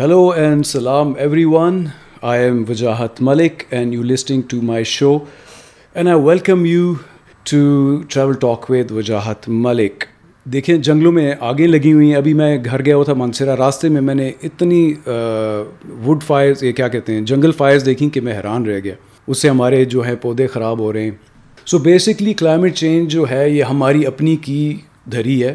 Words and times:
Hello 0.00 0.32
and 0.32 0.64
salam 0.64 1.14
everyone. 1.18 1.92
I 2.22 2.36
am 2.38 2.64
Vajahat 2.64 3.20
Malik 3.20 3.66
and 3.70 3.92
you're 3.92 4.02
listening 4.02 4.44
to 4.48 4.62
my 4.62 4.82
show. 4.82 5.26
And 5.96 6.08
I 6.08 6.14
welcome 6.16 6.64
you 6.64 7.00
to 7.46 8.04
Travel 8.04 8.34
Talk 8.36 8.70
with 8.70 8.90
Vajahat 8.90 9.48
Malik. 9.58 10.06
دیکھیں 10.46 10.76
جنگلوں 10.76 11.12
میں 11.12 11.34
آگیں 11.40 11.66
لگی 11.66 11.92
ہوئی 11.92 12.08
ہیں 12.08 12.16
ابھی 12.16 12.32
میں 12.34 12.56
گھر 12.64 12.84
گیا 12.84 12.96
ہوا 12.96 13.04
تھا 13.04 13.14
مانسرا 13.14 13.56
راستے 13.56 13.88
میں 13.88 14.00
میں 14.00 14.14
نے 14.14 14.30
اتنی 14.42 14.80
ووڈ 16.06 16.22
فائرز 16.22 16.62
یہ 16.64 16.72
کیا 16.72 16.88
کہتے 16.88 17.14
ہیں 17.14 17.20
جنگل 17.32 17.52
فائرز 17.58 17.84
دیکھیں 17.86 18.08
کہ 18.08 18.20
میں 18.20 18.36
حیران 18.36 18.66
رہ 18.66 18.80
گیا 18.84 18.94
اس 19.28 19.42
سے 19.42 19.48
ہمارے 19.48 19.84
جو 19.86 20.02
ہیں 20.02 20.14
پودے 20.22 20.46
خراب 20.46 20.80
ہو 20.80 20.92
رہے 20.92 21.02
ہیں 21.02 21.10
سو 21.66 21.78
بیسکلی 21.88 22.34
کلائمیٹ 22.34 22.76
چینج 22.76 23.12
جو 23.12 23.28
ہے 23.30 23.48
یہ 23.50 23.62
ہماری 23.64 24.06
اپنی 24.06 24.36
کی 24.42 24.76
دھری 25.12 25.42
ہے 25.44 25.54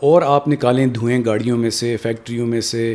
اور 0.00 0.22
آپ 0.22 0.48
نکالیں 0.48 0.86
دھوئیں 0.86 1.24
گاڑیوں 1.24 1.58
میں 1.58 1.70
سے 1.72 1.96
فیکٹریوں 2.02 2.46
میں 2.46 2.60
سے 2.60 2.92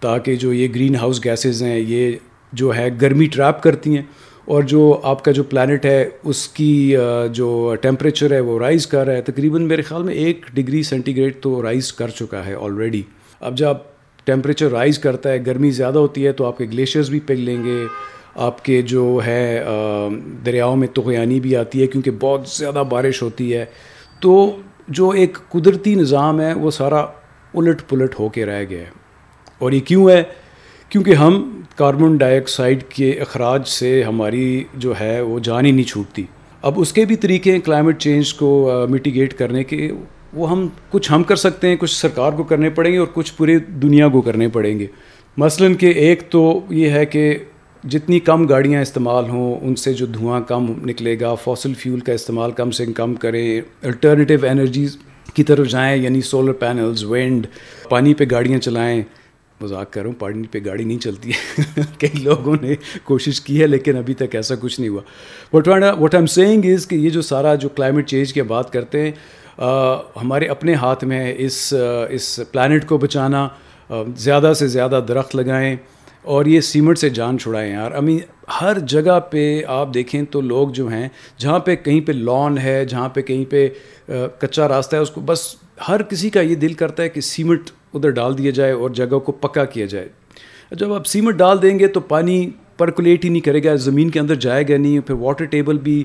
تاکہ 0.00 0.36
جو 0.36 0.52
یہ 0.52 0.68
گرین 0.74 0.96
ہاؤس 0.96 1.24
گیسز 1.24 1.62
ہیں، 1.62 1.78
یہ 1.78 2.12
جو 2.52 2.74
ہے 2.74 2.88
گرمی 3.02 3.26
ٹریپ 3.26 3.62
کرتی 3.62 3.94
ہیں 3.96 4.02
اور 4.44 4.62
جو 4.62 5.00
آپ 5.02 5.24
کا 5.24 5.32
جو 5.32 5.42
پلانٹ 5.42 5.84
ہے، 5.84 6.08
اس 6.24 6.48
کی 6.48 6.94
جو 7.32 7.74
ٹیمپریچر 7.80 8.32
ہے 8.32 8.40
وہ 8.40 8.58
رائز 8.58 8.86
کر 8.86 9.06
رہا 9.06 9.14
ہے۔ 9.14 9.22
تقریباً 9.22 9.62
میرے 9.62 9.82
خیال 9.82 10.02
میں 10.02 10.14
ایک 10.14 10.46
ڈگری 10.54 10.82
سینٹی 10.82 11.16
گریڈ 11.16 11.34
تو 11.40 11.62
رائز 11.62 11.92
کر 11.92 12.08
چکا 12.08 12.46
ہے 12.46 12.54
آلریڈی 12.54 13.02
اب 13.40 13.58
جب 13.58 13.74
ٹیمپریچر 14.24 14.70
رائز 14.70 14.98
کرتا 14.98 15.32
ہے، 15.32 15.38
گرمی 15.46 15.70
زیادہ 15.70 15.98
ہوتی 15.98 16.26
ہے 16.26 16.32
تو 16.32 16.46
آپ 16.46 16.58
کے 16.58 16.64
گلیشیئرز 16.64 17.10
بھی 17.10 17.20
پگھ 17.20 17.40
لیں 17.40 17.64
گے۔ 17.64 17.84
آپ 18.34 18.64
کے 18.64 18.82
جو 18.82 19.20
ہے 19.26 19.62
دریاؤں 20.46 20.76
میں 20.76 20.88
تغیانی 20.88 21.40
بھی 21.40 21.56
آتی 21.56 21.80
ہے 21.82 21.86
کیونکہ 21.86 22.10
بہت 22.20 22.48
زیادہ 22.48 22.82
بارش 22.90 23.22
ہوتی 23.22 23.54
ہے۔ 23.54 23.64
تو 24.20 24.56
جو 24.88 25.10
ایک 25.10 25.38
قدرتی 25.48 25.94
نظام 25.94 26.40
ہے، 26.40 26.52
وہ 26.54 26.70
سارا 26.70 27.00
الٹ 27.54 27.82
پلٹ 27.88 28.18
ہو 28.18 28.28
کے 28.28 28.46
رہ 28.46 28.64
گیا 28.70 28.80
ہے۔ 28.80 28.97
اور 29.58 29.72
یہ 29.72 29.80
کیوں 29.80 30.10
ہے؟ 30.10 30.22
کیونکہ 30.88 31.14
ہم 31.14 31.60
کاربن 31.76 32.16
ڈائی 32.16 32.36
آکسائڈ 32.36 32.82
کے 32.82 33.10
اخراج 33.10 33.68
سے 33.68 34.02
ہماری 34.02 34.64
جو 34.74 35.00
ہے 35.00 35.20
وہ 35.20 35.38
جان 35.38 35.66
ہی 35.66 35.70
نہیں 35.70 35.86
چھوٹتی۔ 35.86 36.22
اب 36.62 36.74
اس 36.76 36.92
کے 36.92 37.04
بھی 37.04 37.16
طریقے 37.16 37.52
ہیں 37.52 37.58
کلائمیٹ 37.58 37.98
چینج 37.98 38.34
کو 38.34 38.72
میٹیگیٹ 38.90 39.34
کرنے 39.34 39.64
کے۔ 39.64 39.92
وہ 40.32 40.50
ہم 40.50 40.68
کچھ 40.90 41.12
ہم 41.12 41.22
کر 41.22 41.36
سکتے 41.36 41.68
ہیں، 41.68 41.76
کچھ 41.76 42.00
سرکار 42.00 42.32
کو 42.32 42.42
کرنے 42.42 42.70
پڑیں 42.70 42.92
گے 42.92 42.98
اور 42.98 43.06
کچھ 43.14 43.32
پورے 43.36 43.58
دنیا 43.58 44.08
کو 44.08 44.20
کرنے 44.20 44.48
پڑیں 44.48 44.78
گے۔ 44.78 44.86
مثلاً 45.36 45.74
کہ 45.74 45.86
ایک 45.86 46.22
تو 46.30 46.60
یہ 46.70 46.90
ہے 46.90 47.06
کہ 47.06 47.38
جتنی 47.84 48.20
کم 48.20 48.46
گاڑیاں 48.46 48.82
استعمال 48.82 49.30
ہوں، 49.30 49.58
ان 49.62 49.76
سے 49.76 49.92
جو 49.92 50.06
دھواں 50.06 50.40
کم 50.40 50.66
نکلے 50.84 51.20
گا 51.20 51.34
فاسل 51.34 51.74
فیول 51.74 52.00
کا 52.00 52.12
استعمال 52.12 52.50
کم 52.50 52.70
سے 52.70 52.86
کم 52.86 53.14
کریں 53.14 53.60
الٹرنیٹیو 53.82 54.38
انرجیز 54.50 54.96
کی 55.34 55.44
طرف 55.44 55.68
جائیں 55.68 56.02
یعنی 56.02 56.20
سولر 56.20 56.52
پینلز 56.52 57.04
وینڈ 57.04 57.46
پانی 57.88 58.14
پہ 58.14 58.24
گاڑیاں 58.30 58.58
چلائیں۔ 58.58 59.02
مذاق 59.60 59.92
کروں 59.92 60.12
پانی 60.18 60.46
پہ 60.50 60.58
گاڑی 60.64 60.84
نہیں 60.84 60.98
چلتی 60.98 61.30
ہے۔ 61.30 61.82
کئی 61.98 62.22
لوگوں 62.22 62.56
نے 62.62 62.74
کوشش 63.04 63.40
کی 63.40 63.60
ہے، 63.62 63.66
لیکن 63.66 63.96
ابھی 63.96 64.14
تک 64.14 64.34
ایسا 64.34 64.54
کچھ 64.60 64.80
نہیں 64.80 64.90
ہوا۔ 64.90 65.02
What 65.52 65.68
what 65.98 66.14
am 66.14 66.26
saying 66.26 66.64
is 66.64 66.86
کہ 66.86 66.96
یہ 66.96 67.10
جو 67.10 67.22
سارا 67.22 67.54
جو 67.54 67.68
کلائمیٹ 67.68 68.08
چینج 68.08 68.32
کی 68.32 68.42
بات 68.42 68.72
کرتے 68.72 69.02
ہیں 69.02 69.12
ہمارے 70.16 70.46
اپنے 70.46 70.74
ہاتھ 70.74 71.04
میں 71.04 71.18
ہے 71.18 71.34
اس 71.38 71.74
اس 72.10 72.40
پلانٹ 72.52 72.86
کو 72.86 72.98
بچانا 72.98 73.48
زیادہ 74.16 74.52
سے 74.56 74.66
زیادہ 74.66 75.00
درخت 75.08 75.36
لگائیں 75.36 75.76
اور 76.22 76.46
یہ 76.46 76.60
سیمنٹ 76.60 76.98
سے 76.98 77.10
جان 77.10 77.38
چھڑائیں۔ 77.38 77.72
یار 77.72 77.92
امی 77.92 78.18
ہر 78.60 78.78
جگہ 78.78 79.18
پہ 79.30 79.62
آپ 79.66 79.94
دیکھیں 79.94 80.22
تو 80.30 80.40
لوگ 80.40 80.68
جو 80.68 80.88
ہیں، 80.88 81.08
جہاں 81.38 81.58
پہ 81.58 81.76
کہیں 81.76 82.00
پہ 82.00 82.12
لان 82.12 82.58
ہے، 82.58 82.84
جہاں 82.84 83.08
پہ 83.08 83.22
کہیں 83.22 83.44
پہ 83.50 83.68
کچا 84.38 84.68
راستہ 84.68 84.96
ہے، 84.96 85.00
اس 85.00 85.10
کو 85.10 85.20
بس 85.20 85.54
ہر 85.88 86.02
کسی 86.02 86.30
کا 86.30 86.40
یہ 86.40 86.54
دل 86.54 86.72
کرتا 86.72 87.02
ہے 87.02 87.08
کہ 87.08 87.20
سیمنٹ 87.20 87.70
ادھر 87.94 88.10
ڈال 88.10 88.38
دیا 88.38 88.50
جائے 88.50 88.72
اور 88.72 88.90
جگہ 88.90 89.18
کو 89.18 89.32
پکا 89.32 89.64
کیا 89.64 89.86
جائے۔ 89.86 90.08
جب 90.70 90.92
آپ 90.92 91.06
سیمنٹ 91.06 91.34
ڈال 91.34 91.62
دیں 91.62 91.78
گے 91.78 91.86
تو 91.86 92.00
پانی 92.00 92.50
پرکولیٹ 92.76 93.24
ہی 93.24 93.30
نہیں 93.30 93.40
کرے 93.40 93.64
گا، 93.64 93.74
زمین 93.74 94.10
کے 94.10 94.20
اندر 94.20 94.34
جائے 94.34 94.64
گا 94.68 94.76
نہیں، 94.76 95.00
پھر 95.00 95.14
واٹر 95.14 95.44
ٹیبل 95.44 95.78
بھی 95.78 96.04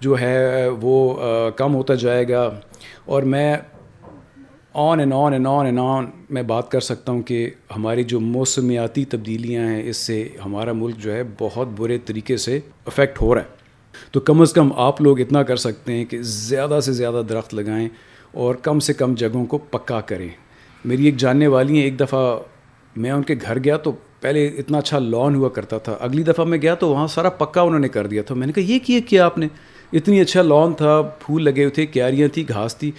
جو 0.00 0.20
ہے 0.20 0.68
وہ 0.68 1.16
کم 1.56 1.74
ہوتا 1.74 1.94
جائے 1.94 2.28
گا۔ 2.28 2.60
اور 3.04 3.22
میں 3.22 3.56
on 4.74 5.00
and 5.00 5.12
on 5.16 5.32
and 5.32 5.46
on 5.46 5.64
and 5.66 5.78
on 5.82 6.06
میں 6.30 6.42
بات 6.42 6.70
کر 6.70 6.80
سکتا 6.80 7.12
ہوں 7.12 7.22
کہ 7.22 7.50
ہماری 7.76 8.04
جو 8.04 8.20
موسمیاتی 8.20 9.04
تبدیلیاں 9.04 9.66
ہیں، 9.66 9.82
اس 9.88 9.96
سے 9.96 10.28
ہمارا 10.44 10.72
ملک 10.72 10.96
جو 10.96 11.12
ہے 11.12 11.22
بہت 11.38 11.68
برے 11.76 11.98
طریقے 11.98 12.36
سے 12.36 12.60
افیکٹ 12.86 13.20
ہو 13.20 13.34
رہا 13.34 13.42
ہے۔ 13.42 13.46
تو 14.12 14.20
کم 14.20 14.40
از 14.40 14.52
کم 14.52 14.72
آپ 14.76 15.00
لوگ 15.00 15.20
اتنا 15.20 15.42
کر 15.42 15.56
سکتے 15.56 15.92
ہیں 15.92 16.04
کہ 16.04 16.18
زیادہ 16.22 16.78
سے 16.82 16.92
زیادہ 16.92 17.22
درخت 17.28 17.54
لگائیں 17.54 17.88
اور 18.32 18.54
کم 18.54 18.78
سے 18.78 18.92
کم 18.92 19.14
جگہوں 19.14 19.46
کو 19.46 19.58
پکا 19.58 20.00
کریں۔ 20.00 20.28
میری 20.84 21.04
ایک 21.04 21.16
جاننے 21.16 21.46
والی 21.46 21.76
ہیں، 21.76 21.82
ایک 21.82 22.00
دفعہ 22.00 22.38
میں 22.96 23.10
ان 23.10 23.22
کے 23.22 23.34
گھر 23.42 23.64
گیا 23.64 23.76
تو 23.76 23.92
پہلے 24.20 24.46
اتنا 24.46 24.78
اچھا 24.78 24.98
لان 24.98 25.34
ہوا 25.34 25.48
کرتا 25.48 25.78
تھا۔ 25.78 25.96
اگلی 26.00 26.22
دفعہ 26.22 26.44
میں 26.44 26.58
گیا 26.62 26.74
تو 26.74 26.88
وہاں 26.88 27.06
سارا 27.06 27.30
پکا 27.30 27.60
انہوں 27.60 27.78
نے 27.78 27.88
کر 27.88 28.06
دیا 28.06 28.22
تھا۔ 28.22 28.34
میں 28.34 28.46
نے 28.46 28.52
کہا، 28.52 28.62
یہ 28.62 28.78
کیا 28.86 29.00
کیا 29.08 29.24
آپ 29.24 29.38
نے؟ 29.38 29.48
اتنی 29.92 30.20
اچھا 30.20 30.42
لان 30.42 30.72
تھا، 30.72 31.02
پھول 31.02 31.44
لگے 31.44 31.62
ہوئے 31.62 31.70
تھے، 31.70 31.86
کیاریاں 31.86 32.28
تھیں، 32.28 32.44
گھاس 32.48 32.76
تھی۔ 32.76 32.90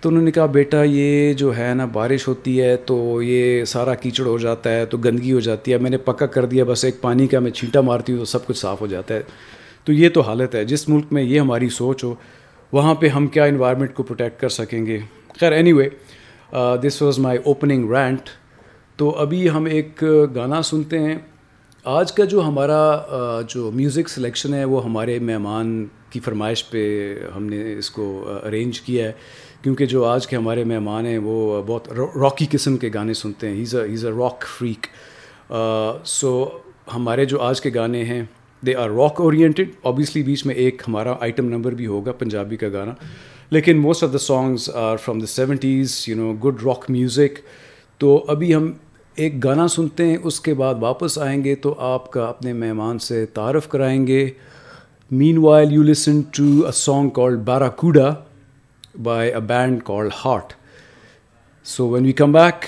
تو 0.00 0.08
انہوں 0.08 0.22
نے 0.22 0.30
کہا، 0.30 0.46
بیٹا، 0.46 0.82
یہ 0.82 1.32
جو 1.32 1.56
ہے 1.56 1.74
نا، 1.74 1.84
بارش 1.84 2.28
ہوتی 2.28 2.62
ہے 2.62 2.76
تو 2.76 3.22
یہ 3.22 3.64
سارا 3.64 3.94
کیچڑ 3.94 4.26
ہو 4.26 4.38
جاتا 4.38 4.72
ہے، 4.72 4.86
تو 4.86 4.98
گندگی 4.98 5.32
ہو 5.32 5.40
جاتی 5.40 5.72
ہے، 5.72 5.78
میں 5.78 5.90
نے 5.90 5.96
پکا 5.96 6.26
کر 6.26 6.44
دیا، 6.44 6.64
بس 6.64 6.84
ایک 6.84 7.00
پانی 7.00 7.26
کا 7.26 7.38
میں 7.38 7.50
چھینٹا 7.50 7.80
مارتی 7.80 8.12
ہوں 8.12 8.18
تو 8.18 8.24
سب 8.24 8.46
کچھ 8.46 8.58
صاف 8.58 8.80
ہو 8.80 8.86
جاتا 8.86 9.14
ہے۔ 9.14 9.22
تو 9.84 9.92
یہ 9.92 10.08
تو 10.08 10.20
حالت 10.20 10.54
ہے۔ 10.54 10.64
جس 10.64 10.88
ملک 10.88 11.04
میں 11.10 11.22
یہ 11.22 11.40
ہماری 11.40 11.68
سوچ 11.68 12.04
ہو، 12.04 12.14
وہاں 12.72 12.94
پہ 12.94 13.08
ہم 13.08 13.26
کیا 13.26 13.44
انوائرمنٹ 13.44 13.94
کو 13.94 14.02
پروٹیکٹ 14.02 14.40
کر 14.40 14.48
سکیں 14.48 14.86
گے؟ 14.86 14.98
خیر 15.40 15.52
anyway 15.72 15.88
this 16.82 17.00
was 17.02 17.18
my 17.18 17.38
opening 17.44 17.90
rant 17.90 18.28
تو 18.96 19.10
ابھی 19.10 19.48
ہم 19.50 19.64
ایک 19.64 20.04
uh, 20.04 20.34
گانا 20.34 20.62
سنتے 20.62 20.98
ہیں. 20.98 21.18
آج 21.84 22.12
کا 22.12 22.24
جو 22.24 22.42
ہمارا 22.42 22.80
uh, 23.10 23.42
جو 23.48 23.70
میوزک 23.74 24.08
سلیکشن 24.08 24.54
ہے 24.54 24.64
وہ 24.64 24.84
ہمارے 24.84 25.18
مہمان 25.18 25.84
کی 26.10 26.20
فرمائش 26.20 26.68
پہ 26.70 26.82
ہم 27.36 27.44
نے 27.44 27.62
اس 27.78 27.90
کو 27.90 28.06
uh, 28.26 28.46
ارینج 28.46 28.80
کیا 28.80 29.06
ہے. 29.06 29.12
کیونکہ 29.62 29.86
جو 29.86 30.04
آج 30.04 30.26
کے 30.26 30.36
ہمارے 30.36 30.64
مہمان 30.64 31.06
ہیں 31.06 31.18
وہ 31.18 31.62
بہت 31.66 31.88
راکی 31.92 32.46
قسم 32.50 32.76
کے 32.76 32.90
گانے 32.94 33.14
سنتے 33.14 33.48
ہیں. 33.48 33.56
He's 33.56 33.74
a 33.74 33.88
he's 33.88 34.04
a 34.04 34.12
rock 34.12 34.44
freak 34.58 34.86
so 36.04 36.48
ہمارے 36.94 37.24
جو 37.24 37.40
آج 37.40 37.60
کے 37.60 37.70
گانے 37.74 38.04
ہیں 38.04 38.22
they 38.62 38.74
are 38.74 38.90
rock 38.90 39.20
oriented 39.20 39.70
obviously 39.82 40.22
بیچ 40.22 40.46
میں 40.46 40.54
ایک 40.54 40.82
ہمارا 40.88 41.14
آئٹم 41.20 41.48
نمبر 41.48 41.74
بھی 41.74 41.86
ہوگا 41.86 42.12
پنجابی 42.12 42.56
کا 42.56 42.68
گانا. 42.72 42.94
لیکن 43.50 43.78
most 43.78 44.04
of 44.04 44.12
the 44.12 44.18
songs 44.18 44.68
are 44.74 44.96
from 44.96 45.18
the 45.18 45.26
seventies 45.26 45.94
you 46.08 46.16
know 46.16 46.32
good 46.44 46.62
rock 46.64 46.84
music 46.90 47.38
تو 48.00 48.24
ابھی 48.28 48.54
ہم 48.54 48.70
ایک 49.16 49.42
گانا 49.44 49.66
سنتے 49.68 50.06
ہیں، 50.06 50.16
اس 50.22 50.40
کے 50.40 50.54
بعد 50.54 50.74
واپس 50.80 51.18
آئیں 51.18 51.42
گے 51.44 51.54
تو 51.54 51.74
آپ 51.78 52.10
کا 52.12 52.24
اپنے 52.24 52.52
مہمان 52.52 52.98
سے 52.98 53.24
تعارف 53.34 53.68
کرائیں 53.68 54.06
گے۔ 54.06 54.28
Meanwhile 55.38 55.72
you 55.72 55.82
listen 55.82 56.20
to 56.36 56.44
a 56.66 56.72
song 56.72 57.10
call 57.10 57.36
Barracuda 57.46 58.12
by 59.02 59.32
a 59.32 59.40
band 59.48 59.82
call 59.84 60.08
Heart 60.24 60.52
so 61.66 61.88
when 61.88 62.04
we 62.04 62.12
come 62.22 62.32
back 62.32 62.64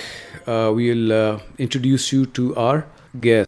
we 0.49 0.91
will 0.91 1.13
introduce 1.13 2.13
you 2.15 2.25
to 2.33 2.53
our 2.57 2.79
guest 3.25 3.47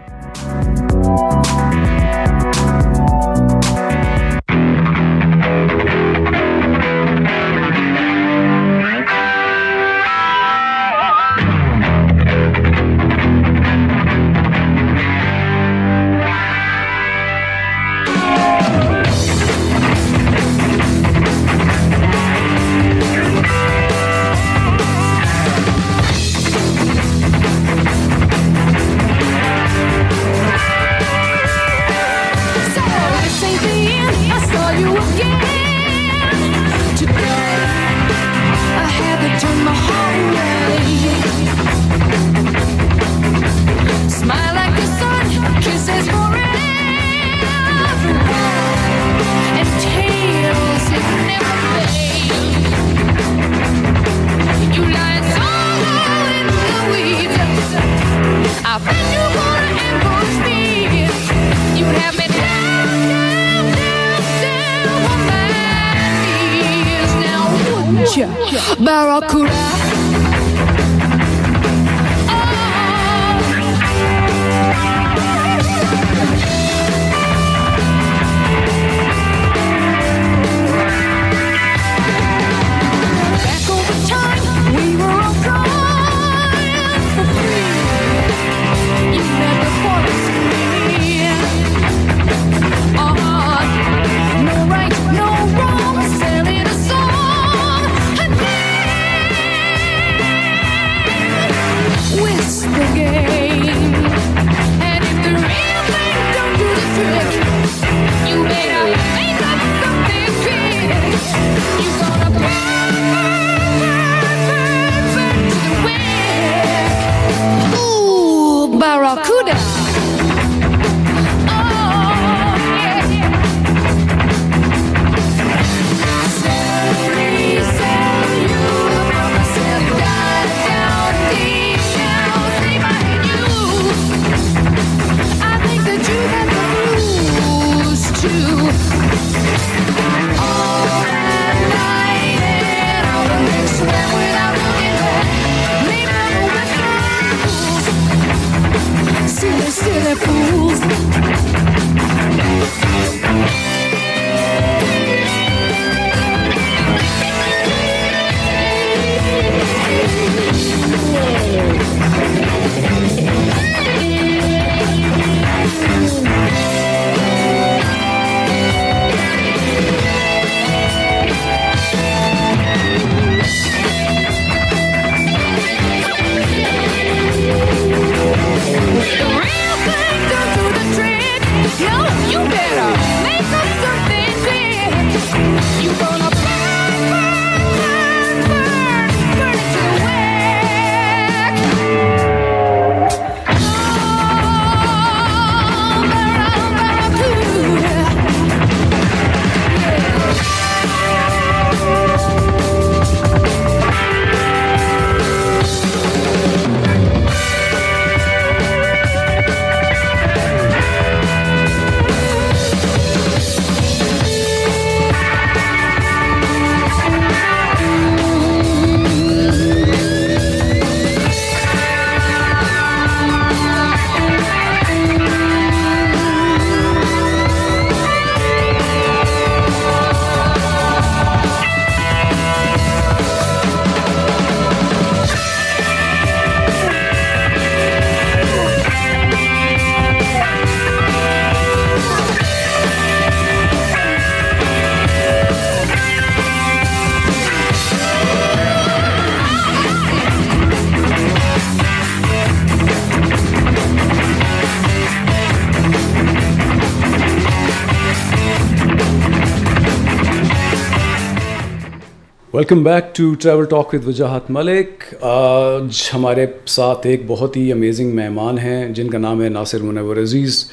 welcome 262.54 262.82
back 262.84 263.14
to 263.14 263.34
Travel 263.34 263.64
Talk 263.64 263.94
with 263.94 264.08
Wajahat 264.08 264.50
Malik 264.50 265.14
آج 265.20 266.10
ہمارے 266.14 266.46
ساتھ 266.66 267.06
ایک 267.06 267.22
بہت 267.26 267.56
ہی 267.56 267.72
amazing 267.72 268.14
مہمان 268.14 268.58
ہیں 268.58 268.88
جن 268.88 269.08
کا 269.10 269.18
نام 269.18 269.42
ہے 269.42 269.48
ناصر 269.48 269.82
منور 269.82 270.16
عزیز۔ 270.16 270.64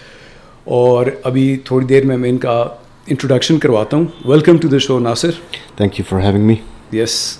اور 0.63 1.05
ابھی 1.23 1.57
تھوڑی 1.65 1.85
دیر 1.85 2.05
میں 2.05 2.17
میں 2.17 2.29
ان 2.29 2.37
کا 2.37 2.65
انٹروڈکشن 3.07 3.59
کرواتا 3.59 3.97
ہوں۔ 3.97 4.05
Welcome 4.25 4.57
to 4.57 4.67
the 4.67 4.77
show 4.77 4.99
Nasir. 4.99 5.29
Thank 5.77 5.99
you 5.99 6.05
for 6.09 6.19
having 6.19 6.45
me 6.45 6.55
yes 6.97 7.37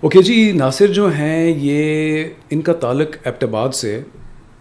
okay 0.00 0.22
جی 0.22 0.52
ناصر 0.52 0.86
جو 0.86 1.08
ہیں 1.08 1.54
یہ 1.58 2.24
ان 2.50 2.60
کا 2.60 2.72
تعلق 2.72 3.16
ایبٹ 3.24 3.44
آباد 3.44 3.68
سے 3.74 4.00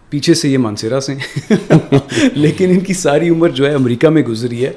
پیچھے 0.09 0.33
سے 0.33 0.49
یہ 0.49 0.57
مانسیرا 0.57 0.99
سے 1.01 1.13
لیکن 2.35 2.69
ان 2.69 2.79
کی 2.79 2.93
ساری 2.93 3.29
عمر 3.29 3.49
جو 3.49 3.69
ہے 3.69 3.73
امریکہ 3.73 4.09
میں 4.09 4.21
گزری 4.21 4.65
ہے۔ 4.65 4.71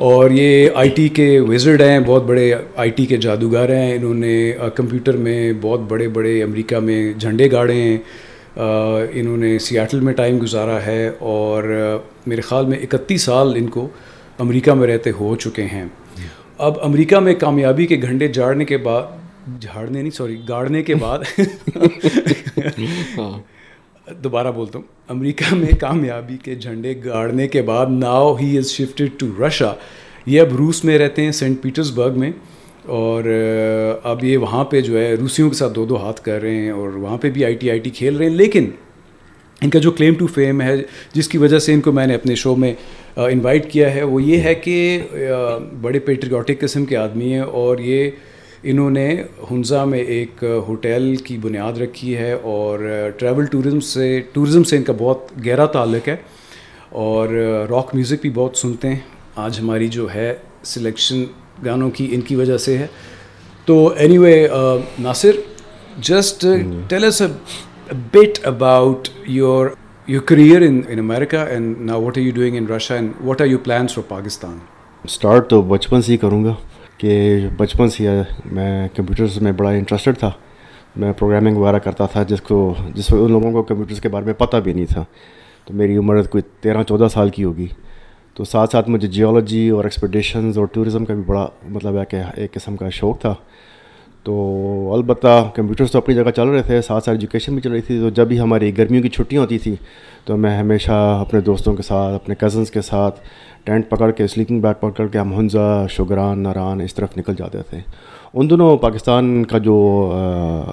اور 0.00 0.30
یہ 0.30 0.70
آئی 0.74 0.90
ٹی 0.90 1.08
کے 1.08 1.40
وزرڈ 1.40 1.82
ہیں، 1.82 2.00
بہت 2.06 2.24
بڑے 2.24 2.54
آئی 2.76 2.90
ٹی 2.90 3.06
کے 3.06 3.16
جادوگر 3.16 3.76
ہیں۔ 3.76 3.94
انہوں 3.94 4.14
نے 4.14 4.52
کمپیوٹر 4.74 5.16
میں 5.16 5.52
بہت 5.60 5.80
بڑے 5.80 6.08
بڑے 6.08 6.42
امریکہ 6.42 6.78
میں 6.78 7.12
جھنڈے 7.12 7.50
گاڑے 7.52 7.74
ہیں۔ 7.74 7.98
انہوں 9.12 9.36
نے 9.36 9.58
سیاٹل 9.58 10.00
میں 10.00 10.12
ٹائم 10.12 10.38
گزارا 10.42 10.86
ہے 10.86 11.10
اور 11.18 11.62
میرے 12.26 12.40
خیال 12.40 12.66
میں 12.66 12.78
اکتیس 12.78 13.22
سال 13.22 13.52
ان 13.56 13.66
کو 13.66 13.88
امریکہ 14.38 14.72
میں 14.72 14.88
رہتے 14.88 15.10
ہو 15.10 15.36
چکے 15.36 15.62
ہیں۔ 15.62 15.84
اب 16.58 16.74
امریکہ 16.82 17.16
میں 17.16 17.34
کامیابی 17.34 17.86
کے 17.86 17.96
گھنٹے 18.02 18.28
جاڑنے 18.28 18.64
کے 18.64 18.76
بعد، 18.76 19.02
جھاڑنے 19.60 20.00
نہیں، 20.00 20.10
سوری، 20.10 20.36
گاڑنے 20.48 20.82
کے 20.82 20.94
بعد 20.94 21.18
ہاں۔ 23.18 23.59
دوبارہ 24.24 24.52
بولتا 24.52 24.78
ہوں، 24.78 24.86
امریکہ 25.08 25.54
میں 25.54 25.68
کامیابی 25.80 26.36
کے 26.42 26.54
جھنڈے 26.54 26.94
گاڑنے 27.04 27.48
کے 27.48 27.62
بعد 27.62 27.86
now 27.90 28.34
he 28.34 28.58
is 28.58 28.66
shifted 28.66 29.10
to 29.16 29.46
Russia 29.46 29.72
یہ 30.26 30.40
اب 30.40 30.56
روس 30.56 30.84
میں 30.84 30.98
رہتے 30.98 31.22
ہیں، 31.22 31.32
سینٹ 31.32 31.62
پیٹرسبرگ 31.62 32.18
میں۔ 32.18 32.30
اور 32.86 33.24
اب 34.02 34.24
یہ 34.24 34.36
وہاں 34.36 34.64
پہ 34.64 34.80
جو 34.80 34.98
ہے، 34.98 35.14
روسیوں 35.14 35.50
کے 35.50 35.56
ساتھ 35.56 35.74
دو 35.74 35.86
دو 35.86 35.96
ہاتھ 35.96 36.20
کر 36.20 36.40
رہے 36.40 36.54
ہیں 36.54 36.70
اور 36.70 36.88
وہاں 36.88 37.18
پہ 37.18 37.30
بھی 37.30 37.44
آئی 37.44 37.54
ٹی 37.54 37.70
آئی 37.70 37.78
ٹی 37.78 37.90
کھیل 37.90 38.16
رہے 38.16 38.26
ہیں۔ 38.26 38.36
لیکن 38.36 38.70
ان 39.60 39.70
کا 39.70 39.78
جو 39.78 39.90
کلیم 39.90 40.14
ٹو 40.14 40.26
فیم 40.26 40.60
ہے، 40.60 40.76
جس 41.12 41.28
کی 41.28 41.38
وجہ 41.38 41.58
سے 41.58 41.72
ان 41.72 41.80
کو 41.80 41.92
میں 41.92 42.06
نے 42.06 42.14
اپنے 42.14 42.34
شو 42.34 42.56
میں 42.56 42.74
انوائٹ 43.16 43.70
کیا 43.72 43.94
ہے، 43.94 44.02
وہ 44.02 44.22
یہ 44.22 44.40
ہے 44.40 44.54
کہ 44.54 45.00
بڑے 45.80 45.98
پیٹریوٹک 45.98 46.60
قسم 46.60 46.84
کے 46.84 46.96
آدمی 46.96 47.32
ہیں۔ 47.32 47.40
اور 47.40 47.78
یہ 47.78 48.10
انہوں 48.62 48.90
نے 48.90 49.22
ہنزا 49.50 49.84
میں 49.84 49.98
ایک 49.98 50.44
ہوٹل 50.68 51.16
کی 51.16 51.38
بنیاد 51.38 51.72
رکھی 51.72 52.16
ہے 52.16 52.32
اور 52.32 52.78
ٹریول 53.16 53.46
ٹورزم 53.46 53.80
سے 53.80 54.20
ٹورزم 54.32 54.62
سے 54.62 54.76
ان 54.76 54.82
کا 54.82 54.92
بہت 54.98 55.46
گہرا 55.46 55.66
تعلق 55.66 56.08
ہے 56.08 56.16
اور 56.88 57.28
راک 57.70 57.94
میوزک 57.94 58.20
بھی 58.22 58.30
بہت 58.34 58.56
سنتے 58.56 58.88
ہیں۔ 58.88 58.98
آج 59.36 59.60
ہماری 59.60 59.88
جو 59.88 60.06
ہے 60.14 60.34
سلیکشن 60.64 61.24
گانوں 61.64 61.90
کی 61.90 62.08
ان 62.12 62.20
کی 62.20 62.36
وجہ 62.36 62.56
سے 62.56 62.78
ہے۔ 62.78 62.86
تو 63.64 63.86
anyway 64.18 64.48
Nasir 64.98 65.36
just 65.98 66.46
tell 66.88 67.04
us 67.04 67.22
bit 68.12 68.46
about 68.46 69.08
your 69.26 69.66
your 70.06 70.20
career 70.20 70.62
in 70.62 70.80
in 70.88 70.98
America 70.98 71.42
and 71.42 71.80
نا 71.80 71.96
what 71.96 72.18
are 72.18 72.22
you 72.22 72.32
doing 72.34 72.56
in 72.56 72.66
Russia 72.66 72.96
and 72.96 73.12
what 73.24 73.40
are 73.40 73.46
you 73.46 73.58
plans 73.58 73.94
for 73.94 74.04
Pakistan 74.08 74.58
start 75.04 75.50
تو 75.50 75.62
بچپن 75.62 76.02
سے 76.02 76.12
ہی 76.12 76.16
کروں 76.16 76.44
گا۔ 76.44 76.54
کہ 77.00 77.38
بچپن 77.56 77.88
سے 77.88 78.08
میں 78.52 78.88
کمپیوٹرز 78.96 79.42
میں 79.42 79.52
بڑا 79.52 79.70
انٹرسٹڈ 79.70 80.18
تھا۔ 80.18 80.30
میں 80.96 81.12
پروگرامنگ 81.12 81.56
وغیرہ 81.56 81.78
کرتا 81.78 82.06
تھا، 82.06 82.22
جس 82.22 82.40
کو، 82.40 82.74
جس 82.94 83.06
ان 83.10 83.32
لوگوں 83.32 83.52
کو 83.52 83.62
کمپیوٹرز 83.62 84.00
کے 84.00 84.08
بارے 84.08 84.24
میں 84.24 84.34
پتہ 84.34 84.56
بھی 84.56 84.72
نہیں 84.72 84.84
تھا۔ 84.84 85.04
تو 85.64 85.74
میری 85.74 85.96
عمر 85.96 86.22
کوئی 86.22 86.42
تیرہ 86.60 86.82
چودہ 86.82 87.08
سال 87.12 87.28
کی 87.28 87.44
ہوگی۔ 87.44 87.66
تو 88.34 88.44
ساتھ 88.44 88.70
ساتھ 88.70 88.90
مجھے 88.90 89.08
جیولوجی 89.08 89.68
اور 89.68 89.84
ایکسپیڈیشنز 89.84 90.58
اور 90.58 90.66
ٹورزم 90.66 91.04
کا 91.04 91.14
بھی 91.14 91.22
بڑا 91.26 91.46
مطلب 91.68 91.98
ہے 91.98 92.04
کہ 92.08 92.16
ایک 92.36 92.52
قسم 92.52 92.76
کا 92.76 92.88
شوق 92.88 93.20
تھا۔ 93.20 93.34
تو 94.22 94.94
البتہ 94.94 95.50
کمپیوٹرز 95.54 95.90
تو 95.90 95.98
اپنی 95.98 96.14
جگہ 96.14 96.30
چل 96.36 96.48
رہے 96.48 96.62
تھے، 96.62 96.82
ساتھ 96.82 97.04
ساتھ 97.04 97.08
ایجوکیشن 97.08 97.52
بھی 97.52 97.62
چل 97.62 97.72
رہی 97.72 97.80
تھی۔ 97.80 97.98
تو 97.98 98.10
جب 98.10 98.26
بھی 98.26 98.40
ہماری 98.40 98.78
گرمیوں 98.78 99.02
کی 99.02 99.08
چھٹیاں 99.08 99.42
ہوتی 99.42 99.58
تھی 99.58 99.74
تو 100.24 100.36
میں 100.36 100.58
ہمیشہ 100.58 101.18
اپنے 101.20 101.40
دوستوں 101.40 101.74
کے 101.74 101.82
ساتھ، 101.82 102.14
اپنے 102.14 102.34
کزنس 102.34 102.70
کے 102.70 102.80
ساتھ 102.80 103.20
ٹینٹ 103.64 103.88
پکڑ 103.88 104.10
کے 104.10 104.26
سلیپنگ 104.26 104.60
بیگ 104.60 104.80
پکڑ 104.80 105.06
کے 105.06 105.18
ہم 105.18 105.32
ہنزا 105.38 105.86
شگران 105.86 106.42
ناران، 106.42 106.80
اس 106.80 106.94
طرف 106.94 107.18
نکل 107.18 107.34
جاتے 107.38 107.58
تھے۔ 107.70 107.80
ان 108.34 108.50
دنوں 108.50 108.76
پاکستان 108.76 109.44
کا 109.44 109.58
جو 109.58 109.76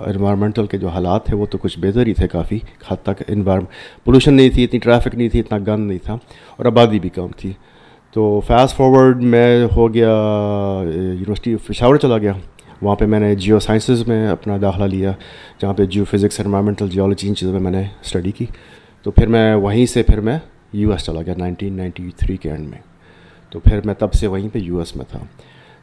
انوائرمنٹل 0.06 0.65
کے 0.65 0.77
جو 0.77 0.88
حالات 0.88 1.25
تھے، 1.25 1.36
وہ 1.36 1.46
تو 1.46 1.58
کچھ 1.58 1.79
بہتر 1.79 2.08
ہی 2.08 2.13
تھے 2.13 2.27
کافی، 2.27 2.60
حد 2.88 3.03
تک 3.03 3.24
انوائر 3.27 3.60
پولوشن 4.06 4.34
نہیں 4.34 4.50
تھی، 4.50 4.63
اتنی 4.63 4.79
ٹریفک 4.79 5.15
نہیں 5.15 5.29
تھی، 5.29 5.39
اتنا 5.39 5.58
گند 5.67 5.88
نہیں 5.88 5.98
تھا، 6.03 6.13
اور 6.56 6.65
آبادی 6.65 7.00
بھی 7.00 7.10
کم 7.10 7.27
تھی۔ 7.38 7.51
تو 8.12 8.39
فاسٹ 8.48 8.75
فارورڈ 8.75 9.24
میں 9.24 9.67
ہو 9.75 9.94
گیا 9.94 10.12
یونیورسٹی 10.84 11.56
پشاور 11.56 11.96
چلا 11.96 12.17
گیا۔ 12.17 12.34
وہاں 12.82 12.96
پہ 12.96 13.06
میں 13.06 13.20
نے 13.20 13.36
جیو 13.36 13.60
سائنسز 13.60 14.08
میں 14.08 14.27
اپنا 14.27 14.58
داخلہ 14.62 14.86
لیا، 14.86 15.12
جہاں 15.62 15.74
پہ 15.74 15.86
جیو 15.86 16.03
فزکس 16.06 16.39
انوائرمنٹل 16.39 16.89
جیولوجی 16.89 17.27
ان 17.27 17.36
چیزوں 17.36 17.53
میں 17.53 17.62
میں 17.62 17.72
نے 17.72 17.84
اسٹڈی 18.01 18.32
کی۔ 18.32 18.46
تو 19.03 19.12
پھر 19.12 19.27
میں 19.27 19.56
وہیں 19.56 19.86
سے 19.86 20.03
پھر 20.03 20.20
میں 20.20 20.38
یو 20.74 20.92
ایس 20.92 21.02
چلا 21.02 21.22
گیا 21.22 21.34
نائنٹین 21.38 21.74
نائنٹی 21.74 22.10
تھری 22.18 22.38
کے 22.38 22.52
اینڈ 22.52 22.70
میں۔ 22.70 22.78
تو 23.50 23.60
پھر 23.60 23.80
میں 23.86 23.94
تب 23.94 24.14
سے 24.14 24.28
وہیں 24.28 24.50
پہ 24.54 24.60
یو 24.60 24.80
ایس 24.80 24.96
میں 24.96 25.06
تھا۔ 25.10 25.20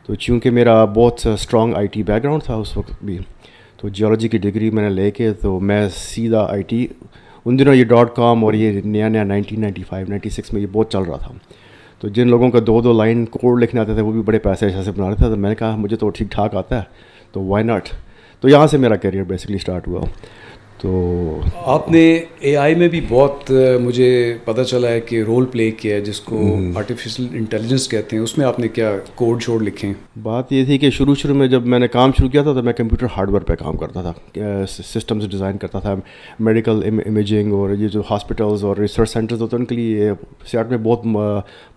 تو 0.07 0.15
چونکہ 0.15 0.51
میرا 0.51 0.85
بہت 0.85 1.27
strong 1.27 1.75
I 1.75 1.87
T 1.87 2.03
back 2.03 2.23
ground 2.23 2.43
تھا 2.43 2.55
اس 2.55 2.77
وقت 2.77 3.05
بھی، 3.05 3.19
تو 3.77 3.89
جیولوجی 3.89 4.29
کی 4.29 4.39
ڈگری 4.39 4.71
میں 4.71 4.83
نے 4.83 4.89
لے 4.89 5.11
کے، 5.11 5.33
تو 5.33 5.61
میں 5.61 5.89
سیدھا 5.95 6.47
آئی 6.51 6.63
ٹی 6.63 6.87
ان 7.45 7.59
دنوں 7.59 7.75
یہ 7.75 7.85
ڈاٹ 7.85 8.17
کام 8.17 8.45
اور 8.45 8.55
یہ 8.55 8.81
نیا 8.85 9.09
نیا 9.09 9.25
nineteen 9.25 9.61
ninety 9.61 9.83
five, 9.83 10.07
ninety 10.09 10.31
six 10.31 10.53
میں 10.53 10.63
یہ 10.63 10.67
بہت 10.73 10.93
چل 10.93 11.03
رہا 11.03 11.17
تھا۔ 11.17 11.33
تو 11.99 12.09
جن 12.09 12.29
لوگوں 12.29 12.51
کا 12.51 12.59
دو 12.67 12.81
دو 12.81 12.93
لائن 12.93 13.27
کوڈ 13.27 13.63
لکھنے 13.63 13.81
آتے 13.81 13.95
تھے، 13.95 14.03
وہ 14.03 14.13
بھی 14.13 14.23
بڑے 14.23 14.39
پیسے 14.39 14.67
ایسے 14.67 14.91
بنا 14.91 15.09
رہے 15.09 15.15
تھے۔ 15.15 15.25
تو 15.25 15.37
میں 15.37 15.49
نے 15.49 15.55
کہا، 15.55 15.77
مجھے 15.77 15.97
تو 15.97 16.09
ٹھیک 16.09 16.31
ٹھاک 16.31 16.55
آتا 16.55 16.79
ہے، 16.79 16.83
تو 17.33 17.43
وائی 17.43 17.65
ناٹ 17.65 17.89
تو 18.41 18.49
یہاں 18.49 18.67
سے 18.67 18.79
میرا 18.79 18.97
کیریئر 18.97 19.25
بیسکلی 19.25 19.57
اسٹارٹ 19.57 19.89
ہوا۔ 19.89 20.01
تو 20.85 21.41
آپ 21.57 21.91
نے 21.91 22.21
اے 22.39 22.57
آئی 22.57 22.75
میں 22.75 22.89
بھی 22.89 23.01
بہت 23.09 23.53
مجھے 23.81 24.35
پتہ 24.45 24.63
چلا 24.63 24.89
ہے 24.89 25.01
کہ 25.01 25.23
رول 25.23 25.45
پلے 25.45 25.71
کیا 25.71 25.97
ہے 25.97 26.01
جس 26.01 26.21
کو 26.21 26.57
آرٹیفیشل 26.77 27.27
انٹیلیجنس 27.33 27.89
کہتے 27.89 28.17
ہیں۔ 28.17 28.23
اس 28.23 28.39
میں 28.39 28.47
آپ 28.47 28.61
نے 28.61 28.69
کیا 28.69 28.93
کوڈ 29.15 29.43
شوڈ 29.43 29.63
لکھے 29.63 29.89
ہیں؟ 29.89 30.19
بات 30.23 30.53
یہ 30.53 30.65
تھی 30.65 30.79
کہ 30.79 30.91
شروع 30.91 31.15
شروع 31.15 31.35
میں 31.35 31.47
جب 31.47 31.67
میں 31.67 31.79
نے 31.79 31.89
کام 31.89 32.11
شروع 32.19 32.29
کیا 32.29 32.43
تھا 32.43 32.53
تو 32.53 32.63
میں 32.63 32.73
کمپیوٹر 32.73 33.07
ہارڈ 33.17 33.31
ویئر 33.31 33.41
پہ 33.41 33.55
کام 33.55 33.77
کرتا 33.77 34.03
تھا۔ 34.03 34.41
سسٹمز 34.69 35.29
ڈیزائن 35.29 35.57
کرتا 35.57 35.79
تھا۔ 35.79 35.95
میڈیکل 36.41 36.81
امیجنگ 37.07 37.53
اور 37.53 37.71
یہ 37.71 37.89
جو 37.89 38.03
ہاسپٹلز 38.11 38.65
اور 38.65 38.77
ریسرچ 38.77 39.11
سینٹرز 39.11 39.43
ہوتے 39.43 39.57
ہیں 39.57 39.61
ان 39.61 39.67
کے 39.67 39.75
لیے 39.75 40.11
سیاٹ 40.47 40.71
میں 40.71 40.79
بہت 40.79 41.01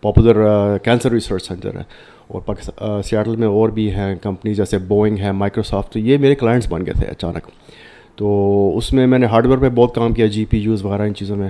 پاپولر 0.02 0.38
کینسر 0.78 1.12
ریسرچ 1.12 1.48
سینٹر 1.48 1.76
ہے۔ 1.76 1.84
اور 2.28 2.42
پاکستان 2.42 3.04
سیاٹل 3.04 3.36
میں 3.36 3.48
اور 3.48 3.70
بھی 3.70 3.92
ہیں 3.92 4.16
کمپنی 4.22 4.54
جیسے 4.54 4.78
بوئنگ 4.78 5.18
ہے 5.18 5.32
مائکروسافٹ 5.32 5.94
تو 5.94 6.00
یہ 6.00 6.18
میرے 6.18 6.36
کلائنٹس 6.36 6.72
بن 6.72 6.86
گئے 6.86 6.94
تھے 6.94 7.08
اچانک۔ 7.08 7.48
تو 8.18 8.72
اس 8.78 8.94
میں 8.94 9.08
میں 9.08 9.20
نے 9.20 9.26
ہارڈ 9.26 9.46
ویئر 9.46 9.58
پہ 9.58 9.70
بہت 9.70 9.96
کام 9.96 10.14
کیا 10.14 10.26
جی 10.26 10.46
پی 10.46 10.58
یوز 10.58 10.86
وغیرہ 10.86 11.02
ان 11.02 11.14
چیزوں 11.16 11.36
میں۔ 11.36 11.50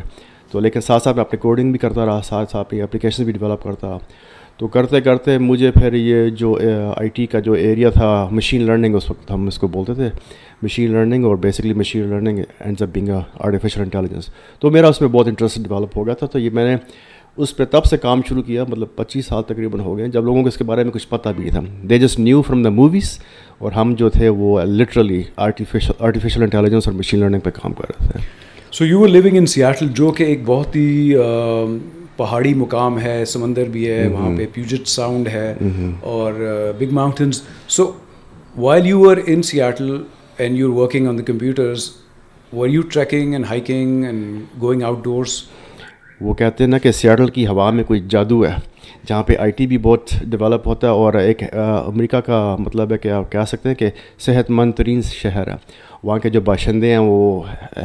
تو 0.51 0.59
لیکن 0.59 0.81
ساتھ 0.81 1.03
ساتھ 1.03 1.17
میں 1.17 1.25
اپنے 1.25 1.37
کوڈنگ 1.37 1.71
بھی 1.71 1.79
کرتا 1.79 2.05
رہا، 2.05 2.21
ساتھ 2.23 2.51
ساتھ 2.51 2.73
اپلیکیشن 2.83 3.23
بھی 3.23 3.33
ڈیولپ 3.33 3.63
کرتا۔ 3.63 3.87
رہا 3.87 3.97
تو 4.57 4.67
کرتے 4.67 5.01
کرتے 5.01 5.37
مجھے 5.37 5.71
پھر 5.71 5.93
یہ 5.93 6.29
جو 6.29 6.57
آئی 6.97 7.09
ٹی 7.09 7.25
کا 7.25 7.39
جو 7.39 7.53
ایریا 7.53 7.89
تھا 7.89 8.27
مشین 8.31 8.63
لرننگ 8.63 8.95
اس 8.95 9.09
وقت 9.09 9.31
ہم 9.31 9.47
اس 9.47 9.57
کو 9.59 9.67
بولتے 9.67 9.93
تھے۔ 9.93 10.09
مشین 10.61 10.91
لرننگ 10.91 11.25
اور 11.25 11.35
basically 11.35 11.73
machine 11.73 12.07
learning 12.07 12.39
ends 12.59 12.81
up 12.81 12.89
being 12.95 13.09
artificial 13.39 13.83
intelligence 13.83 14.29
تو 14.59 14.71
میرا 14.71 14.87
اس 14.87 15.01
میں 15.01 15.09
بہت 15.09 15.27
انٹرسٹ 15.27 15.57
ڈیولپ 15.57 15.97
ہو 15.97 16.05
گیا 16.05 16.13
تھا۔ 16.13 16.27
تو 16.27 16.39
یہ 16.39 16.49
میں 16.53 16.65
نے 16.65 16.75
اس 17.37 17.55
پہ 17.57 17.65
تب 17.71 17.85
سے 17.85 17.97
کام 17.97 18.21
شروع 18.27 18.41
کیا 18.43 18.63
مطلب 18.69 18.87
پچیس 18.95 19.25
سال 19.25 19.43
تقریباً 19.47 19.79
ہو 19.79 19.97
گئے 19.97 20.07
جب 20.07 20.25
لوگوں 20.25 20.41
کو 20.41 20.47
اس 20.47 20.57
کے 20.57 20.63
بارے 20.63 20.83
میں 20.83 20.91
کچھ 20.91 21.07
پتہ 21.07 21.29
بھی 21.29 21.43
نہیں 21.43 21.53
تھا۔ 21.53 21.87
They 21.89 21.97
just 21.99 22.19
knew 22.19 22.41
from 22.41 22.63
the 22.63 22.69
movies 22.69 23.17
اور 23.57 23.71
ہم 23.71 23.93
جو 23.97 24.09
تھے 24.09 24.29
وہ 24.29 24.59
لٹرلی 24.61 25.21
آرٹیفیشل 25.45 25.93
آرٹیفیشیل 25.99 26.43
انٹیلیجنس 26.43 26.87
اور 26.87 26.95
مشین 26.95 27.19
لرننگ 27.19 27.39
پہ 27.39 27.49
کام 27.61 27.73
کر 27.73 27.89
رہے 27.89 28.07
تھے۔ 28.11 28.19
So 28.71 28.85
you 28.85 29.03
are 29.03 29.09
living 29.09 29.37
in 29.37 29.45
Seattle 29.45 29.87
جو 29.95 30.11
کہ 30.11 30.23
ایک 30.23 30.41
بہت 30.45 30.75
ہی 30.75 31.13
پہاڑی 32.17 32.53
مقام 32.53 32.99
ہے 32.99 33.23
سمندر 33.25 33.69
بھی 33.71 33.87
ہے 33.89 34.07
وہاں 34.07 34.35
پہ 34.37 34.45
پیوجٹ 34.53 34.87
ساؤنڈ 34.87 35.27
ہے 35.27 35.53
اور 36.01 36.33
big 36.79 36.93
mountains 36.93 37.41
so 37.67 37.91
while 38.57 38.87
you 38.87 39.09
are 39.09 39.17
in 39.27 39.41
Seattle 39.41 39.97
and 40.37 40.57
you 40.59 40.71
are 40.71 40.77
working 40.77 41.07
on 41.07 41.17
the 41.17 41.23
computers 41.23 41.89
were 42.53 42.67
you 42.69 42.81
trekking 42.81 43.33
and 43.33 43.45
hiking 43.49 44.03
and 44.05 44.61
going 44.61 44.83
outdoors 45.03 45.41
وہ 46.21 46.33
کہتے 46.33 46.63
ہیں 46.63 46.71
نا 46.71 46.77
کہ 46.77 46.91
سیاٹل 46.91 47.27
کی 47.27 47.47
ہوا 47.47 47.69
میں 47.71 47.83
کوئی 47.83 47.99
جادو 48.09 48.45
ہے، 48.45 48.53
جہاں 49.07 49.23
پہ 49.23 49.33
آئی 49.39 49.51
ٹی 49.51 49.67
بھی 49.67 49.77
بہت 49.77 50.09
ڈیولپ 50.21 50.67
ہوتا 50.67 50.87
ہے 50.87 50.91
اور 50.91 51.13
ایک 51.13 51.43
امریکہ 51.53 52.19
کا 52.19 52.55
مطلب 52.59 52.91
ہے 52.91 52.97
کہ 52.97 53.07
آپ 53.07 53.31
کہہ 53.31 53.45
سکتے 53.47 53.69
ہیں 53.69 53.75
کہ 53.75 53.89
صحت 54.19 54.49
مند 54.49 54.73
ترین 54.73 55.01
شہر 55.01 55.47
ہے۔ 55.47 55.55
وہاں 56.03 56.19
کے 56.19 56.29
جو 56.29 56.41
باشندے 56.41 56.91
ہیں، 56.91 56.97
وہ 56.97 57.41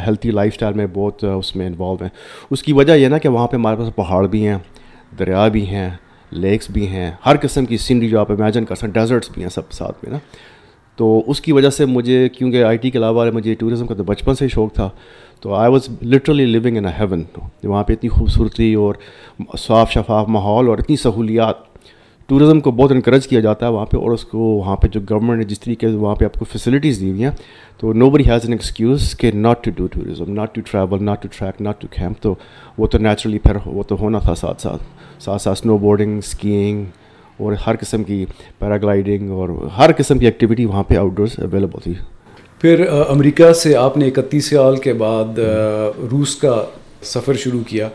ہیلتھی 0.06 0.30
لائف 0.30 0.52
اسٹائل 0.52 0.74
میں 0.74 0.86
بہت 0.92 1.24
اس 1.24 1.56
میں 1.56 1.66
انوالو 1.66 1.96
ہیں۔ 2.00 2.08
اس 2.50 2.62
کی 2.62 2.72
وجہ 2.72 2.92
یہ 2.92 3.08
نا 3.08 3.18
کہ 3.18 3.28
وہاں 3.28 3.46
پہ 3.46 3.56
ہمارے 3.56 3.76
پاس 3.76 3.94
پہاڑ 3.96 4.26
بھی 4.26 4.46
ہیں، 4.46 4.58
دریا 5.18 5.48
بھی 5.48 5.66
ہیں 5.66 5.90
لیکس 6.30 6.70
بھی 6.70 6.86
ہیں، 6.88 7.10
ہر 7.26 7.36
قسم 7.42 7.64
کی 7.64 7.76
سینری 7.76 8.08
جو 8.08 8.20
آپ 8.20 8.30
امیجن 8.32 8.64
کر 8.64 8.74
سکتے 8.74 9.00
ڈیزرٹس 9.00 9.30
بھی 9.30 9.42
ہیں 9.42 9.48
سب 9.48 9.72
ساتھ 9.72 9.96
میں 10.02 10.12
نا۔ 10.12 10.18
تو 10.96 11.22
اس 11.26 11.40
کی 11.40 11.52
وجہ 11.52 11.70
سے 11.70 11.84
مجھے، 11.84 12.28
کیونکہ 12.28 12.64
آئی 12.64 12.76
ٹی 12.76 12.90
کے 12.90 12.98
علاوہ 12.98 13.30
مجھے 13.30 13.54
ٹورزم 13.54 13.86
کا 13.86 13.94
تو 13.94 14.04
بچپن 14.04 14.34
سے 14.34 14.44
ہی 14.44 14.48
شوق 14.48 14.72
تھا 14.72 14.88
تو 15.42 15.54
I 15.54 15.70
was 15.72 15.88
literally 16.02 16.44
living 16.46 16.76
in 16.76 16.86
a 16.86 16.92
heaven 16.98 17.22
وہاں 17.64 17.82
پہ 17.84 17.92
اتنی 17.92 18.08
خوبصورتی 18.08 18.72
اور 18.74 18.94
صاف 19.58 19.90
شفاف 19.90 20.28
ماحول 20.28 20.68
اور 20.68 20.78
اتنی 20.78 20.96
سہولیات. 20.96 21.70
ٹورزم 22.28 22.60
کو 22.60 22.70
بہت 22.70 22.92
انکریج 22.92 23.26
کیا 23.28 23.40
جاتا 23.40 23.66
ہے 23.66 23.70
وہاں 23.72 23.86
پہ 23.86 23.96
اور 23.96 24.10
اس 24.10 24.24
کو 24.24 24.38
وہاں 24.38 24.76
پہ 24.82 24.88
جو 24.88 25.00
گورنمنٹ 25.10 25.38
نے 25.38 25.44
جس 25.44 25.60
طریقے 25.60 25.88
سے 25.88 25.96
وہاں 25.96 26.14
پہ 26.14 26.24
آپ 26.24 26.38
کو 26.38 26.44
فیسلٹیز 26.52 27.00
دی 27.00 27.10
ہوئی 27.10 27.24
ہیں، 27.24 27.30
تو 27.78 27.92
نو 27.92 28.08
بری 28.10 28.26
ہیز 28.26 28.44
این 28.44 28.52
ایکسکیوز 28.52 29.14
کہ 29.18 29.30
not 29.34 29.64
to 29.64 29.70
do 29.76 29.86
tourism 29.92 30.32
not 30.34 30.54
to 30.54 30.60
travel 30.70 31.04
not 31.04 31.22
to 31.22 31.28
trek 31.38 31.60
not 31.62 31.80
to 31.80 31.88
camp 31.90 32.22
تو 32.22 32.34
وہ 32.78 32.86
تو 32.86 32.98
نیچرلی 32.98 33.38
پھر 33.38 33.56
وہ 33.66 33.82
تو 33.88 34.00
ہونا 34.00 34.18
تھا 34.18 34.34
ساتھ 34.34 34.62
ساتھ. 34.62 34.82
ساتھ 35.20 35.42
ساتھ 35.42 35.58
اسنو 35.58 35.78
بورڈنگ 35.78 36.18
اسکیئنگ 36.18 36.84
اور 37.38 37.52
ہر 37.66 37.76
قسم 37.80 38.04
کی 38.04 38.24
پیراگلائڈنگ 38.58 39.30
اور 39.30 39.48
ہر 39.78 39.90
قسم 39.96 40.18
کی 40.18 40.26
ایکٹیویٹی 40.26 40.64
وہاں 40.64 40.82
پہ 40.82 40.96
آؤٹ 40.96 41.16
ڈورس 41.16 41.38
اویلیبل 41.38 41.80
تھی. 41.84 41.94
پھر 42.62 42.84
امریکہ 43.08 43.52
سے 43.52 43.76
آپ 43.76 43.96
نے 43.96 44.08
اکتیس 44.08 44.50
سال 44.50 44.76
کے 44.76 44.92
بعد 44.92 45.38
روس 46.12 46.36
کا 46.36 46.64
سفر 47.02 47.34
شروع 47.34 47.62
کیا۔ 47.66 47.88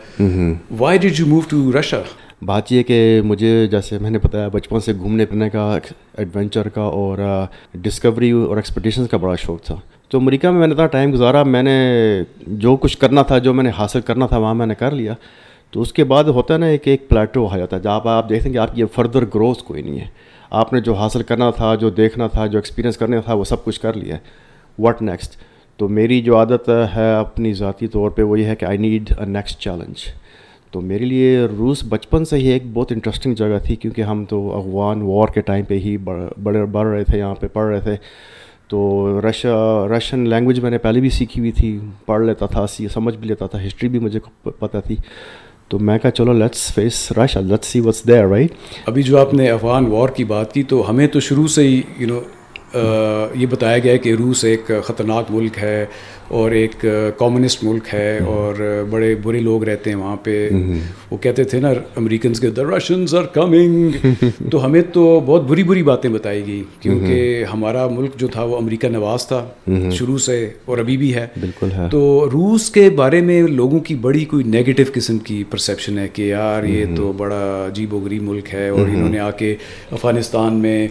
Why 0.80 0.98
did 1.00 1.20
you 1.20 1.26
move 1.26 1.40
to 1.50 1.72
Russia 1.80 2.02
بات 2.46 2.72
یہ 2.72 2.84
کہ 2.84 3.22
مجھے 3.24 3.68
جیسے 3.68 3.98
میں 4.00 4.10
نے 4.10 4.18
بتایا 4.18 4.48
بچپن 4.48 4.80
سے 4.80 4.94
گھومنے 4.94 5.26
پھرنے 5.26 5.50
کا 5.50 5.78
ایڈونچر 6.18 6.70
کا 6.70 6.82
اور 6.82 7.18
ڈسکوری 7.74 8.32
اور 8.32 8.56
ایکسپیڈیشنس 8.56 9.10
کا 9.10 9.18
بڑا 9.18 9.36
شوق 9.36 9.62
تھا۔ 9.62 9.76
تو 10.10 10.18
امریکہ 10.18 10.50
میں 10.50 10.60
میں 10.60 10.68
نے 10.68 10.74
اتنا 10.74 10.86
ٹائم 10.86 11.14
گزارا 11.14 11.44
میں 11.44 11.64
نے 11.64 11.78
جو 12.48 12.76
کچھ 12.76 12.98
کرنا 12.98 13.22
تھا 13.22 13.38
جو 13.38 13.54
میں 13.54 13.64
نے 13.64 13.72
حاصل 13.78 14.02
کرنا 14.02 14.28
تھا 14.28 14.38
وہاں 14.38 14.54
میں 14.54 14.66
نے 14.66 14.76
کر 14.76 14.92
لیا۔ 14.92 15.14
تو 15.72 15.82
اس 15.82 15.94
کے 15.94 16.04
بعد 16.04 16.24
ہوتا 16.24 16.54
ہے 16.54 16.60
نا 16.60 16.66
ایک 16.66 16.88
ایک 16.88 17.08
پلیٹو 17.10 17.48
آ 17.52 17.58
جاتا 17.58 17.76
ہے۔ 17.78 17.82
جہاں 17.82 18.00
آپ 18.06 18.30
دیکھیں 18.30 18.52
کہ 18.54 18.58
آپ 18.58 18.76
کی 18.76 18.84
فردر 18.96 19.24
گروتھ 19.36 19.64
کوئی 19.64 19.82
نہیں 19.82 20.00
ہے۔ 20.00 20.08
آپ 20.50 20.74
نے 20.74 20.82
جو 20.82 20.94
حاصل 20.94 21.24
کرنا 21.24 21.50
تھا 21.52 21.74
جو 21.76 21.90
دیکھنا 21.90 22.28
تھا 22.28 22.46
جو 22.46 22.58
ایکسپیرینس 22.58 22.98
کرنا 22.98 23.20
تھا 23.22 23.34
وہ 23.34 23.44
سب 23.44 23.64
کچھ 23.64 23.82
کر 23.82 23.94
لیا 23.94 24.16
ہے۔ 24.16 24.46
واٹ 24.80 25.02
نیکسٹ 25.02 25.36
تو 25.78 25.88
میری 25.88 26.22
جو 26.22 26.38
عادت 26.38 26.70
ہے 26.96 27.14
اپنی 27.16 27.54
ذاتی 27.54 27.88
طور 27.88 28.10
پہ 28.10 28.22
وہ 28.22 28.40
یہ 28.40 28.46
ہے 28.46 28.56
کہ 28.56 28.66
I 28.66 28.78
need 28.78 29.12
a 29.20 29.26
next 29.26 29.60
challenge 29.60 30.06
تو 30.72 30.82
میرے 30.82 31.06
لیے 31.06 31.46
روس 31.58 31.84
بچپن 31.90 32.26
سے 32.26 32.38
ہی 32.38 32.48
ایک 32.48 32.64
بہت 32.74 32.92
انٹرسٹنگ 32.92 33.36
جگہ 33.36 33.58
تھی 33.64 33.76
کیونکہ 33.76 34.02
ہم 34.02 34.26
تو 34.26 34.40
افغان 34.58 35.02
وار 35.02 35.28
کے 35.28 35.42
ٹائم 35.42 35.66
پہ 35.66 35.78
ہی 35.80 35.98
بڑے 35.98 36.66
بڑھ 36.66 36.88
رہے 36.88 37.04
تھے، 37.04 37.18
یہاں 37.18 37.36
پہ 37.36 37.48
پڑھ 37.54 37.68
رہے 37.68 37.80
تھے۔ 37.80 37.96
تو 38.68 39.20
رشیا، 39.30 39.56
رشین 39.98 40.28
لینگویج 40.30 40.60
میں 40.60 40.72
نے 40.72 40.78
پہلے 40.78 41.00
بھی 41.00 41.10
سیکھی 41.10 41.40
ہوئی 41.40 41.52
تھی، 41.52 41.80
پڑھ 42.06 42.26
لیتا 42.26 42.46
تھا 42.46 42.66
سمجھ 42.68 43.16
بھی 43.18 43.28
لیتا 43.28 43.48
تھا 43.48 43.66
ہسٹری 43.68 43.90
بھی 43.90 44.00
مجھے 44.00 44.20
پتہ 44.60 44.78
تھی۔ 44.86 44.96
تو 45.70 45.80
میں 45.80 45.98
کہا 46.00 46.12
چلو 46.12 46.34
let's 46.34 46.74
face 46.74 47.12
rush 47.12 47.38
let's 47.38 47.68
see 47.68 47.80
what's 47.80 48.08
there 48.08 48.28
right 48.28 48.52
ابھی 48.86 49.04
جو 49.04 49.18
آپ 49.20 49.34
نے 49.34 49.50
افغان 49.52 49.86
وار 49.86 50.10
کی 50.10 50.24
بات 50.24 50.54
کی 50.54 50.64
تو 50.64 50.90
ہمیں 50.90 51.08
تو 51.08 51.20
شروع 51.20 51.48
سے 51.48 51.68
ہی 51.68 51.82
یو 51.98 52.08
نو 52.08 52.20
یہ 52.76 53.46
بتایا 53.50 53.78
گیا 53.80 53.94
ہے 53.94 53.98
کہ 53.98 54.14
روس 54.14 54.44
ایک 54.46 54.72
خطرناک 54.84 55.32
ملک 55.32 55.58
ہے 55.62 55.86
اور 56.28 56.52
ایک 56.52 56.86
کامسٹ 57.18 57.64
ملک 57.64 57.94
ہے 57.94 58.20
اور 58.26 58.56
بڑے 58.90 59.16
برے 59.24 59.40
لوگ 59.40 59.64
رہتے 59.64 59.90
ہیں 59.90 59.98
وہاں 59.98 60.16
پہ۔ 60.24 60.50
وہ 61.12 61.18
کہتے 61.18 61.44
تھے 61.44 61.60
نا 61.60 61.70
امریکنس 61.96 62.40
کے 62.40 62.50
دا 62.50 62.64
رشنز 62.64 63.16
آر 63.16 63.24
کمنگ 63.24 64.24
تو 64.52 64.66
ہمیں 64.66 64.82
تو 64.94 65.20
بہت 65.26 65.44
بری 65.44 65.64
بری 65.64 65.84
باتیں 65.84 66.10
بتائی 66.10 66.46
گئی 66.48 66.64
کیونکہ 66.82 67.46
ہمارا 67.54 67.88
ملک 67.88 68.16
جو 68.16 68.28
تھا 68.28 68.44
وہ 68.44 68.58
امریکہ 68.58 68.88
نواز 68.88 69.28
تھا 69.28 69.46
شروع 69.92 70.18
سے 70.18 70.50
اور 70.66 70.78
ابھی 70.78 70.98
بھی 70.98 71.14
ہے۔ 71.16 71.28
بالکل 71.42 71.70
تو 71.92 72.30
روس 72.34 72.70
کے 72.70 72.90
بارے 72.90 73.22
میں 73.22 73.42
لوگوں 73.42 73.80
کی 73.80 73.96
بڑی 73.96 74.26
کوئی 74.26 74.44
نیگیٹو 74.44 74.84
قسم 74.94 75.18
کی 75.18 75.44
پرسیپشن 75.50 76.00
ہے 76.00 76.08
کہ 76.14 76.22
یار 76.22 76.64
یہ 76.64 76.86
تو 76.96 77.12
بڑا 77.18 77.68
عجیب 77.68 77.94
و 77.94 78.00
غریب 78.00 78.24
ملک 78.24 78.54
ہے 78.54 78.70
اور 78.70 78.88
انہوں 78.88 79.10
نے 79.10 79.20
آ 79.20 79.32
کے 79.32 79.56
افغانستان 79.92 80.54
میں 80.54 80.88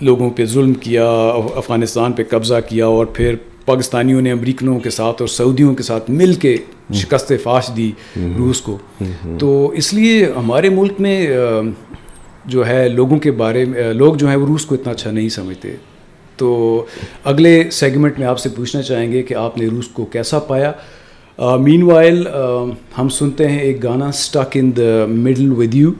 لوگوں 0.00 0.30
پہ 0.30 0.44
ظلم 0.44 0.72
کیا، 0.74 1.08
افغانستان 1.54 2.12
پہ 2.12 2.22
قبضہ 2.30 2.54
کیا 2.68 2.86
اور 2.86 3.06
پھر 3.06 3.34
پاکستانیوں 3.64 4.20
نے 4.22 4.30
امریکنوں 4.32 4.78
کے 4.80 4.90
ساتھ 4.90 5.22
اور 5.22 5.28
سعودیوں 5.28 5.74
کے 5.74 5.82
ساتھ 5.82 6.10
مل 6.10 6.34
کے 6.34 6.56
شکست 6.94 7.32
فاش 7.42 7.70
دی 7.76 7.90
روس 8.38 8.60
کو۔ 8.60 8.76
تو 9.38 9.68
اس 9.70 9.92
لیے 9.94 10.24
ہمارے 10.36 10.68
ملک 10.68 11.00
میں 11.00 11.26
جو 12.44 12.66
ہے 12.66 12.88
لوگوں 12.88 13.18
کے 13.18 13.30
بارے 13.30 13.64
میں 13.64 13.92
لوگ 13.92 14.14
جو 14.14 14.28
ہیں 14.28 14.36
وہ 14.36 14.46
روس 14.46 14.64
کو 14.66 14.74
اتنا 14.74 14.92
اچھا 14.92 15.10
نہیں 15.10 15.28
سمجھتے۔ 15.28 15.74
تو 16.36 16.84
اگلے 17.24 17.62
سیگمنٹ 17.72 18.18
میں 18.18 18.26
آپ 18.26 18.38
سے 18.38 18.48
پوچھنا 18.56 18.82
چاہیں 18.82 19.10
گے 19.12 19.22
کہ 19.22 19.34
آپ 19.34 19.58
نے 19.58 19.66
روس 19.66 19.88
کو 19.88 20.04
کیسا 20.04 20.38
پایا۔ 20.38 20.72
مین 21.38 21.82
وائل 21.82 22.26
ہم 22.98 23.08
سنتے 23.08 23.48
ہیں 23.48 23.58
ایک 23.58 23.82
گانا 23.82 24.08
stuck 24.08 24.56
in 24.60 24.70
the 24.76 25.04
middle 25.08 25.52
with 25.52 25.74
you 25.74 25.90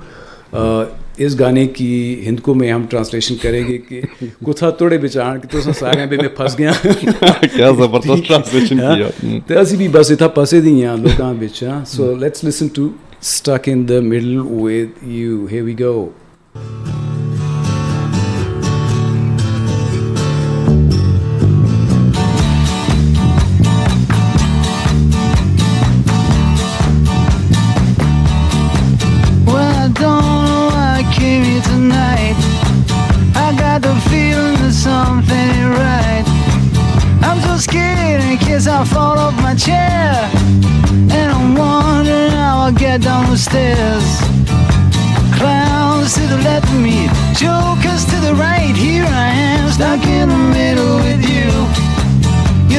اس 1.19 1.39
گانے 1.41 1.67
کی 1.67 2.23
ہند 2.27 2.41
کو 2.41 2.55
میں 2.55 2.73
ہم 2.73 2.85
ٹرانسلیشن 2.91 3.35
کریں 3.43 3.63
گے 3.69 3.79
کہ 3.79 4.01
کتھا 4.47 4.71
توڑے 4.71 4.99
بچار 4.99 5.39
کہ 5.39 5.49
تو 5.51 5.73
سارے 5.73 6.07
بے 6.07 6.17
میں 6.17 6.29
پھنس 6.29 6.59
گیا۔ 6.59 6.73
کیا 7.57 7.71
زبردست 7.71 8.27
ٹرانسلیشن 8.29 8.79
کیا۔ 8.79 9.09
تے 9.47 9.55
اسی 9.55 9.77
بھی 9.77 9.89
بس 9.89 10.11
اتھا 10.11 10.29
پھسے 10.29 10.61
دی 10.61 10.85
ہیں 10.85 10.97
لوکاں 10.97 11.33
وچ 11.41 11.63
so 11.87 12.15
let's 12.15 12.45
listen 12.45 12.67
to 12.69 12.89
stuck 13.21 13.69
in 13.73 13.89
the 13.89 14.01
middle 14.01 14.39
with 14.39 15.07
you 15.07 15.47
here 15.53 15.63
we 15.63 15.75
go 15.81 16.09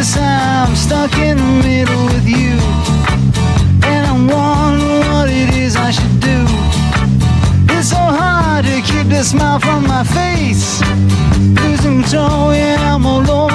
guess 0.10 0.18
I'm 0.18 0.76
stuck 0.76 1.18
in 1.18 1.38
the 1.38 1.68
middle 1.68 2.06
with 2.06 2.28
you 2.28 2.58
And 3.88 4.08
I'm 4.08 4.28
wondering 4.28 5.12
what 5.12 5.30
it 5.30 5.54
is 5.56 5.76
I 5.76 5.92
should 5.92 6.20
do 6.20 6.46
It's 7.74 7.90
so 7.90 7.98
hard 7.98 8.66
to 8.66 8.82
keep 8.82 9.08
the 9.08 9.24
smile 9.24 9.60
from 9.60 9.88
my 9.88 10.04
face 10.04 10.82
Losing 11.62 12.02
control, 12.02 12.54
yeah, 12.54 12.96
I'm 12.96 13.06
alone. 13.06 13.49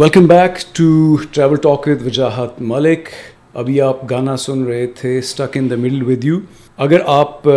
Welcome 0.00 0.26
back 0.26 0.58
to 0.72 1.16
Travel 1.30 1.56
Talk 1.56 1.86
with 1.88 2.04
Wajahat 2.06 2.60
Malik 2.60 3.08
ابھی 3.54 3.80
آپ 3.80 4.10
گانا 4.10 4.36
سن 4.36 4.62
رہے 4.64 4.86
تھے 4.86 5.18
stuck 5.18 5.56
in 5.56 5.68
the 5.70 5.76
middle 5.76 6.02
with 6.02 6.24
you 6.24 6.38
اگر 6.78 7.00
آپ 7.06 7.48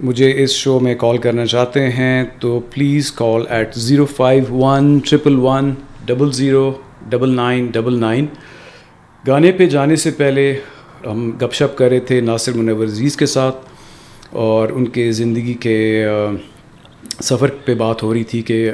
مجھے 0.00 0.32
اس 0.42 0.50
شو 0.50 0.78
میں 0.80 0.94
کال 0.94 1.18
کرنا 1.18 1.46
چاہتے 1.46 1.88
ہیں 1.90 2.24
تو 2.40 2.60
please 2.70 3.10
call 3.12 3.44
eight 3.50 3.74
zero 3.76 4.06
five 4.06 4.44
one 4.56 4.98
triple 5.10 5.38
one 5.38 5.72
double 6.06 6.32
zero 6.32 6.70
double 7.08 7.34
nine 7.36 7.66
double 7.66 7.98
nine 8.00 8.26
گانے 9.24 9.52
پہ 9.52 9.66
جانے 9.66 9.96
سے 9.96 10.10
پہلے 10.10 10.52
ہم 11.06 11.30
گپ 11.42 11.54
شپ 11.54 11.78
کر 11.78 11.88
رہے 11.88 12.00
تھے 12.00 12.20
ناصر 12.20 12.52
منور 12.52 12.84
عزیز 12.84 13.16
کے 13.16 13.26
ساتھ 13.26 13.66
اور 14.32 14.68
ان 14.68 14.88
کے 14.88 15.12
زندگی 15.12 15.54
کے 15.60 16.06
سفر 17.20 17.50
پہ 17.64 17.74
بات 17.74 18.02
ہو 18.02 18.14
رہی 18.14 18.24
تھی 18.24 18.42
کہ 18.42 18.70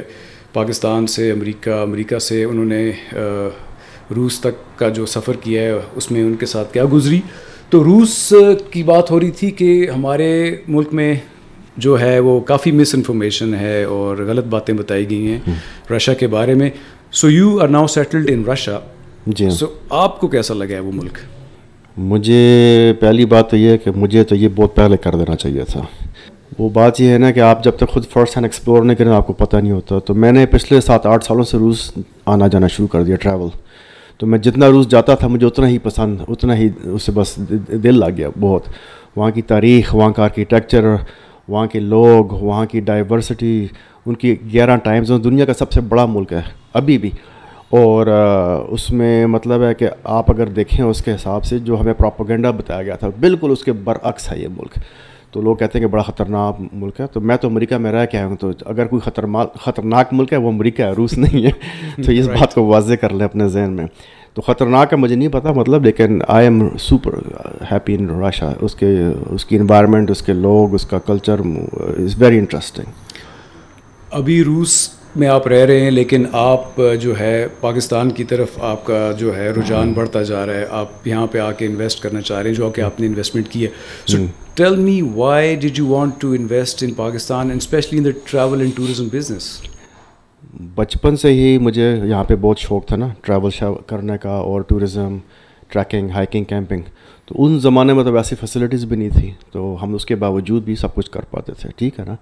پاکستان 0.53 1.07
سے 1.07 1.31
امریکہ 1.31 1.69
امریکہ 1.69 2.19
سے 2.19 2.43
انہوں 2.43 2.65
نے 2.65 2.91
روس 4.15 4.39
تک 4.39 4.79
کا 4.79 4.89
جو 4.89 5.05
سفر 5.05 5.35
کیا 5.35 5.61
ہے 5.61 5.73
اس 5.95 6.11
میں 6.11 6.21
ان 6.23 6.35
کے 6.35 6.45
ساتھ 6.45 6.73
کیا 6.73 6.83
گزری؟ 6.93 7.21
تو 7.69 7.83
روس 7.83 8.33
کی 8.71 8.83
بات 8.83 9.11
ہو 9.11 9.19
رہی 9.19 9.31
تھی 9.31 9.51
کہ 9.51 9.87
ہمارے 9.95 10.55
ملک 10.67 10.93
میں 10.93 11.13
جو 11.77 11.99
ہے 11.99 12.19
وہ 12.19 12.39
کافی 12.39 12.71
مس 12.71 12.95
انفارمیشن 12.95 13.53
ہے 13.53 13.83
اور 13.83 14.17
غلط 14.17 14.45
باتیں 14.45 14.75
بتائی 14.75 15.09
گئی 15.09 15.27
ہیں 15.27 15.39
رشیا 15.95 16.13
کے 16.13 16.27
بارے 16.27 16.53
میں۔ 16.53 16.69
So 17.11 17.29
you 17.29 17.59
are 17.59 17.67
now 17.67 17.87
settled 17.87 18.29
in 18.29 18.43
Russia 18.45 18.79
G 19.27 19.49
so 19.49 19.65
آپ 19.89 20.19
کو 20.19 20.27
کیسا 20.27 20.53
لگا 20.53 20.75
ہے 20.75 20.79
وہ 20.79 20.91
ملک؟ 20.91 21.17
مجھے 21.97 22.93
پہلی 22.99 23.25
بات 23.25 23.49
تو 23.51 23.57
یہ 23.57 23.69
ہے 23.69 23.77
کہ 23.77 23.91
مجھے 23.95 24.23
تو 24.23 24.35
یہ 24.35 24.47
بہت 24.55 24.75
پہلے 24.75 24.97
کر 24.97 25.15
دینا 25.15 25.35
چاہیے 25.35 25.63
تھا۔ 25.63 25.81
وہ 26.59 26.69
بات 26.69 27.01
یہ 27.01 27.09
ہے 27.09 27.17
نا 27.17 27.31
کہ 27.31 27.39
آپ 27.39 27.63
جب 27.63 27.71
تک 27.71 27.89
خود 27.89 28.05
فرسٹ 28.05 28.37
ہینڈ 28.37 28.45
ایکسپلور 28.45 28.83
نہیں 28.83 28.97
کریں، 28.97 29.11
آپ 29.11 29.27
کو 29.27 29.33
پتہ 29.33 29.57
نہیں 29.57 29.71
ہوتا۔ 29.71 29.99
تو 29.99 30.13
میں 30.13 30.31
نے 30.31 30.45
پچھلے 30.45 30.81
سات 30.81 31.05
آٹھ 31.05 31.25
سالوں 31.25 31.43
سے 31.43 31.57
روس 31.57 31.91
آنا 32.25 32.47
جانا 32.47 32.67
شروع 32.67 32.87
کر 32.87 33.03
دیا 33.03 33.15
ٹریول 33.15 33.49
تو 34.17 34.27
میں 34.27 34.39
جتنا 34.39 34.69
روس 34.69 34.87
جاتا 34.87 35.15
تھا، 35.15 35.27
مجھے 35.27 35.47
اتنا 35.47 35.67
ہی 35.67 35.77
پسند، 35.77 36.21
اتنا 36.27 36.57
ہی 36.57 36.69
اس 36.83 37.03
سے 37.03 37.11
بس 37.11 37.35
دل 37.83 37.99
لگ 37.99 38.17
گیا 38.17 38.29
بہت۔ 38.39 38.61
وہاں 39.15 39.31
کی 39.31 39.41
تاریخ، 39.41 39.95
وہاں 39.95 40.11
کا 40.11 40.23
آرکیٹیکچر 40.23 40.85
وہاں 41.47 41.67
کے 41.67 41.79
لوگ، 41.79 42.25
وہاں 42.25 42.65
کی 42.65 42.79
ڈائیورسٹی 42.79 43.67
ان 44.05 44.13
کی 44.13 44.35
گیارہ 44.53 44.75
ٹائمز 44.75 45.11
دنیا 45.23 45.45
کا 45.45 45.53
سب 45.53 45.71
سے 45.71 45.81
بڑا 45.81 46.05
ملک 46.05 46.33
ہے، 46.33 46.41
ابھی 46.73 46.97
بھی۔ 46.97 47.09
اور 47.69 48.07
اس 48.69 48.91
میں 48.91 49.25
مطلب 49.25 49.63
ہے 49.63 49.73
کہ 49.73 49.87
آپ 50.03 50.31
اگر 50.31 50.47
دیکھیں 50.47 50.85
اس 50.85 51.01
کے 51.01 51.15
حساب 51.15 51.43
سے 51.43 51.59
جو 51.59 51.79
ہمیں 51.81 51.93
پراپوگنڈا 51.93 52.51
بتایا 52.51 52.83
گیا 52.83 52.95
تھا، 52.95 53.07
بالکل 53.19 53.51
اس 53.51 53.63
کے 53.63 53.71
برعکس 53.71 54.31
ہے 54.31 54.39
یہ 54.39 54.47
ملک۔ 54.47 54.79
تو 55.37 55.41
لوگ 55.41 55.55
کہتے 55.55 55.77
ہیں 55.77 55.85
کہ 55.85 55.91
بڑا 55.91 56.01
خطرناک 56.03 56.61
ملک 56.73 56.99
ہے 56.99 57.05
تو 57.07 57.21
میں 57.21 57.35
تو 57.37 57.47
امریکہ 57.47 57.77
میں 57.77 57.91
رہ 57.91 58.05
کے 58.05 58.17
آیا 58.17 58.27
ہوں 58.27 58.35
تو 58.35 58.51
اگر 58.65 58.85
کوئی 58.85 58.99
خطرناک 58.99 59.53
خطرناک 59.55 60.13
ملک 60.13 60.33
ہے 60.33 60.37
وہ 60.37 60.51
امریکہ 60.51 60.81
ہے 60.81 60.91
روس 60.91 61.17
نہیں 61.17 61.45
ہے 61.45 61.51
تو 62.03 62.11
اس 62.11 62.27
بات 62.27 62.53
کو 62.53 62.65
واضح 62.65 62.93
کر 62.93 63.09
لیں 63.09 63.25
اپنے 63.25 63.47
ذہن 63.47 63.71
میں۔ 63.71 63.85
تو 64.33 64.41
خطرناک 64.41 64.93
ہے 64.93 64.97
مجھے 64.97 65.15
نہیں 65.15 65.29
پتا 65.29 65.51
مطلب 65.51 65.85
لیکن 65.85 66.19
I 66.27 66.45
am 66.45 66.59
super 66.79 67.13
happy 67.71 67.95
in 67.95 68.09
Russia 68.09 68.51
اس 68.61 68.75
کے 68.75 68.93
اس 69.29 69.45
کی 69.45 69.59
انوائرمنٹ 69.59 70.11
اس 70.11 70.21
کے 70.21 70.33
لوگ 70.33 70.73
اس 70.73 70.85
کا 70.85 70.99
کلچر 71.05 71.39
از 71.97 72.21
ویری 72.21 72.37
انٹرسٹنگ 72.39 72.91
ابھی 74.11 74.43
روس 74.43 74.77
میں 75.17 75.27
آپ 75.27 75.47
رہ 75.47 75.65
رہے 75.65 75.79
ہیں 75.79 75.91
لیکن 75.91 76.25
آپ 76.31 76.81
جو 77.01 77.19
ہے 77.19 77.47
پاکستان 77.61 78.11
کی 78.11 78.23
طرف 78.23 78.47
آپ 78.61 78.85
کا 78.85 79.11
جو 79.19 79.35
ہے 79.37 79.49
رجحان 79.49 79.93
بڑھتا 79.93 80.23
جا 80.23 80.45
رہا 80.45 80.53
ہے۔ 80.53 80.65
آپ 80.69 81.07
یہاں 81.07 81.27
پہ 81.27 81.39
آ 81.39 81.51
کے 81.51 81.65
انویسٹ 81.65 82.01
کرنا 82.03 82.21
چاہ 82.21 82.41
رہے 82.41 82.49
ہیں 82.49 82.55
جو 82.55 82.69
کہ 82.69 82.81
آپ 82.81 82.99
نے 82.99 83.07
انویسٹمنٹ 83.07 83.47
کی 83.47 83.63
ہے۔ 83.63 83.69
So 84.07 84.17
tell 84.53 84.75
me 84.75 85.01
why 85.15 85.55
did 85.55 85.79
you 85.79 85.87
want 85.87 86.21
to 86.21 86.31
invest 86.31 86.83
in 86.83 86.93
Pakistan 86.93 87.49
and 87.49 87.61
specially 87.61 87.99
in 87.99 88.05
the 88.05 88.09
travel 88.31 88.61
and 88.61 88.75
tourism 88.75 89.07
business 89.13 89.61
بچپن 90.75 91.17
سے 91.17 91.33
ہی 91.33 91.57
مجھے 91.57 91.95
یہاں 92.03 92.23
پہ 92.23 92.35
بہت 92.35 92.59
شوق 92.59 92.85
تھا 92.87 92.95
نا 92.95 93.07
ٹریول 93.21 93.73
کرنے 93.87 94.17
کا 94.21 94.29
اور 94.29 94.61
ٹورزم 94.61 95.17
ٹریکنگ 95.67 96.09
ہائکنگ 96.09 96.43
کیمپنگ 96.43 96.81
تو 97.25 97.35
ان 97.37 97.59
زمانے 97.59 97.93
میں 97.93 98.03
تو 98.03 98.11
ویسی 98.11 98.35
فیسلٹیز 98.35 98.85
بھی 98.85 98.97
نہیں 98.97 99.09
تھی 99.09 99.31
تو 99.51 99.77
ہم 99.83 99.95
اس 99.95 100.05
کے 100.05 100.15
باوجود 100.15 100.63
بھی 100.63 100.75
سب 100.75 100.95
کچھ 100.95 101.11
کر 101.11 101.21
پاتے 101.21 101.51
تھے 101.53 101.69
ٹھیک 101.75 101.99
ہے 101.99 102.05
نا؟ 102.05 102.15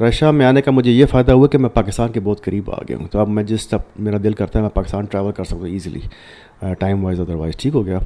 رشیا 0.00 0.30
میں 0.30 0.46
آنے 0.46 0.62
کا 0.62 0.70
مجھے 0.70 0.90
یہ 0.90 1.06
فائدہ 1.06 1.32
ہوا 1.32 1.46
کہ 1.46 1.58
میں 1.58 1.68
پاکستان 1.74 2.12
کے 2.12 2.20
بہت 2.20 2.44
قریب 2.44 2.70
آ 2.70 2.78
گیا 2.88 2.96
ہوں۔ 2.96 3.06
تو 3.10 3.18
اب 3.18 3.28
میں 3.28 3.44
جس 3.44 3.68
طب 3.68 3.78
میرا 3.98 4.16
دل 4.24 4.32
کرتا 4.32 4.58
ہے 4.58 4.62
میں 4.62 4.70
پاکستان 4.70 5.04
ٹریول 5.04 5.32
کر 5.32 5.44
سکتا 5.44 5.56
ہوں 5.56 5.68
easily 5.68 6.00
time 6.78 7.04
wise 7.04 7.20
other 7.20 7.34
wise 7.34 7.56
ٹھیک 7.56 7.74
ہو 7.74 7.84
گیا۔ 7.86 7.98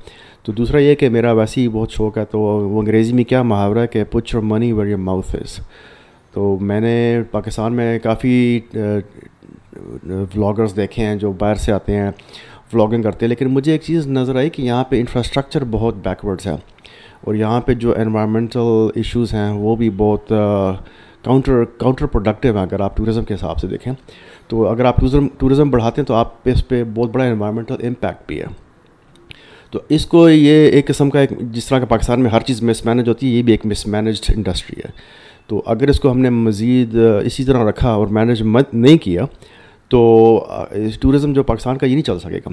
تو 0.42 0.52
دوسرا 0.52 0.78
یہ 0.78 0.94
کہ 0.94 1.08
میرا 1.08 1.32
ویسے 1.32 1.60
ہی 1.60 1.68
بہت 1.68 1.90
شوق 1.90 2.18
ہے، 2.18 2.24
تو 2.24 2.40
وہ 2.40 2.80
انگریزی 2.80 3.12
میں 3.12 3.24
کیا 3.24 3.42
محاورہ 3.42 3.78
ہے 3.78 3.86
کہ 3.86 4.04
put 4.10 4.34
your 4.34 4.42
money 4.42 4.72
where 4.72 4.86
your 4.86 4.98
mouth 4.98 5.36
is 5.36 5.58
تو 6.32 6.56
میں 6.60 6.80
نے 6.80 7.22
پاکستان 7.30 7.74
میں 7.74 7.98
کافی 7.98 8.60
ولاگرس 10.34 10.76
دیکھے 10.76 11.04
ہیں 11.04 11.16
جو 11.16 11.32
باہر 11.32 11.54
سے 11.54 11.72
آتے 11.72 11.96
ہیں 11.96 12.10
ولاگنگ 12.72 13.02
کرتے 13.02 13.26
ہیں، 13.26 13.28
لیکن 13.28 13.46
مجھے 13.46 13.72
ایک 13.72 13.82
چیز 13.82 14.06
نظر 14.08 14.36
آئی 14.36 14.50
کہ 14.50 14.62
یہاں 14.62 14.84
پہ 14.84 15.00
انفراسٹرکچر 15.00 15.64
بہت 15.70 15.94
بیکورڈس 16.04 16.46
ہے۔ 16.46 16.54
اور 17.20 17.34
یہاں 17.34 17.60
پہ 17.60 17.74
جو 17.74 17.94
انوائرمنٹل 17.96 18.88
ایشوز 18.94 19.34
ہیں، 19.34 19.50
وہ 19.50 19.76
بھی 19.76 19.90
بہت 19.96 20.32
کاؤنٹر 21.24 21.64
کاؤنٹر 21.64 22.06
پروڈکٹیو 22.06 22.54
ہیں 22.54 22.62
اگر 22.62 22.80
آپ 22.80 22.96
ٹوریزم 22.96 23.24
کے 23.24 23.34
حساب 23.34 23.58
سے 23.58 23.66
دیکھیں۔ 23.66 23.92
تو 24.48 24.66
اگر 24.68 24.84
آپ 24.84 24.96
ٹورزم 24.96 25.28
ٹوریزم 25.38 25.70
بڑھاتے 25.70 26.00
ہیں 26.00 26.06
تو 26.06 26.14
آپ 26.14 26.42
پہ 26.44 26.52
اس 26.52 26.68
پہ 26.68 26.84
بہت 26.84 27.10
بڑا 27.10 27.24
انوائرمنٹل 27.24 27.74
امپیکٹ 27.82 28.26
بھی 28.26 28.40
ہے۔ 28.40 28.46
تو 29.70 29.80
اس 29.88 30.06
کو 30.06 30.28
یہ 30.28 30.68
ایک 30.70 30.86
قسم 30.86 31.10
کا 31.10 31.20
ایک 31.20 31.30
جس 31.40 31.66
طرح 31.66 31.78
کا 31.78 31.84
پاکستان 31.84 32.20
میں 32.20 32.30
ہر 32.30 32.40
چیز 32.40 32.62
مس 32.62 32.84
مینج 32.86 33.08
ہوتی 33.08 33.26
ہے، 33.26 33.38
یہ 33.38 33.42
بھی 33.42 33.52
ایک 33.52 33.66
مس 33.66 33.86
مینجڈ 33.86 34.30
انڈسٹری 34.36 34.80
ہے۔ 34.84 34.90
تو 35.46 35.62
اگر 35.66 35.88
اس 35.88 36.00
کو 36.00 36.10
ہم 36.10 36.18
نے 36.18 36.30
مزید 36.30 36.94
اسی 37.24 37.44
طرح 37.44 37.68
رکھا 37.68 37.90
اور 37.90 38.06
مینج 38.06 38.42
مت 38.42 38.74
نہیں 38.74 38.98
کیا، 38.98 39.24
تو 39.88 40.00
ٹورزم 41.00 41.32
جو 41.32 41.42
پاکستان 41.42 41.78
کا 41.78 41.86
یہ 41.86 41.92
نہیں 41.92 42.02
چل 42.02 42.18
سکے 42.18 42.38
گا۔ 42.38 42.50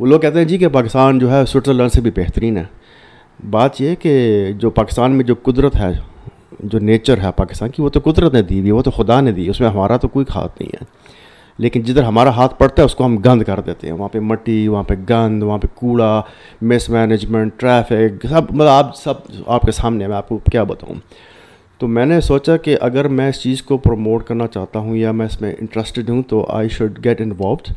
وہ 0.00 0.06
لوگ 0.06 0.20
کہتے 0.20 0.38
ہیں 0.38 0.44
جی 0.44 0.58
کہ 0.58 0.68
پاکستان 0.68 1.18
جو 1.18 1.32
ہے 1.32 1.46
سوئٹزرلینڈ 1.46 1.92
سے 1.92 2.00
بھی 2.00 2.10
بہترین 2.16 2.56
ہے۔ 2.56 2.64
بات 3.50 3.80
یہ 3.80 3.94
کہ 3.94 4.52
جو 4.58 4.70
پاکستان 4.70 5.12
میں 5.12 5.24
جو 5.24 5.34
قدرت 5.42 5.76
ہے 5.76 5.92
جو 6.58 6.78
نیچر 6.78 7.18
ہے 7.18 7.28
پاکستان 7.36 7.70
کی، 7.70 7.82
وہ 7.82 7.88
تو 7.88 8.00
قدرت 8.04 8.32
نے 8.34 8.42
دی 8.42 8.60
ہوئی 8.60 8.70
وہ 8.70 8.82
تو 8.82 8.90
خدا 8.90 9.20
نے 9.20 9.32
دی، 9.32 9.48
اس 9.48 9.60
میں 9.60 9.68
ہمارا 9.68 9.96
تو 9.96 10.08
کوئی 10.08 10.26
ہاتھ 10.34 10.62
نہیں 10.62 10.70
ہے۔ 10.80 10.84
لیکن 11.58 11.80
جدھر 11.80 12.02
ہمارا 12.02 12.30
ہاتھ 12.30 12.58
پڑتا 12.58 12.82
ہے، 12.82 12.84
اس 12.84 12.94
کو 12.94 13.04
ہم 13.04 13.16
گند 13.16 13.42
کر 13.42 13.60
دیتے 13.66 13.86
ہیں۔ 13.86 13.94
وہاں 13.94 14.08
پہ 14.08 14.18
مٹی، 14.18 14.68
وہاں 14.68 14.82
پہ 14.82 14.94
گند، 15.10 15.42
وہاں 15.42 15.58
پہ 15.58 15.66
کوڑا 15.74 16.22
مس 16.62 16.90
مینجمنٹ 16.90 17.52
ٹریفک 17.56 18.26
سب 18.26 18.42
مطلب 18.50 18.68
آپ 18.68 18.96
سب، 18.96 19.14
آپ 19.46 19.62
کے 19.62 19.72
سامنے 19.72 20.08
میں 20.08 20.16
آپ 20.16 20.28
کو 20.28 20.38
کیا 20.52 20.62
بتاؤں۔ 20.62 20.94
تو 21.78 21.88
میں 21.88 22.06
نے 22.06 22.20
سوچا 22.20 22.56
کہ 22.56 22.76
اگر 22.80 23.08
میں 23.08 23.28
اس 23.28 23.42
چیز 23.42 23.62
کو 23.62 23.78
پروموٹ 23.78 24.24
کرنا 24.24 24.46
چاہتا 24.46 24.78
ہوں 24.78 24.96
یا 24.96 25.12
میں 25.12 25.26
اس 25.26 25.40
میں 25.40 25.54
انٹرسٹڈ 25.60 26.10
ہوں، 26.10 26.22
تو 26.22 26.46
I 26.48 26.68
should 26.68 27.04
get 27.04 27.20
involved 27.20 27.72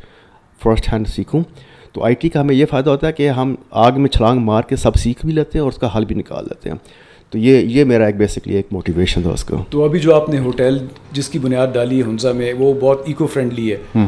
first 0.64 0.94
hand 0.94 1.08
سیکھوں۔ 1.08 1.44
تو 1.92 2.04
آئی 2.04 2.16
ٹی 2.16 2.30
کا 2.30 2.42
ہمیں 2.42 2.56
یہ 2.56 2.66
فائدہ 2.66 2.90
ہوتا 2.90 3.08
ہے 3.08 3.12
کہ 3.12 3.30
ہم 3.30 3.56
آگ 3.72 3.92
میں 3.96 4.10
چھلانگ 4.10 4.40
مار 4.40 4.62
کے 4.62 4.76
سب 4.76 4.96
سیکھ 4.96 5.26
بھی 5.26 5.34
لیتے 5.34 5.58
ہیں 5.58 5.64
اور 5.64 5.72
اس 5.72 5.78
کا 5.78 5.98
حل 5.98 6.06
بھی 6.06 6.16
نکال 6.16 6.44
لیتے 6.44 6.70
ہیں۔ 6.70 6.78
تو 7.34 7.40
یہ 7.40 7.58
یہ 7.68 7.84
میرا 7.84 8.06
ایک 8.06 8.16
بیسکلی 8.16 8.56
ایک 8.56 8.68
موٹیویشن 8.72 9.22
تھا 9.22 9.30
اس 9.30 9.44
کا۔ 9.44 9.58
تو 9.70 9.84
ابھی 9.84 10.00
جو 10.00 10.16
آپ 10.16 10.30
نے 10.30 10.40
ہوٹل 10.40 10.78
جس 11.12 11.30
کی 11.30 11.40
بنیاد 11.40 11.68
ڈالی 11.74 11.98
ہے 11.98 12.04
ہنزا 12.08 12.32
میں 12.32 12.54
وہ 12.54 12.74
بہت 12.80 13.02
ایکو 13.06 13.28
فرینڈلی 13.28 13.72
ہے 13.72 14.02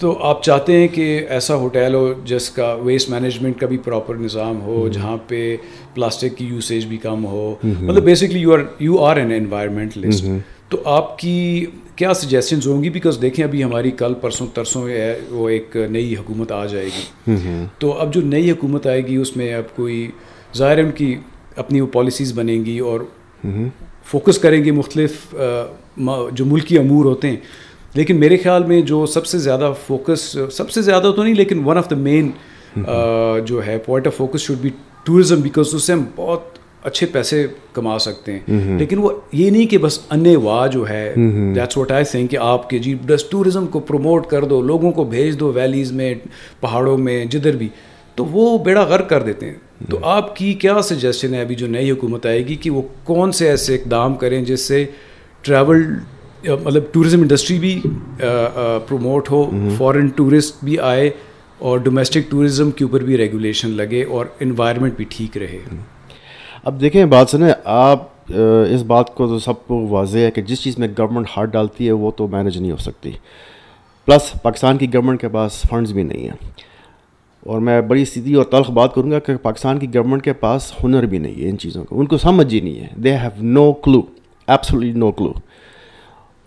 تو 0.00 0.18
آپ 0.22 0.42
چاہتے 0.42 0.76
ہیں 0.76 0.88
کہ 0.88 1.20
ایسا 1.28 1.54
ہوٹل 1.54 1.94
ہو 1.94 2.12
جس 2.24 2.50
کا 2.50 2.72
ویسٹ 2.82 3.10
مینجمنٹ 3.10 3.58
کا 3.60 3.66
بھی 3.66 3.78
پراپر 3.78 4.14
نظام 4.14 4.60
ہو 4.60 4.88
جہاں 4.92 5.16
پہ 5.28 5.56
پلاسٹک 5.94 6.36
کی 6.36 6.44
یوسیج 6.44 6.86
بھی 6.86 6.96
کم 6.96 7.24
ہو۔ 7.24 7.54
مطلب 7.64 8.02
basically 8.04 8.38
you 8.38 8.52
are 8.52 8.58
you 8.78 8.98
are 8.98 9.16
an 9.16 9.32
environmentalist 9.32 10.24
تو 10.68 10.80
آپ 10.84 11.18
کی 11.18 11.66
کیا 11.96 12.14
سجیشنز 12.14 12.66
ہوں 12.66 12.84
گی؟ 12.84 12.90
بیکاز 12.90 13.18
دیکھیں 13.22 13.44
ابھی 13.44 13.64
ہماری 13.64 13.90
کل 13.90 14.14
پرسوں 14.14 14.46
ترسوں 14.54 14.88
ہے 14.88 15.18
وہ 15.30 15.48
ایک 15.48 15.76
نئی 15.90 16.14
حکومت 16.16 16.52
آ 16.52 16.64
جائے 16.66 16.86
گی۔ 16.86 17.42
تو 17.78 17.92
اب 17.92 18.14
جو 18.14 18.20
نئی 18.20 18.50
حکومت 18.50 18.86
آئے 18.86 19.06
گی 19.06 19.16
اس 19.16 19.36
میں 19.36 19.54
اب 19.54 19.76
کوئی 19.76 20.06
ظاہر 20.56 20.78
ان 20.78 20.90
کی 20.90 21.14
اپنی 21.60 21.80
وہ 21.80 21.86
پالیسیز 21.86 22.32
بنیں 22.38 22.64
گی 22.64 22.78
اور 22.78 23.00
فوکس 24.04 24.38
کریں 24.38 24.64
گے 24.64 24.70
مختلف 24.70 25.34
جو 26.32 26.44
ملکی 26.44 26.78
امور 26.78 27.04
ہوتے 27.04 27.28
ہیں۔ 27.28 27.36
لیکن 27.94 28.20
میرے 28.20 28.36
خیال 28.36 28.64
میں 28.64 28.80
جو 28.80 29.06
سب 29.06 29.26
سے 29.26 29.38
زیادہ 29.38 29.72
فوکس 29.86 30.36
سب 30.52 30.70
سے 30.70 30.82
زیادہ 30.82 31.12
تو 31.16 31.22
نہیں 31.24 31.34
لیکن 31.34 31.64
ون 31.64 31.78
آف 31.78 31.90
دا 31.90 31.96
مین 31.96 32.30
جو 33.44 33.66
ہے 33.66 33.78
point 33.78 34.06
of 34.06 34.16
focus 34.16 34.40
should 34.40 34.56
be 34.56 34.68
tourism 35.04 35.40
because 35.40 35.74
اس 35.74 35.84
سے 35.84 35.92
ہم 35.92 36.04
بہت 36.16 36.40
اچھے 36.82 37.06
پیسے 37.06 37.46
کما 37.72 37.98
سکتے 37.98 38.32
ہیں۔ 38.32 38.40
لیکن 38.78 38.98
وہ 38.98 39.10
یہ 39.32 39.50
نہیں 39.50 39.66
کہ 39.66 39.78
بس 39.78 39.98
ان 40.10 40.36
واہ 40.36 40.66
جو 40.66 40.88
ہے 40.88 41.14
دیٹس 41.54 41.78
واٹ 41.78 41.92
آئی 41.92 42.04
تھنک 42.04 42.30
کہ 42.30 42.36
آپ 42.36 42.70
کے 42.70 42.78
جی 42.78 42.94
بس 43.06 43.24
ٹوریزم 43.24 43.66
کو 43.66 43.80
پروموٹ 43.80 44.26
کر 44.26 44.44
دو 44.44 44.60
لوگوں 44.60 44.92
کو 44.92 45.04
بھیج 45.04 45.40
دو 45.40 45.52
ویلیز 45.52 45.92
میں 45.92 46.14
پہاڑوں 46.60 46.98
میں 46.98 47.24
جدھر 47.24 47.56
بھی۔ 47.56 47.68
تو 48.14 48.24
وہ 48.24 48.58
بیڑا 48.58 48.82
غرق 48.82 49.08
کر 49.08 49.22
دیتے 49.22 49.46
ہیں۔ 49.46 49.54
تو 49.88 49.98
آپ 50.02 50.36
کی 50.36 50.52
کیا 50.54 50.82
سجیشن 50.82 51.34
ہے 51.34 51.40
ابھی 51.40 51.54
جو 51.54 51.66
نئی 51.66 51.90
حکومت 51.90 52.26
آئے 52.26 52.46
گی 52.46 52.54
کہ 52.54 52.70
وہ 52.70 52.82
کون 53.04 53.32
سے 53.32 53.48
ایسے 53.48 53.74
اقدام 53.74 54.14
کریں 54.14 54.42
جس 54.44 54.60
سے 54.60 54.84
ٹریول 55.42 55.84
مطلب 56.44 56.82
ٹورزم 56.92 57.20
انڈسٹری 57.20 57.58
بھی 57.58 57.80
پروموٹ 58.86 59.30
ہو 59.30 59.50
فارن 59.78 60.08
ٹورسٹ 60.08 60.64
بھی 60.64 60.78
آئے 60.78 61.10
اور 61.58 61.78
ڈومیسٹک 61.78 62.30
ٹورزم 62.30 62.70
کے 62.70 62.84
اوپر 62.84 63.00
بھی 63.00 63.16
ریگولیشن 63.16 63.70
لگے 63.70 64.02
اور 64.04 64.26
انوائرمنٹ 64.40 64.96
بھی 64.96 65.04
ٹھیک 65.08 65.36
رہے۔ 65.38 65.58
اب 66.64 66.80
دیکھیں 66.80 67.04
بات 67.04 67.30
سنیں 67.30 67.52
آپ 67.64 68.08
اس 68.28 68.82
بات 68.82 69.14
کو 69.14 69.26
تو 69.26 69.38
سب 69.38 69.66
کو 69.66 69.86
واضح 69.88 70.18
ہے 70.18 70.30
کہ 70.30 70.42
جس 70.42 70.62
چیز 70.62 70.78
میں 70.78 70.88
گورنمنٹ 70.98 71.26
ہاتھ 71.36 71.50
ڈالتی 71.50 71.86
ہے 71.86 71.92
وہ 71.92 72.10
تو 72.16 72.28
مینج 72.28 72.58
نہیں 72.58 72.72
ہو 72.72 72.76
سکتی۔ 72.76 73.10
پلس 74.08 74.32
پاکستان 74.42 74.78
کی 74.78 74.92
گورنمنٹ 74.94 75.20
کے 75.20 75.28
پاس 75.28 75.62
فنڈز 75.70 75.92
بھی 75.92 76.02
نہیں 76.02 76.28
ہیں۔ 76.28 76.36
اور 77.40 77.60
میں 77.60 77.80
بڑی 77.80 78.04
سیدھی 78.04 78.34
اور 78.34 78.44
تلخ 78.44 78.70
بات 78.70 78.94
کروں 78.94 79.10
گا 79.10 79.18
کہ 79.18 79.36
پاکستان 79.36 79.78
کی 79.78 79.94
گورنمنٹ 79.94 80.22
کے 80.22 80.32
پاس 80.32 80.72
ہنر 80.84 81.02
بھی 81.02 81.18
نہیں 81.18 81.44
ہے 81.44 81.48
ان 81.48 81.58
چیزوں 81.58 81.84
کو 81.84 82.00
ان 82.00 82.06
کو 82.06 82.18
سمجھ 82.18 82.54
ہی 82.54 82.60
نہیں 82.60 82.80
ہے۔ 82.80 82.86
دے 82.96 83.16
ہیو 83.16 83.30
نو 83.40 83.72
کلو 83.72 84.02
ایپسلی 84.46 84.92
نو 84.92 85.12
کلو 85.12 85.32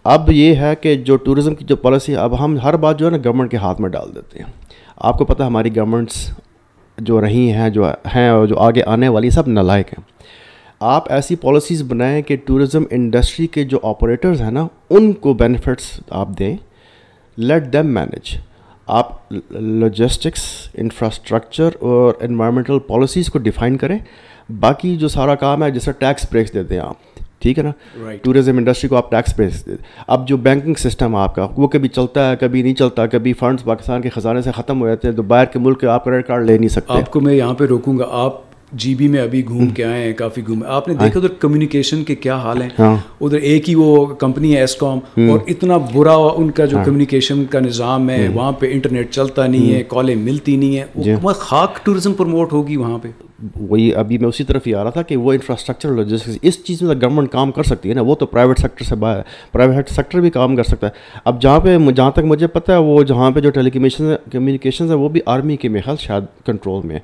اب 0.03 0.32
یہ 0.32 0.56
ہے 0.56 0.75
کہ 0.75 0.95
جو 0.95 1.15
ٹورزم 1.15 1.56
کی 1.56 1.65
جو 1.65 1.75
پالیسی 1.75 2.15
اب 2.15 2.45
ہم 2.45 2.58
ہر 2.63 2.77
بات 2.77 2.99
جو 2.99 3.06
ہے 3.06 3.12
نا 3.12 3.17
گورنمنٹ 3.17 3.51
کے 3.51 3.58
ہاتھ 3.58 3.82
میں 3.82 3.89
ڈال 3.89 4.15
دیتے 4.15 4.39
ہیں۔ 4.39 4.51
آپ 4.97 5.17
کو 5.17 5.25
پتہ 5.25 5.43
ہماری 5.43 5.75
گورنمنٹس 5.75 6.38
جو 6.97 7.21
رہی 7.21 7.51
ہیں، 7.51 7.69
جو 7.69 7.86
ہیں 8.15 8.29
اور 8.29 8.47
جو 8.47 8.60
آگے 8.60 8.84
آنے 8.84 9.08
والی 9.08 9.29
سب 9.29 9.47
نلائق 9.47 9.86
ہیں۔ 9.88 10.03
آپ 10.79 11.12
ایسی 11.12 11.36
پالیسیز 11.36 11.84
بنائیں 11.84 12.21
کہ 12.21 12.36
ٹورزم 12.45 12.84
انڈسٹری 12.91 13.47
کے 13.47 13.63
جو 13.63 13.79
آپریٹرز 13.84 14.41
ہیں 14.41 14.51
نا، 14.51 14.67
ان 14.89 15.12
کو 15.12 15.34
بینیفٹس 15.34 15.99
آپ 16.10 16.27
دیں۔ 16.39 16.58
لیٹ 17.38 17.73
دیم 17.73 17.88
مینیج 17.88 18.38
آپ 18.88 19.34
لاجسٹکس 19.52 20.41
انفراسٹرکچر 20.74 21.69
اور 21.80 22.13
انوائرمنٹل 22.22 22.80
پالیسیز 22.80 23.30
کو 23.30 23.39
ڈیفائن 23.39 23.78
کریں. 23.78 23.98
باقی 24.60 24.96
جو 24.96 25.08
سارا 25.08 25.36
کام 25.36 25.63
ہے 25.63 25.72
جیسے 25.72 25.91
ٹیکس 25.91 26.26
بریکس 26.32 26.54
دیتے 26.54 26.76
ہیں 26.76 26.82
آپ 26.82 27.19
ٹھیک 27.39 27.60
ہے 27.60 27.63
نا؟ 27.63 27.72
ٹورزم 28.22 28.58
انڈسٹری 28.58 28.89
کو 28.89 28.96
آپ 28.96 29.12
ٹیکس 29.12 29.36
بریکس 29.38 29.65
دیتے 29.65 29.84
اب 30.08 30.28
جو 30.28 30.38
بینکنگ 30.38 30.74
سسٹم 30.74 31.15
ہے 31.15 31.22
آپ 31.22 31.36
کا 31.36 31.48
وہ 31.58 31.67
کبھی 31.67 31.89
چلتا 31.89 32.30
ہے 32.32 32.36
کبھی 32.36 32.62
نہیں 32.62 32.74
چلتا 32.74 33.06
کبھی 33.06 33.34
فنڈس 33.34 33.63
پاکستان 33.63 34.02
کے 34.02 34.10
خزانے 34.10 34.41
سے 34.41 34.52
ختم 34.52 34.82
ہو 34.82 34.88
جاتے 34.88 35.08
ہیں 35.08 35.15
تو 35.15 35.24
باہر 35.24 35.46
کے 35.46 35.60
ملک 35.60 35.80
کے 35.80 35.88
آپ 35.88 36.06
کریڈٹ 36.06 36.28
کارڈ 36.28 36.46
لے 36.46 36.58
نہیں 36.58 36.69
سکتے۔ 36.69 36.93
آپ 36.93 37.12
کو 37.12 37.19
میں 37.19 37.34
یہاں 37.34 37.54
پہ 37.54 37.65
روکوں 37.65 37.98
گا 38.00 38.08
آپ 38.12 38.41
جی 38.74 38.96
بی 38.96 39.08
میں 39.08 39.22
ابھی 39.22 39.48
گھوم 39.48 39.70
کے 39.70 39.84
آئے 39.84 40.04
ہیں 40.04 40.14
کافی 40.14 40.48
گھومے 40.48 40.66
آپ 40.68 40.88
نے 40.88 40.94
دیکھا 40.94 41.20
ادھر 41.20 41.30
کمیونیکیشن 41.40 42.04
کے 42.04 42.16
کیا 42.16 42.36
حال 42.36 42.62
ہیں؟ 42.62 42.70
ہاں۔ 42.80 42.98
ادھر 43.22 43.38
ایک 43.38 43.70
ہی 43.70 43.76
وہ 43.76 44.06
کمپنی 44.06 44.54
ہے 44.56 44.60
ایس 44.60 44.76
کام 44.76 45.00
اور 45.30 45.40
اتنا 45.48 45.78
برا 45.78 46.16
ان 46.16 46.52
کا 46.52 46.66
جو 46.66 46.78
کمیونیکیشن 46.86 47.46
کا 47.46 47.60
نظام 47.60 48.10
ہے 48.10 48.28
وہاں 48.28 48.52
پہ 48.52 48.72
انٹرنیٹ 48.72 49.12
چلتا 49.12 49.48
نہیں 49.48 49.74
ہے 49.74 49.84
کالیں 49.84 50.16
ملتی 50.16 50.56
نہیں 50.56 50.78
ہے 50.78 50.86
جی۔ 50.96 51.16
وہ 51.22 51.32
خاک 51.34 51.86
ٹورزم 51.86 52.14
پروموٹ 52.14 52.54
ہوگی 52.54 52.76
وہاں 52.76 52.98
پہ۔ 52.98 53.08
وہی 53.60 53.94
ابھی 53.96 54.18
میں 54.18 54.28
اسی 54.30 54.44
طرف 54.44 54.68
ہی 54.68 54.74
آ 54.76 54.84
رہا 54.84 54.90
تھا 54.90 55.02
کہ 55.02 55.18
وہ 55.18 55.34
انفراسٹرکچر 55.34 55.90
لاجسٹکس 55.90 56.38
اس 56.42 56.64
چیز 56.64 56.82
میں 56.82 56.96
گورنمنٹ 56.96 57.32
کام 57.32 57.52
کر 57.52 57.64
سکتی 57.64 57.90
ہے 57.90 57.94
نا۔ 57.94 58.02
وہ 58.02 58.16
تو 58.16 58.26
پرائیویٹ 58.26 58.60
سیکٹر 58.60 58.86
سے 58.86 58.96
باہر 58.96 59.22
پرائیویٹ 59.52 59.90
سیکٹر 59.90 60.20
بھی 60.20 60.30
کام 60.30 60.56
کر 60.56 60.64
سکتا 60.64 60.88
ہے۔ 60.88 60.92
اب 61.26 61.42
جہاں 61.42 61.60
پہ 61.60 61.78
جہاں 61.96 62.12
تک 62.12 62.20
مجھے 62.20 62.48
پتہ 62.48 62.72
ہے 62.72 62.78
وہ 62.78 63.04
جہاں 63.04 63.32
پہ 63.32 63.40
جو 63.40 63.50
ٹیلی 63.50 63.70
کمیشن 63.70 64.14
کمیونیکیشنز 64.32 64.92
ہے 64.92 64.96
وہ 64.96 65.10
بھی 65.10 65.22
آرمی 65.26 65.58
کے 65.58 65.70
محل 65.70 65.96
شاید 66.00 66.24
کنٹرول 66.46 66.88
میں 66.88 67.00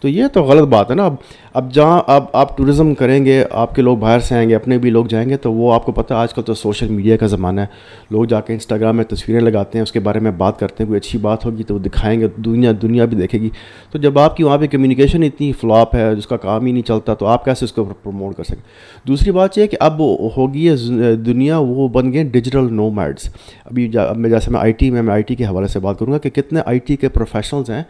تو 0.00 0.08
یہ 0.08 0.24
تو 0.32 0.42
غلط 0.42 0.68
بات 0.68 0.90
ہے 0.90 0.96
نا۔ 0.96 1.06
اب 1.06 1.14
اب 1.54 1.72
جہاں 1.72 2.02
اب 2.06 2.24
آپ 2.32 2.56
ٹورزم 2.56 2.94
کریں 2.94 3.24
گے، 3.24 3.44
آپ 3.50 3.74
کے 3.74 3.82
لوگ 3.82 3.96
باہر 3.96 4.20
سے 4.20 4.34
آئیں 4.34 4.48
گے، 4.48 4.54
اپنے 4.54 4.78
بھی 4.78 4.90
لوگ 4.90 5.06
جائیں 5.06 5.28
گے، 5.28 5.36
تو 5.36 5.52
وہ 5.52 5.72
آپ 5.72 5.86
کو 5.86 5.92
پتہ 5.92 6.14
ہے 6.14 6.18
آج 6.18 6.34
کل 6.34 6.42
تو 6.42 6.54
سوشل 6.54 6.88
میڈیا 6.88 7.16
کا 7.16 7.26
زمانہ 7.26 7.60
ہے۔ 7.60 7.66
لوگ 8.10 8.24
جا 8.24 8.40
کے 8.40 8.52
انسٹاگرام 8.52 8.96
میں 8.96 9.04
تصویریں 9.04 9.40
لگاتے 9.40 9.78
ہیں، 9.78 9.82
اس 9.82 9.92
کے 9.92 10.00
بارے 10.00 10.20
میں 10.20 10.30
بات 10.30 10.58
کرتے 10.58 10.84
ہیں، 10.84 10.88
کوئی 10.88 10.98
اچھی 10.98 11.18
بات 11.18 11.44
ہوگی 11.44 11.62
تو 11.62 11.74
وہ 11.74 11.78
دکھائیں 11.78 12.20
گے، 12.20 12.26
دنیا 12.36 12.72
دنیا 12.82 13.04
بھی 13.04 13.16
دیکھے 13.16 13.40
گی۔ 13.40 13.50
تو 13.90 13.98
جب 13.98 14.18
آپ 14.18 14.36
کی 14.36 14.44
وہاں 14.44 14.58
پہ 14.58 14.66
کمیونیکیشن 14.66 15.22
اتنی 15.22 15.52
فلاپ 15.52 15.94
ہے، 15.94 16.16
جس 16.16 16.26
کا 16.26 16.36
کام 16.36 16.66
ہی 16.66 16.72
نہیں 16.72 16.82
چلتا، 16.82 17.14
تو 17.14 17.26
آپ 17.26 17.44
کیسے 17.44 17.64
اس 17.64 17.72
کو 17.72 17.84
پروموٹ 17.84 18.36
کر 18.36 18.44
سکیں 18.44 18.62
دوسری 19.08 19.30
بات 19.30 19.56
یہ 19.58 19.62
ہے 19.62 19.68
کہ 19.68 19.76
اب 19.80 20.00
ہوگی 20.36 20.68
ہے 20.68 21.14
دنیا 21.16 21.58
وہ 21.58 21.88
بن 21.88 22.12
گئے 22.12 22.24
ڈیجیٹل 22.24 22.72
نو 22.74 22.90
میڈس 22.90 23.28
ابھی 23.64 23.88
اب 23.98 24.16
میں 24.16 24.30
جیسے 24.30 24.50
میں 24.50 24.60
آئی 24.60 24.72
ٹی 24.72 24.90
میں 24.90 25.02
میں 25.02 25.12
آئی 25.12 25.22
ٹی 25.22 25.34
کے 25.34 25.44
حوالے 25.44 25.68
سے 25.68 25.80
بات 25.80 25.98
کروں 25.98 26.12
گا 26.12 26.18
کہ 26.18 26.30
کتنے 26.30 26.60
آئی 26.66 26.78
ٹی 26.78 26.96
کے 26.96 27.08
پروفیشنلز 27.08 27.70
ہیں 27.70 27.82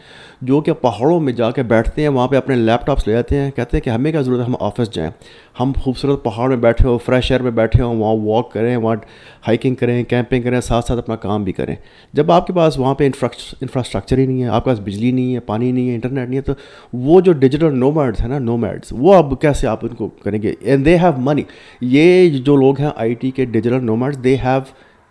جو 0.43 0.61
کہ 0.61 0.73
پہاڑوں 0.73 1.21
میں 1.21 1.33
جا 1.33 1.51
کے 1.51 1.63
بیٹھتے 1.63 2.03
ہیں، 2.03 2.09
وہاں 2.09 2.29
پہ 2.29 2.37
اپنے 2.37 2.57
لیپ 2.57 2.87
ٹاپس 2.87 3.07
لے 3.07 3.13
جاتے 3.13 3.39
ہیں، 3.39 3.51
کہتے 3.57 3.77
ہیں 3.77 3.85
کہ 3.85 3.91
ہمیں 3.91 4.11
کیا 4.13 4.21
ضرورت 4.21 4.41
ہے، 4.41 4.45
ہم 4.45 4.55
آفس 4.61 4.95
جائیں۔ 4.95 5.11
ہم 5.61 5.73
خوبصورت 5.81 6.23
پہاڑ 6.25 6.49
میں 6.49 6.57
بیٹھے 6.57 6.89
ہوں 6.89 6.99
فریش 7.05 7.31
ایئر 7.31 7.43
میں 7.43 7.51
بیٹھے 7.51 7.83
ہوں، 7.83 7.97
وہاں 7.97 8.15
واک 8.25 8.53
کریں، 8.53 8.77
وہاں 8.77 8.97
ہائکنگ 9.47 9.75
کریں 9.75 10.03
کیمپنگ 10.05 10.43
کریں، 10.43 10.61
ساتھ 10.61 10.87
ساتھ 10.87 10.99
اپنا 10.99 11.17
کام 11.17 11.45
بھی 11.45 11.53
کریں۔ 11.53 11.75
جب 12.15 12.33
آپ 12.33 12.47
کے 12.47 12.53
پاس 12.53 12.79
وہاں 12.79 12.95
پہ 12.95 13.07
انفراسٹرکچر 13.07 14.19
ہی 14.19 14.27
نہیں 14.27 14.43
ہے، 14.43 14.49
آپ 14.49 14.65
کے 14.65 14.71
پاس 14.71 14.81
بجلی 14.81 15.11
نہیں 15.11 15.35
ہے، 15.35 15.41
پانی 15.41 15.71
نہیں 15.73 15.89
ہے 15.89 15.95
انٹرنیٹ 15.95 16.29
نہیں 16.29 16.37
ہے، 16.37 16.43
تو 16.43 16.53
وہ 16.93 17.21
جو 17.21 17.33
ڈیجیٹل 17.33 17.79
نو 17.79 17.91
میڈس 17.93 18.21
ہیں 18.21 18.29
نا 18.29 18.39
نو 18.39 18.57
میڈس 18.57 18.93
وہ 18.99 19.15
اب 19.15 19.41
کیسے 19.41 19.67
آپ 19.67 19.85
ان 19.85 19.95
کو 19.95 20.09
کریں 20.25 20.41
گے؟ 20.43 20.55
اینڈ 20.61 20.85
دے 20.85 20.97
ہیو 21.03 21.13
منی 21.17 21.43
یہ 21.81 22.39
جو 22.45 22.57
لوگ 22.57 22.81
ہیں 22.81 22.91
آئی 22.97 23.15
ٹی 23.15 23.31
کے 23.31 23.45
digital 23.45 23.85
know 23.85 24.11
they 24.25 24.37
have 24.45 24.61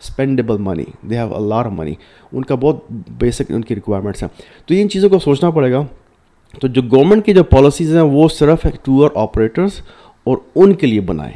spendable 0.02 0.58
money 0.58 0.84
they 1.10 1.18
have 1.18 1.36
Allah 1.36 1.70
money 1.72 1.94
ان 2.32 2.44
کا 2.46 2.56
بہت 2.56 2.92
بیسک 3.20 3.52
ان 3.52 3.62
کی 3.62 3.76
ریکوائرمنٹس 3.76 4.24
ہیں. 4.24 4.30
تو 4.66 4.76
ان 4.76 4.90
چیزوں 4.90 5.10
کو 5.10 5.20
سوچنا 5.20 5.50
پڑے 5.50 5.72
گا. 5.72 5.84
تو 6.62 6.68
جو 6.68 6.82
گورنمنٹ 6.92 7.26
کی 7.26 7.34
جو 7.34 7.44
پالیسیز 7.44 7.96
ہیں 7.96 8.04
وہ 8.04 8.28
صرف 8.28 8.66
ٹور 8.84 9.10
آپریٹرس 9.16 9.82
اور 10.24 10.38
ان 10.56 10.74
کے 10.74 10.88
لیے 10.88 11.02
بنائیں. 11.02 11.36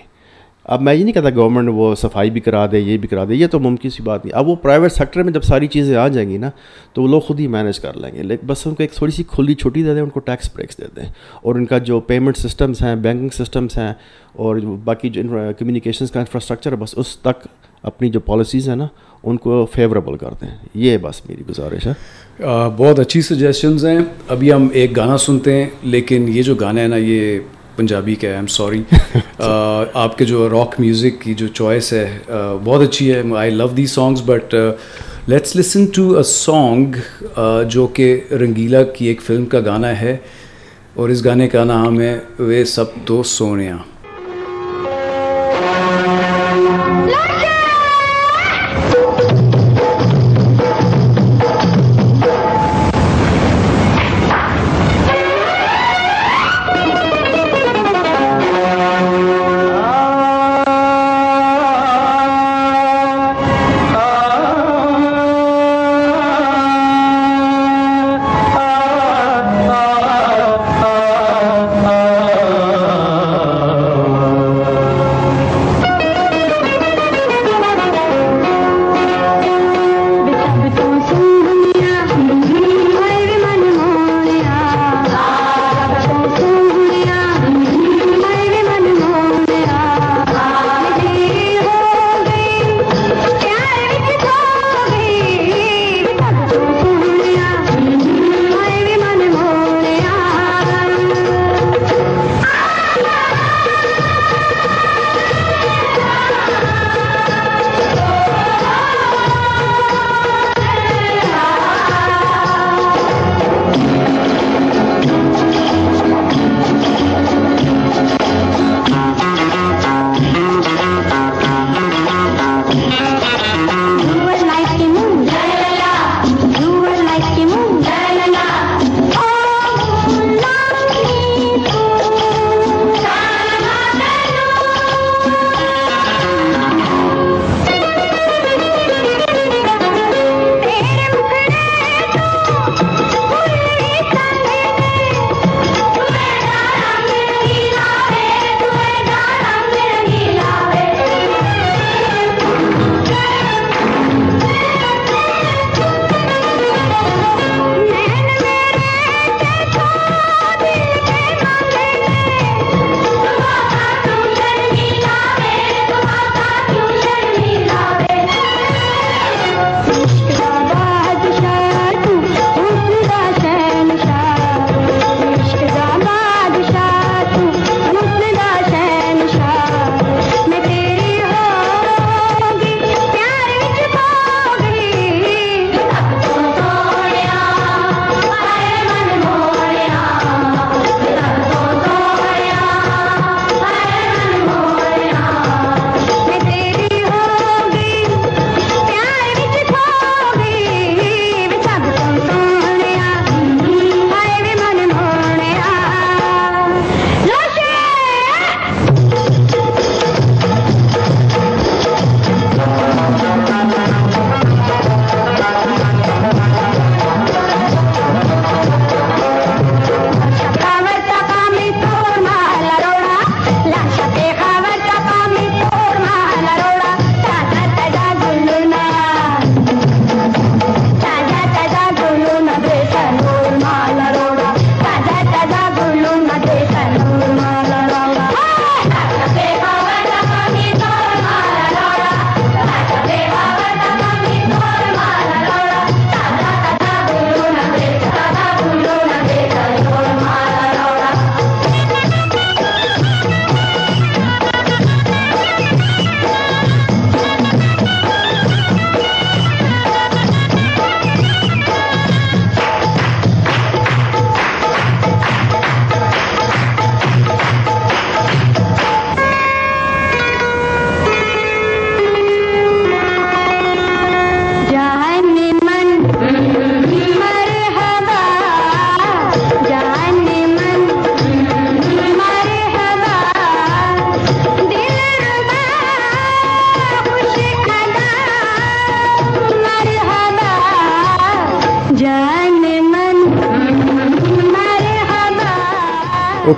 اب 0.65 0.81
میں 0.81 0.93
یہ 0.93 1.03
نہیں 1.03 1.13
کہتا 1.13 1.29
گورنمنٹ 1.35 1.69
وہ 1.73 1.95
صفائی 1.95 2.29
بھی 2.29 2.41
کرا 2.41 2.65
دے، 2.71 2.79
یہ 2.79 2.97
بھی 2.97 3.07
کرا 3.07 3.23
دے، 3.29 3.35
یہ 3.35 3.47
تو 3.47 3.59
ممکن 3.59 3.89
سی 3.89 4.03
بات 4.03 4.25
نہیں۔ 4.25 4.37
اب 4.37 4.47
وہ 4.47 4.55
پرائیویٹ 4.55 4.91
سیکٹر 4.91 5.23
میں 5.23 5.33
جب 5.33 5.43
ساری 5.43 5.67
چیزیں 5.67 5.95
آ 5.95 6.07
جائیں 6.07 6.29
گی 6.29 6.37
نا، 6.37 6.49
تو 6.93 7.03
وہ 7.03 7.07
لوگ 7.07 7.21
خود 7.21 7.39
ہی 7.39 7.47
مینیج 7.47 7.79
کر 7.79 7.97
لیں 7.97 8.11
گے۔ 8.15 8.23
لیکن 8.23 8.47
بس 8.47 8.67
ان 8.67 8.75
کو 8.75 8.83
ایک 8.83 8.91
تھوڑی 8.91 9.11
سی 9.11 9.23
کھلی 9.27 9.55
چھوٹی 9.55 9.83
دے 9.83 9.93
دیں، 9.93 10.01
ان 10.01 10.09
کو 10.09 10.19
ٹیکس 10.19 10.49
بریکس 10.55 10.77
دے 10.77 10.85
دیں۔ 10.95 11.09
اور 11.41 11.55
ان 11.55 11.65
کا 11.65 11.77
جو 11.77 11.99
پیمنٹ 11.99 12.37
سسٹمس 12.37 12.81
ہیں 12.83 12.95
بینکنگ 12.95 13.29
سسٹمس 13.33 13.77
ہیں، 13.77 13.93
اور 14.33 14.55
باقی 14.83 15.09
جو 15.09 15.21
کمیونیکیشنس 15.59 16.11
کا 16.11 16.19
انفراسٹرکچر 16.19 16.71
ہے، 16.71 16.77
بس 16.77 16.93
اس 16.97 17.17
تک 17.17 17.47
اپنی 17.83 18.09
جو 18.09 18.19
پالیسیز 18.19 18.69
ہیں 18.69 18.75
نا، 18.75 18.87
ان 19.23 19.37
کو 19.37 19.65
فیوریبل 19.73 20.17
کرتے 20.17 20.45
ہیں 20.45 20.57
یہ 20.73 20.97
بس 21.01 21.29
میری 21.29 21.43
گزارش 21.49 21.87
ہے۔ 21.87 21.93
بہت 22.77 22.99
اچھی 22.99 23.21
سجیشنز 23.21 23.85
ہیں۔ 23.85 23.99
ابھی 24.27 24.53
ہم 24.53 24.67
ایک 24.73 24.95
گانا 24.97 25.17
سنتے 25.17 25.61
ہیں، 25.61 25.69
لیکن 25.83 26.25
یہ 26.27 26.43
جو 26.43 26.55
گانا 26.55 26.81
ہے 26.81 26.87
نا، 26.87 26.95
یہ 26.95 27.39
پنجابی 27.75 28.15
کا 28.15 28.27
ہے 28.27 28.33
ایم 28.35 28.47
سوری 28.47 28.81
آپ 29.39 30.17
کے 30.17 30.25
جو 30.25 30.49
راک 30.49 30.79
میوزک 30.79 31.21
کی 31.21 31.33
جو 31.33 31.47
چوائس 31.47 31.91
ہے 31.93 32.07
بہت 32.63 32.81
اچھی 32.81 33.11
ہے 33.13 33.21
I 33.37 33.51
love 33.51 33.67
the 33.77 33.85
songs 33.87 34.21
but 34.25 34.55
let's 35.27 35.55
listen 35.55 35.85
to 35.95 36.09
a 36.17 36.23
song 36.27 36.95
جو 37.69 37.85
کہ 37.95 38.19
رنگیلا 38.41 38.83
کی 38.95 39.05
ایک 39.07 39.21
فلم 39.21 39.45
کا 39.45 39.59
گانا 39.65 39.99
ہے، 40.01 40.15
اور 40.93 41.09
اس 41.09 41.23
گانے 41.25 41.47
کا 41.49 41.63
نام 41.63 41.99
ہے، 42.01 42.17
وے 42.39 42.63
سب 42.65 42.85
تو 43.05 43.21
سونیاں 43.27 43.77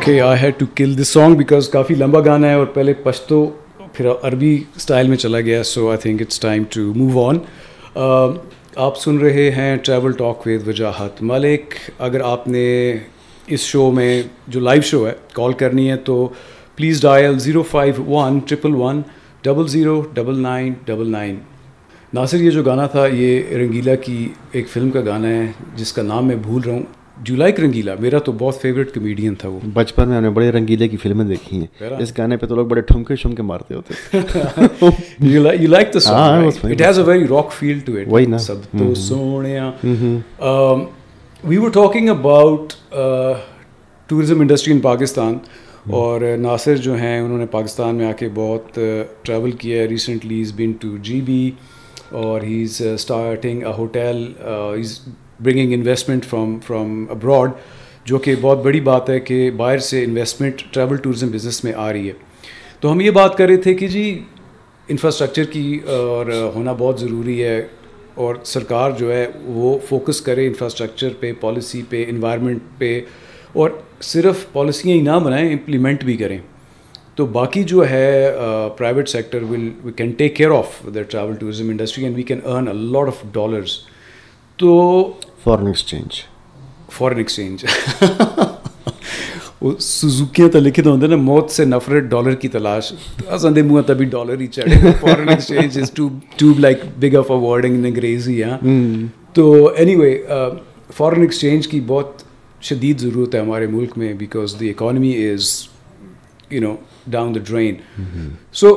okay 0.06 0.20
I 0.22 0.39
had 0.39 0.54
to 0.58 0.65
kill 0.76 0.94
this 0.98 1.08
song 1.08 1.36
because 1.36 1.68
کافی 1.70 1.96
لمبا 1.96 2.20
گانا 2.26 2.48
ہے 2.48 2.54
اور 2.54 2.65
پہلے 2.74 2.94
پشتو، 3.04 3.38
پھر 3.94 4.08
عربی 4.24 4.54
اسٹائل 4.76 5.08
میں 5.08 5.18
چلا 5.18 5.39
گیا 5.46 5.63
so 5.63 5.88
I 5.89 5.98
think 6.02 6.22
it's 6.22 6.39
time 6.39 6.63
to 6.74 6.82
move 6.96 7.24
on 7.28 7.38
آپ 8.86 8.98
سن 9.02 9.18
رہے 9.18 9.50
ہیں 9.52 9.76
travel 9.84 10.12
talk 10.18 10.46
with 10.48 10.68
Wajahat 10.68 11.22
Malik. 11.30 11.74
اگر 12.08 12.22
آپ 12.24 12.48
نے 12.48 12.65
اس 13.48 13.62
شو 13.62 13.89
میں 13.91 14.22
جو 14.48 14.60
لائیو 14.60 14.82
شو 14.89 15.06
ہے 15.08 15.13
کال 15.34 15.54
کرنی 15.60 15.89
ہے 15.91 15.96
تو 16.06 16.28
please 16.76 17.02
dial 17.02 17.39
zero 17.39 17.63
five 17.72 18.04
one 18.10 18.39
triple 18.48 18.76
one 18.82 19.02
double 19.44 19.68
zero 19.68 20.02
double 20.13 20.41
nine 20.41 20.74
double 20.86 21.10
nine 21.12 21.36
Nasir, 22.13 22.41
یہ 22.41 22.52
جو 22.52 22.63
گانا 22.63 22.86
تھا، 22.88 23.06
یہ 23.08 23.56
رنگیلا 23.58 23.96
کی 24.06 24.28
ایک 24.52 24.70
فلم 24.74 24.91
کا 24.91 25.02
گانا 25.06 25.28
ہے 25.28 25.46
جس 25.76 25.94
کا 25.94 26.02
نام 26.04 26.28
میں 26.28 26.36
بھول 26.44 26.62
رہا 26.65 26.74
ہوں۔ 26.74 26.84
جو 27.23 27.36
لائک 27.36 27.60
رنگیلا 27.60 27.93
میرا 27.99 28.19
تو 28.19 28.32
بہت 28.32 28.62
فیوریٹ 28.62 28.91
کمیڈین 28.93 29.36
تھا 29.36 29.49
وہ۔ 29.49 29.60
بچپن 29.73 30.08
میں 30.10 30.17
ہم 30.17 30.23
نے 30.23 30.30
بڑے 30.30 30.49
رنگیلے 30.51 30.88
کی 30.88 30.97
فلمیں 30.97 31.25
دیکھی 31.25 31.60
ہیں۔ 31.60 31.89
اس 31.99 32.17
گانے 32.17 32.38
پہ 32.38 32.45
تو 32.45 32.56
لوگ 32.56 32.65
بڑے 32.67 32.82
ٹھمکے 32.82 33.15
شمکے 33.15 33.43
مارتے 33.43 33.73
ہوتے 33.73 34.17
you 35.19 35.41
like 35.67 35.93
the 35.93 35.99
song 35.99 36.47
it 36.63 36.82
has 36.82 36.99
a 36.99 37.06
very 37.06 37.28
rock 37.28 37.51
feel 37.51 37.80
to 37.86 37.95
it 37.97 38.08
وہی 38.08 38.25
نا۔ 38.25 38.38
سب 38.38 38.78
تو 38.80 38.93
Sonia. 38.95 39.71
We 41.43 41.58
were 41.58 41.69
talking 41.69 42.10
about 42.10 42.73
tourism 44.10 44.39
industry 44.39 44.73
in 44.73 44.80
Pakistan 44.80 45.38
اور 45.91 46.21
ناصر 46.39 46.78
جو 46.78 46.95
ہیں 46.95 47.19
انہوں 47.19 47.38
نے 47.38 47.45
پاکستان 47.51 47.95
میں 47.95 48.06
آ 48.06 48.12
کے 48.12 48.30
بہت 48.36 48.80
ٹریول 49.21 49.51
کیا 49.51 49.82
ہے۔ 49.82 49.88
Recently 49.88 50.41
is 50.41 50.51
been 50.58 50.71
to 50.71 50.95
G 51.04 51.21
B 51.21 51.49
اور 52.12 52.41
he 52.41 52.62
is 52.63 52.82
starting 52.93 53.63
a 53.63 53.73
hotel 53.78 54.25
bringing 55.39 55.74
investment 55.74 56.26
from 56.26 56.58
from 56.67 57.06
abroad 57.10 57.52
جو 58.06 58.17
کہ 58.17 58.36
بہت 58.41 58.63
بڑی 58.63 58.80
بات 58.82 59.10
ہے 59.10 59.19
کہ 59.19 59.50
باہر 59.58 59.78
سے 59.80 60.04
انویسٹمنٹ 60.04 60.62
ٹریول 60.71 60.98
ٹورزم 60.98 61.30
بزنس 61.32 61.63
میں 61.63 61.74
آ 61.76 61.91
رہی 61.93 62.08
ہے۔ 62.08 62.13
تو 62.80 62.91
ہم 62.91 63.02
یہ 63.02 63.12
بات 63.12 63.38
کر 63.38 63.48
رہے 63.48 63.58
تھے 63.58 63.74
کہ 63.74 63.88
جی 63.88 64.08
انفراسٹرکچر 64.89 65.43
کی، 65.52 65.80
اور 65.88 66.32
ہونا 66.56 66.74
بہت 66.78 67.00
ضروری 67.00 67.41
ہے، 67.43 67.62
اور 68.15 68.36
سرکار 68.45 68.91
جو 68.98 69.12
ہے 69.13 69.26
وہ 69.45 69.78
فوکس 69.88 70.21
کرے 70.21 70.45
انفراسٹرکچر 70.48 71.13
پہ 71.19 71.32
پالیسی 71.41 71.82
پہ 71.89 72.04
انوائرمنٹ 72.10 72.62
پہ، 72.78 73.00
اور 73.54 73.69
صرف 74.04 74.45
پالیسیاں 74.52 74.95
ہی 74.95 75.02
نہ 75.02 75.17
بنائیں 75.24 75.50
امپلیمنٹ 75.52 76.04
بھی 76.04 76.17
کریں۔ 76.17 76.38
تو 77.15 77.26
باقی 77.26 77.63
جو 77.63 77.89
ہے 77.89 78.32
private 78.78 79.10
sector 79.10 79.43
will 79.50 79.69
we 79.84 79.91
can 79.95 80.12
take 80.17 80.36
care 80.36 80.52
of 80.52 80.80
the 80.95 81.02
travel 81.02 81.36
tourism 81.36 81.69
industry 81.69 82.04
and 82.04 82.15
we 82.15 82.24
can 82.24 82.39
earn 82.45 82.67
a 82.67 82.74
lot 82.74 83.08
of 83.08 83.24
dollars 83.34 83.78
تو 84.60 84.74
فارن 85.45 85.67
ایکسچینج 85.67 86.08
فارن 86.91 87.17
ایکسچینج 87.17 87.65
سزوکیاں 89.79 90.49
تو 90.49 90.60
لکھے 90.60 90.84
تو 90.84 90.95
ہوتے 90.95 91.08
نا 91.08 91.15
موت 91.15 91.49
سے 91.49 91.65
نفرت 91.65 92.03
ڈالر 92.03 92.36
کی 92.36 92.47
تلاش 92.47 92.93
سندے 93.41 93.62
منہ 93.62 93.81
تبھی 93.81 94.05
ڈالر 94.05 94.39
ہی 94.39 94.47
چڑھے 94.47 94.91
foreign 95.01 95.29
exchange 95.29 95.79
is 95.79 95.91
to 95.91 96.10
to 96.38 96.53
like 96.60 96.77
big 96.99 97.15
of 97.15 97.31
wording 97.31 97.75
in 97.75 97.86
انگریزی 97.86 98.43
ہاں 98.43 98.58
تو 99.34 99.67
اینی 99.67 99.95
وے 99.95 100.23
فارن 100.93 101.21
ایکسچینج 101.21 101.67
کی 101.67 101.81
بہت 101.88 102.23
شدید 102.62 102.99
ضرورت 102.99 103.36
ہے 103.36 103.39
ہمارے 103.39 103.67
ملک 103.67 103.97
میں 103.97 104.13
because 104.13 104.55
the 104.60 104.69
economy 104.69 105.29
is 105.29 105.49
you 106.49 106.62
know 106.62 106.75
down 107.08 107.36
the 107.36 107.39
drain 107.39 107.75
so 108.53 108.73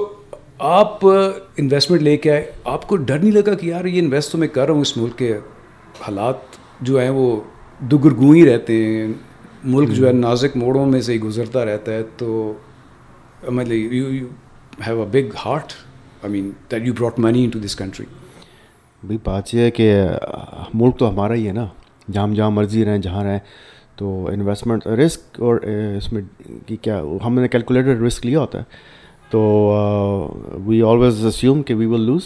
آپ 0.59 1.07
انویسٹمنٹ 1.07 2.02
لے 2.02 2.16
کے 2.16 2.33
آئے. 2.33 2.50
آپ 2.64 2.88
کو 2.88 2.96
ڈر 2.96 3.18
نہیں 3.18 3.33
لگا 3.33 3.54
کہ 3.54 3.66
یار 3.66 3.85
یہ 3.85 3.98
انویسٹ 3.98 4.33
تو 4.33 4.38
میں 4.38 4.48
کر 4.48 4.66
رہا 4.66 4.74
ہوں 4.74 4.81
اس 4.81 4.96
ملک 4.96 5.18
کے 5.18 5.33
حالات 6.00 6.58
جو 6.81 6.99
ہیں 7.01 7.11
وہ 7.11 7.41
دگرگوں 7.93 8.35
ہی 8.35 8.53
رہتے 8.53 8.85
ہیں۔ 8.85 9.12
ملک 9.64 9.88
جو 9.88 10.07
ہے 10.07 10.12
نازک 10.12 10.57
موڑوں 10.57 10.87
میں 10.87 11.01
سے 11.01 11.12
ہی 11.12 11.21
گزرتا 11.21 11.64
رہتا 11.64 11.93
ہے۔ 11.93 12.03
تو 12.17 12.53
مطلب 13.49 13.73
you 13.73 14.12
you 14.12 14.27
have 14.87 15.03
a 15.03 15.07
big 15.07 15.37
heart 15.47 15.73
I 16.23 16.33
mean 16.33 16.51
that 16.71 16.87
you 16.87 16.93
brought 16.99 17.19
money 17.19 17.45
into 17.51 17.59
this 17.59 17.77
country 17.77 18.07
بھائی 19.03 19.19
بات 19.25 19.55
یہ 19.55 19.61
ہے 19.61 19.71
کہ 19.71 20.03
ملک 20.75 20.99
تو 20.99 21.11
ہمارا 21.11 21.35
ہی 21.35 21.47
ہے 21.47 21.53
نا۔ 21.53 21.67
جہاں 22.12 22.29
جہاں 22.29 22.51
مرضی 22.51 22.85
رہیں 22.85 22.99
جہاں 22.99 23.25
رہیں۔ 23.25 23.38
تو 23.97 24.29
انویسٹمنٹ 24.33 24.87
رسک 24.87 25.41
اور 25.41 25.57
اس 25.97 26.12
میں 26.12 26.23
کہ 26.67 26.77
کیا 26.83 27.03
ہم 27.27 27.35
نے 27.35 27.49
کیلکولیٹڈ 27.49 28.03
رسک 28.03 28.27
لیا 28.27 28.41
ہوتا 28.41 28.59
ہے۔ 28.59 28.64
تو 29.31 29.41
وی 30.67 30.83
آلویز 30.83 31.27
اسیوم 31.27 31.62
کہ 31.62 31.75
وی 31.75 31.87
ول 31.87 32.01
لوز 32.01 32.25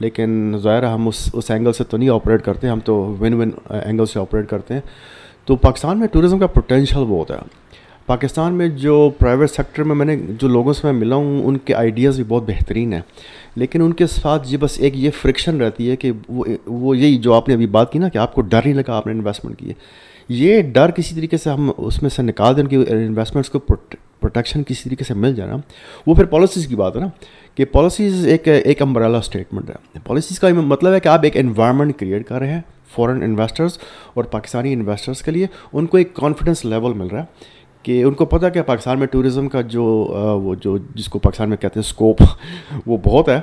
لیکن 0.00 0.54
ظاہر 0.58 0.82
ہم 0.82 1.08
اس 1.08 1.30
اس 1.32 1.50
اینگل 1.50 1.72
سے 1.72 1.84
تو 1.84 1.96
نہیں 1.96 2.08
آپریٹ 2.08 2.42
کرتے، 2.42 2.68
ہم 2.68 2.80
تو 2.80 3.16
ون 3.20 3.34
ون 3.34 3.50
اینگل 3.68 4.06
سے 4.06 4.18
آپریٹ 4.18 4.48
کرتے 4.48 4.74
ہیں۔ 4.74 4.80
تو 5.44 5.56
پاکستان 5.56 5.98
میں 5.98 6.08
ٹورزم 6.08 6.38
کا 6.38 6.46
پوٹینشیل 6.46 7.04
بہت 7.04 7.30
ہے۔ 7.30 7.36
پاکستان 8.06 8.54
میں 8.54 8.68
جو 8.68 9.10
پرائیویٹ 9.18 9.50
سیکٹر 9.50 9.82
میں 9.82 9.94
میں 9.94 10.06
نے 10.06 10.16
جو 10.16 10.48
لوگوں 10.48 10.72
سے 10.72 10.80
میں 10.84 10.92
ملا 10.92 11.16
ہوں، 11.16 11.42
ان 11.44 11.56
کے 11.56 11.74
آئیڈیاز 11.74 12.16
بھی 12.16 12.24
بہت 12.28 12.42
بہترین 12.46 12.92
ہیں۔ 12.92 13.00
لیکن 13.56 13.82
ان 13.82 13.92
کے 13.92 14.06
ساتھ 14.06 14.52
یہ 14.52 14.56
بس 14.60 14.80
ایک 14.80 14.96
یہ 14.96 15.10
فرکشن 15.10 15.60
رہتی 15.60 15.90
ہے 15.90 15.96
کہ 15.96 16.12
وہ 16.28 16.44
وہ 16.66 16.96
یہی 16.96 17.16
جو 17.16 17.34
آپ 17.34 17.48
نے 17.48 17.54
ابھی 17.54 17.66
بات 17.66 17.92
کی 17.92 17.98
نا 17.98 18.08
کہ 18.08 18.18
آپ 18.18 18.34
کو 18.34 18.40
ڈر 18.40 18.60
نہیں 18.64 18.74
لگا 18.74 18.96
آپ 18.96 19.06
نے 19.06 19.12
انویسٹمنٹ 19.12 19.58
کی 19.58 19.68
ہے۔ 19.68 19.74
یہ 20.28 20.62
ڈر 20.62 20.90
کسی 20.90 21.14
طریقے 21.14 21.36
سے 21.36 21.50
ہم 21.50 21.70
اس 21.76 22.02
میں 22.02 22.10
سے 22.10 22.22
نکال 22.22 22.56
دیں 22.56 22.64
کہ 22.64 22.76
انویسٹمنٹس 22.88 23.50
کو 23.50 23.58
پروٹیکشن 24.20 24.62
کسی 24.62 24.82
طریقے 24.84 25.04
سے 25.04 25.14
مل 25.14 25.34
جانا 25.34 25.56
وہ 26.06 26.14
پھر 26.14 26.24
پالیسیز 26.24 26.66
کی 26.66 26.76
بات 26.76 26.96
ہے 26.96 27.00
نا، 27.00 27.08
کہ 27.54 27.64
پالیسیز 27.64 28.26
ایک 28.26 28.48
ایک 28.48 28.82
امبرالا 28.82 29.18
اسٹیٹمنٹ 29.18 29.70
ہے۔ 29.70 29.98
پالیسیز 30.04 30.38
کا 30.38 30.48
مطلب 30.54 30.92
ہے 30.92 31.00
کہ 31.00 31.08
آپ 31.08 31.20
ایک 31.24 31.36
انوائرمنٹ 31.36 31.98
کریٹ 31.98 32.26
کر 32.28 32.38
رہے 32.38 32.52
ہیں 32.52 32.60
فورن 32.94 33.22
انویسٹرز 33.22 33.78
اور 34.14 34.24
پاکستانی 34.24 34.72
انویسٹرز 34.72 35.22
کے 35.22 35.30
لیے، 35.30 35.46
ان 35.72 35.86
کو 35.86 35.96
ایک 35.96 36.14
کانفیڈنس 36.14 36.64
لیول 36.64 36.92
مل 36.92 37.06
رہا 37.06 37.20
ہے 37.20 37.52
کہ 37.84 38.02
ان 38.02 38.14
کو 38.14 38.24
پتہ 38.24 38.48
کہ 38.54 38.62
پاکستان 38.62 38.98
میں 38.98 39.06
ٹورزم 39.06 39.48
کا 39.48 39.60
جو 39.60 39.84
وہ 40.42 40.54
جو 40.60 40.76
جس 40.94 41.08
کو 41.08 41.18
پاکستان 41.18 41.48
میں 41.48 41.56
کہتے 41.56 41.80
ہیں 41.80 41.86
اسکوپ 41.86 42.22
وہ 42.86 42.96
بہت 43.04 43.28
ہے 43.28 43.40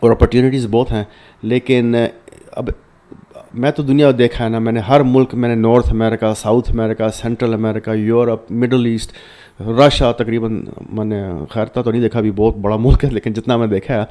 اور 0.00 0.10
اپرچونیٹیز 0.10 0.66
بہت 0.70 0.90
ہیں۔ 0.92 1.04
لیکن 1.42 1.94
اب 2.52 2.70
میں 3.54 3.70
تو 3.70 3.82
دنیا 3.82 4.10
دیکھا 4.18 4.44
ہے 4.44 4.48
نا، 4.50 4.58
میں 4.58 4.72
نے 4.72 4.80
ہر 4.80 5.02
ملک، 5.02 5.34
میں 5.34 5.48
نے 5.48 5.54
North 5.54 5.90
America 5.90 6.34
South 6.34 6.70
America 6.70 7.10
Central 7.12 7.54
America 7.54 7.92
Europe 7.94 8.50
Middle 8.52 8.86
East 8.86 9.12
Russia 9.60 10.10
تقریباً 10.12 10.64
میں 10.92 11.04
نے 11.04 11.22
خیرتا 11.50 11.82
تو 11.82 11.90
نہیں 11.90 12.02
دیکھا، 12.02 12.18
ابھی 12.18 12.30
بہت 12.36 12.56
بڑا 12.56 12.76
ملک 12.76 13.04
ہے، 13.04 13.10
لیکن 13.10 13.32
جتنا 13.32 13.56
میں 13.56 13.66
دیکھا 13.66 13.94
ہے۔ 13.94 14.04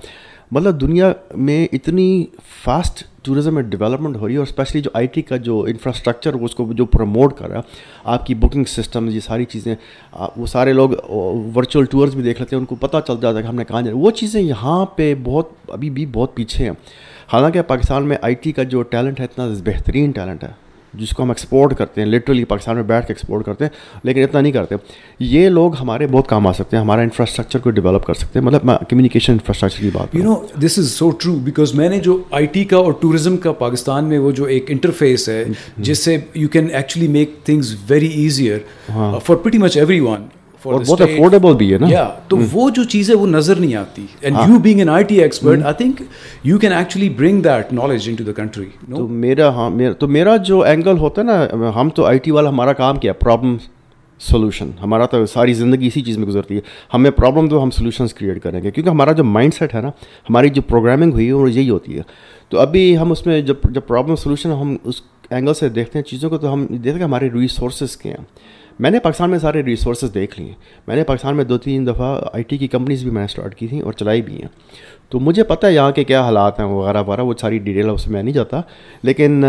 مطلب 0.52 0.80
دنیا 0.82 1.12
میں 1.36 1.68
اتنی 1.74 2.26
فاسٹ 2.64 3.04
ٹورزم 3.24 3.56
میں 3.56 3.64
ڈیولپمنٹ 3.64 4.16
ہو 4.18 4.28
رہی 4.28 4.34
ہے 4.34 4.38
اور 4.38 4.48
اسپیشلی 4.48 4.82
جو 4.82 4.90
آئی 4.94 5.08
ٹی 5.08 5.22
کا 5.22 5.38
جو 5.38 5.62
انفراسٹرکچر 5.64 6.34
اس 6.34 6.56
کو 6.56 6.68
جو 6.74 6.86
پروموٹ 6.86 7.38
کر 7.38 7.50
رہا 7.50 7.58
ہے، 7.58 7.62
آپ 8.04 8.26
کی 8.26 8.34
بکنگ 8.36 8.64
سسٹم 8.68 9.10
یہ 9.10 9.20
ساری 9.20 9.46
چیزیں 9.46 9.76
وہ 10.38 10.46
سارے 10.46 10.74
لوگ 10.74 10.90
ورچوئل 11.56 11.86
ٹورز 11.86 12.16
بھی 12.16 12.24
دیکھ 12.24 12.42
لیتے 12.42 12.56
ہیں، 12.56 12.62
ان 12.62 12.66
کو 12.66 12.76
پتہ 12.76 12.98
چل 13.08 13.16
جاتا 13.22 13.38
ہے 13.38 13.44
کہ 13.44 13.48
ہم 13.48 13.56
نے 13.56 13.66
کہاں 13.66 13.82
جانا 13.82 13.98
وہ 14.00 14.12
چیزیں 14.12 14.42
یہاں 14.42 14.86
پہ 14.86 15.14
بہت 15.24 15.50
ابھی 15.68 15.90
بھی 15.90 16.06
بہت 16.06 16.36
پیچھے 16.36 16.66
ہیں۔ 16.66 16.74
حالانکہ 17.34 17.62
پاکستان 17.62 18.08
میں 18.08 18.18
آئی 18.22 18.36
ٹی 18.36 18.52
کا 18.52 18.64
جو 18.64 18.82
ٹیلنٹ 18.84 19.20
ہے، 19.20 19.26
اتنا 19.26 19.48
بہترین 19.66 20.12
ٹیلنٹ 20.12 20.44
ہے۔ 20.44 20.52
جس 20.94 21.10
کو 21.10 21.24
ہم 21.24 21.30
ایکسپورٹ 21.30 21.78
کرتے 21.78 22.02
ہیں 22.02 22.08
لٹرلی 22.08 22.44
پاکستان 22.44 22.76
میں 22.76 22.84
بیٹھ 22.84 23.08
کے 23.08 23.14
ایکسپورٹ 23.14 23.46
کرتے 23.46 23.66
ہیں 23.66 24.00
لیکن 24.04 24.24
اتنا 24.24 24.42
نہیں 24.42 24.52
کرتے۔ 24.52 24.76
یہ 25.20 25.50
لوگ 25.50 25.76
ہمارے 25.76 26.08
بہت 26.08 26.28
کام 26.28 26.48
آ 26.48 26.54
سکتے 26.54 26.78
ہیں 26.78 26.84
ہمارا 26.84 27.02
انفراسٹرکچر 27.02 27.60
کو 27.60 27.70
ڈیولپ 27.70 28.06
کر 28.06 28.14
سکتے 28.14 28.40
ہیں۔ 28.40 28.46
مطلب 28.46 28.72
کمیونیکیشن 28.90 29.34
انفراسٹرکچر 29.34 29.82
کی 29.82 29.90
بات 29.94 30.16
you 30.16 30.24
know 30.24 30.36
this 30.66 30.80
is 30.80 30.92
so 30.92 31.10
true 31.10 31.36
because 31.36 31.74
میں 31.74 31.90
نے 31.90 32.00
جو 32.00 32.24
آئی 32.32 32.46
ٹی 32.46 32.64
کا 32.64 32.78
اور 32.78 32.94
ٹوریزم 32.94 33.38
کا 33.38 33.52
پاکستان 33.52 34.06
میں 34.06 34.20
وہ 34.20 34.32
جو 34.32 34.44
ایک 34.44 34.66
انٹرفیس 34.68 35.30
ہے 35.30 35.44
جس 35.78 36.04
سے 36.04 36.18
you 36.34 36.48
can 36.48 36.68
actually 36.74 37.08
make 37.08 37.36
things 37.44 37.76
very 37.90 38.08
easier 38.08 38.58
for 39.24 39.36
pretty 39.36 39.58
much 39.58 39.78
everyone 40.00 40.24
بہت 40.64 41.02
افورڈیبل 41.02 41.54
بھی 41.54 41.74
ہے 41.74 41.78
نا۔ 41.78 41.88
یا 41.90 42.10
تو 42.28 42.38
وہ 42.52 42.70
جو 42.70 42.84
چیزیں 42.84 43.16
وہ 43.16 43.28
نظر 43.28 43.56
نہیں 43.56 43.76
آتی۔ 43.76 44.06
And 44.22 44.38
you 44.48 44.60
being 44.60 44.80
an 44.80 44.90
I 44.90 45.04
T 45.04 45.22
expert 45.22 45.64
I 45.64 45.74
think 45.78 46.02
you 46.44 46.58
can 46.58 46.74
actually 46.74 47.10
bring 47.10 47.42
that 47.42 47.74
knowledge 47.74 48.10
into 48.16 48.24
the 48.24 48.32
country 48.32 48.66
تو 48.96 49.08
میرا 49.08 49.50
ہاں 49.50 49.70
تو 50.00 50.08
میرا 50.08 50.38
جو 50.38 50.62
اینگل 50.62 50.98
ہوتا 50.98 51.22
ہے 51.22 51.26
نا 51.26 51.48
ہم 51.82 51.90
تو 51.90 52.06
آئی 52.06 52.20
ٹی 52.20 52.32
والا 52.32 52.50
ہمارا 52.50 52.74
کام 52.74 52.96
کیا 52.96 53.14
پرابلم 53.14 53.58
سولوشن 54.20 54.70
ہمارا 54.84 55.06
تو 55.06 55.26
ساری 55.26 55.54
زندگی 55.54 55.88
اسی 55.88 56.02
چیز 56.02 56.18
میں 56.18 56.28
گزرتی 56.28 56.56
ہے۔ 56.56 56.62
ہمیں 56.94 57.12
پرابلم 57.12 57.48
تو 57.48 57.64
ہم 57.64 57.70
سولوشنس 57.70 58.14
کریٹ 58.14 58.44
کریں 58.44 58.64
گے۔ 58.64 58.72
کیونکہ 58.72 58.90
ہمارا 58.90 59.12
جو 59.12 59.24
مائنڈ 59.24 59.54
سیٹ 59.54 59.76
ہے 59.76 59.82
نا 59.82 59.88
ہماری 60.30 60.50
جو 60.50 60.62
پروگرامنگ 60.62 61.14
ہوئی 61.14 61.28
ہے 61.28 61.34
وہ 61.34 61.52
یہی 61.52 61.70
ہوتی 61.70 61.98
ہے۔ 61.98 62.02
تو 62.50 62.60
ابھی 62.60 62.98
ہم 62.98 63.12
اس 63.12 63.26
میں 63.26 63.42
جب 63.42 63.56
جب 63.70 63.82
پرابلم 63.88 64.16
سولوشن 64.16 64.52
ہم 64.52 64.76
اس 64.84 65.02
اینگل 65.30 65.54
سے 65.54 65.70
دیکھتے 65.70 66.00
ہیں 66.00 66.04
چیزوں 66.04 66.30
کو 66.30 66.38
تو 66.38 66.54
ہم 66.54 66.66
دیکھتے 66.66 66.92
ہیں 66.92 66.98
کہ 66.98 67.04
ہمارے 67.04 67.30
ریسورسز 67.34 67.98
کے 67.98 68.10
ہیں۔ 68.10 68.18
میں 68.80 68.92
نے 68.92 69.00
پاکستان 69.00 69.30
میں 69.30 69.40
سارے 69.40 69.64
ریسورسز 69.64 70.14
دیکھ 70.14 70.40
لیے 70.40 70.54
میں 70.88 70.96
نے 70.96 71.04
پاکستان 71.04 71.36
میں 71.36 71.44
دو 71.44 71.58
تین 71.58 71.88
دفعہ 71.88 72.22
آئی 72.34 72.44
ٹی 72.44 72.58
کی 72.58 72.68
کمپنیز 72.68 73.04
بھی 73.04 73.12
میں 73.12 73.22
نے 73.22 73.26
اسٹارٹ 73.26 73.56
کی 73.56 73.68
تھیں 73.68 73.82
اور 73.82 73.94
چلائی 73.94 74.22
بھی 74.22 74.42
ہیں۔ 74.42 74.50
تو 75.10 75.20
مجھے 75.20 75.44
پتہ 75.44 75.66
ہے 75.66 75.74
یہاں 75.74 75.92
کے 75.92 76.04
کیا 76.04 76.22
حالات 76.22 76.60
ہیں 76.60 76.68
وغیرہ 76.68 77.04
وغیرہ 77.08 77.22
وہ 77.22 77.34
ساری 77.42 77.58
ڈیٹیل 77.58 77.90
اس 77.90 78.08
میں 78.08 78.24
نہیں 78.24 78.34
جاتا۔ 78.34 78.62
لیکن 79.04 79.46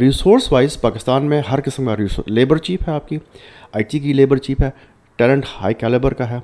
ریسورس 0.00 0.52
وائز 0.52 0.80
پاکستان 0.80 1.24
میں 1.24 1.42
ہر 1.50 1.58
قسم 1.64 1.86
کا 1.86 1.96
ریسورس 1.96 2.30
لیبر 2.30 2.56
چیپ 2.56 2.88
ہے 2.88 2.94
آپ 2.94 3.08
کی 3.08 3.16
آئی 3.72 3.84
ٹی 3.84 3.98
کی 3.98 4.12
لیبر 4.12 4.36
چیپ 4.36 4.62
ہے 4.62 4.70
ٹیلنٹ 5.16 5.44
ہائی 5.60 5.74
کیلیبر 5.74 6.14
کا 6.14 6.30
ہے 6.30 6.38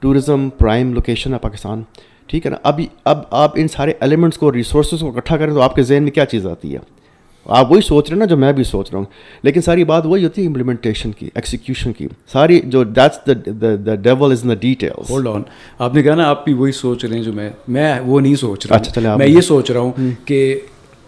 ٹورزم 0.00 0.48
پرائم 0.48 0.92
لوکیشن 0.94 1.34
ہے 1.34 1.38
پاکستان۔ 1.38 1.82
ٹھیک 2.26 2.46
ہے 2.46 2.50
نا؟ 2.50 2.56
ابھی، 2.62 2.86
اب 3.04 3.18
آپ 3.30 3.52
ان 3.56 3.68
سارے 3.68 3.92
ایلیمنٹس 4.00 4.38
کو 4.38 4.52
ریسورسز 4.52 5.00
کو 5.00 5.08
اکٹھا 5.08 5.36
کریں 5.36 5.54
تو 5.54 5.60
آپ 5.60 5.74
کے 5.74 5.82
ذہن 5.82 6.02
میں 6.02 6.12
کیا 6.12 6.26
چیز 6.26 6.46
آتی 6.46 6.74
ہے؟ 6.74 6.78
آپ 7.48 7.72
وہی 7.72 7.80
سوچ 7.80 8.08
رہے 8.08 8.14
ہیں 8.14 8.18
نا 8.18 8.24
جو 8.24 8.36
میں 8.36 8.52
بھی 8.52 8.64
سوچ 8.64 8.90
رہا 8.90 8.98
ہوں۔ 8.98 9.06
لیکن 9.42 9.60
ساری 9.60 9.84
بات 9.84 10.06
وہی 10.06 10.24
ہوتی 10.24 10.42
ہے 10.42 10.46
امپلیمنٹیشن 10.46 11.12
کی 11.12 11.28
ایکسیکیوشن 11.34 11.92
کی۔ 11.92 12.06
ساری 12.32 12.60
جو 12.64 12.84
that's 12.84 13.30
the 13.86 13.94
devil 13.94 14.32
is 14.32 14.44
the 14.44 14.54
detail 14.54 14.90
hold 15.10 15.28
on 15.28 15.42
آپ 15.78 15.94
نے 15.94 16.02
کہا 16.02 16.14
نا 16.14 16.24
آپ 16.24 16.44
بھی 16.44 16.52
وہی 16.52 16.72
سوچ 16.72 17.04
رہے 17.04 17.16
ہیں 17.16 17.24
جو 17.24 17.32
میں 17.32 17.50
میں 17.68 18.00
وہ 18.00 18.20
نہیں 18.20 18.34
سوچ 18.34 18.66
رہا 18.66 18.76
اچھا 18.76 19.16
میں 19.16 19.26
یہ 19.26 19.40
سوچ 19.40 19.70
رہا 19.70 19.80
ہوں 19.80 19.92
کہ 20.24 20.60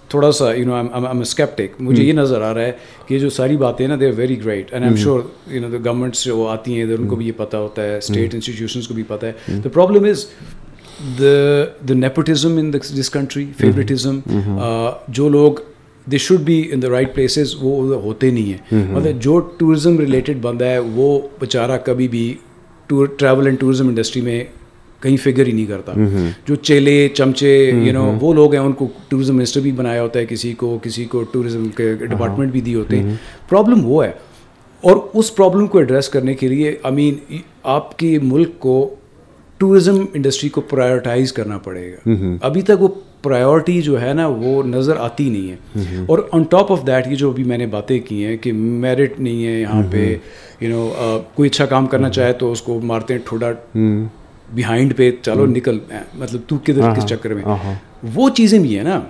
تھوڑا 0.08 0.32
سا 0.32 0.52
یو 0.52 0.64
نو 0.66 1.20
اسکیپٹک 1.20 1.80
مجھے 1.80 2.04
یہ 2.04 2.12
نظر 2.12 2.42
آ 2.42 2.54
رہا 2.54 2.60
ہے 2.60 2.72
کہ 3.06 3.18
جو 3.18 3.30
ساری 3.30 3.56
باتیں 3.56 3.86
نا 3.88 3.96
they 4.00 4.06
are 4.06 4.12
very 4.16 4.44
great 4.44 4.72
and 4.72 4.84
am 4.84 4.96
sure 4.96 5.20
you 5.46 5.60
know 5.60 5.76
governments 5.84 6.24
جو 6.24 6.46
آتی 6.48 6.74
ہیں 6.74 6.82
ادھر 6.82 6.98
ان 6.98 7.08
کو 7.08 7.16
بھی 7.16 7.26
یہ 7.26 7.32
پتہ 7.36 7.56
ہوتا 7.56 7.82
ہے۔ 7.82 7.96
اسٹیٹ 7.96 8.34
انسٹیٹیوشنس 8.34 8.88
کو 8.88 8.94
بھی 8.94 9.02
پتہ 9.08 9.26
ہے۔ 9.26 9.32
The 9.64 9.68
problem 9.72 10.04
is 10.04 10.24
the 11.18 11.64
the 11.88 11.94
nepotism 11.94 12.56
in 12.56 12.72
this 12.72 13.10
country 13.10 13.46
favouritism 13.56 14.20
جو 15.08 15.28
لوگ 15.28 15.52
they 16.10 16.18
should 16.18 16.40
be 16.40 16.68
in 16.72 16.82
the 16.82 16.88
right 16.88 17.14
places 17.14 17.54
وہ 17.60 17.94
ہوتے 18.02 18.30
نہیں 18.30 18.52
ہیں۔ 18.52 18.58
مطلب 18.92 19.20
جو 19.20 19.38
ٹورزم 19.38 19.98
ریلیٹڈ 19.98 20.38
بندہ 20.42 20.64
ہے 20.64 20.78
وہ 20.78 21.20
بیچارہ 21.40 21.78
کبھی 21.84 22.08
بھی 22.08 22.34
tour 22.86 23.06
travel 23.06 23.46
and 23.46 23.60
tourism 23.60 23.88
industry 23.88 24.22
میں 24.22 24.44
کہیں 25.00 25.16
فگر 25.16 25.46
ہی 25.46 25.52
نہیں 25.52 25.66
کرتا۔ 25.66 25.92
جو 26.46 26.54
چیلے 26.54 27.08
چمچے 27.14 27.72
یو 27.84 27.92
نو 27.92 28.18
وہ 28.20 28.34
لوگ 28.34 28.52
ہیں 28.52 28.60
ان 28.60 28.72
کو 28.72 28.88
ٹورزم 29.08 29.36
منسٹر 29.36 29.60
بھی 29.60 29.72
بنایا 29.72 30.02
ہوتا 30.02 30.18
ہے 30.20 30.26
کسی 30.26 30.52
کو 30.52 30.78
کسی 30.82 31.04
کو 31.04 31.22
ٹورزم 31.22 31.68
کے 31.68 31.94
ڈپارٹمنٹ 31.94 32.52
بھی 32.52 32.60
دیے 32.60 32.74
ہوتے 32.74 32.98
ہیں۔ 32.98 33.14
پرابلم 33.48 33.86
وہ 33.86 34.04
ہے۔ 34.04 34.10
اور 34.80 34.96
اس 35.14 35.36
پرابلم 35.36 35.66
کو 35.66 35.78
ایڈریس 35.78 36.08
کرنے 36.08 36.34
کے 36.34 36.48
لیے 36.48 36.76
آئی 36.82 36.94
مین 36.94 37.36
آپ 37.62 37.98
کے 37.98 38.18
ملک 38.22 38.48
کو 38.58 38.94
ٹورزم 39.56 40.04
انڈسٹری 40.14 40.50
کو 40.50 40.60
پرائیورٹائز 40.60 41.32
کرنا 41.32 41.58
پڑے 41.58 41.92
گا۔ 41.92 42.08
ابھی 42.40 42.62
تک 42.62 42.82
وہ 42.82 42.88
پرائیورٹی 43.22 43.82
جو 43.82 44.02
ہے 44.02 44.12
نا 44.12 44.26
وہ 44.26 44.62
نظر 44.62 44.96
آتی 44.96 45.30
نہیں 45.30 45.50
ہے۔ 45.50 45.56
اور 46.06 46.18
آن 46.32 46.42
ٹاپ 46.42 46.72
آف 46.72 46.86
دیٹ 46.86 47.06
یہ 47.06 47.16
جو 47.16 47.30
ابھی 47.30 47.44
میں 47.44 47.58
نے 47.58 47.66
باتیں 47.66 48.00
کی 48.00 48.24
ہیں 48.24 48.36
کہ 48.36 48.52
میرٹ 48.52 49.20
نہیں 49.20 49.46
ہے 49.46 49.60
یہاں 49.60 49.82
پہ 49.90 50.16
یو 50.60 50.70
نو 50.70 50.90
کوئی 51.34 51.48
اچھا 51.48 51.66
کام 51.66 51.86
کرنا 51.86 52.08
چاہے 52.10 52.32
تو 52.32 52.52
اس 52.52 52.62
کو 52.62 52.80
مارتے 52.80 53.14
ہیں 53.14 53.20
ٹھوڑا 53.24 53.50
بیہائنڈ 54.54 54.96
پہ 54.96 55.10
چلو 55.22 55.46
نکل 55.46 55.78
مطلب 56.14 56.40
تو 56.46 56.56
کدھر 56.64 56.94
کس 56.96 57.06
چکر 57.06 57.34
میں۔ 57.34 57.42
وہ 58.14 58.30
چیزیں 58.30 58.58
بھی 58.58 58.76
ہیں 58.76 58.84
نا۔ 58.84 59.00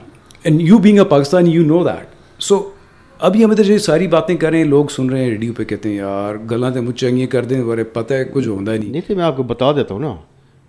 And 0.45 0.61
you 0.61 0.79
being 0.79 0.99
a 0.99 1.05
Pakistan 1.05 1.47
you 1.47 1.63
know 1.63 1.85
that 1.85 2.07
so 2.43 2.71
ابھی 3.19 3.45
ہم 3.45 3.51
ادھر 3.51 3.65
جو 3.65 3.79
ساری 3.79 4.07
باتیں 4.07 4.37
کر 4.37 4.51
رہے 4.51 4.59
ہیں 4.59 4.65
لوگ 4.65 4.85
سن 4.87 5.11
رہے 5.11 5.25
ہیں 5.25 5.31
ریڈیو 5.31 5.53
پہ 5.53 5.65
کہتے 5.65 5.89
ہیں 5.89 5.97
یار 5.97 6.35
گلا 6.51 6.71
تو 6.71 6.83
مجھ 6.83 6.97
چنگی 6.97 7.27
کر 7.27 7.45
دیں 7.45 7.61
ورے 7.61 7.85
پتہ 7.85 8.15
ہے 8.15 8.25
کچھ 8.33 8.49
ہوتا 8.49 8.73
ہی 8.73 8.79
نہیں۔ 8.79 8.91
نہیں 8.91 9.15
میں 9.17 9.25
آپ 9.25 9.37
کو 9.37 9.43
بتا 9.43 9.73
دیتا 9.73 9.95
ہوں 9.95 10.01
نا۔ 10.01 10.15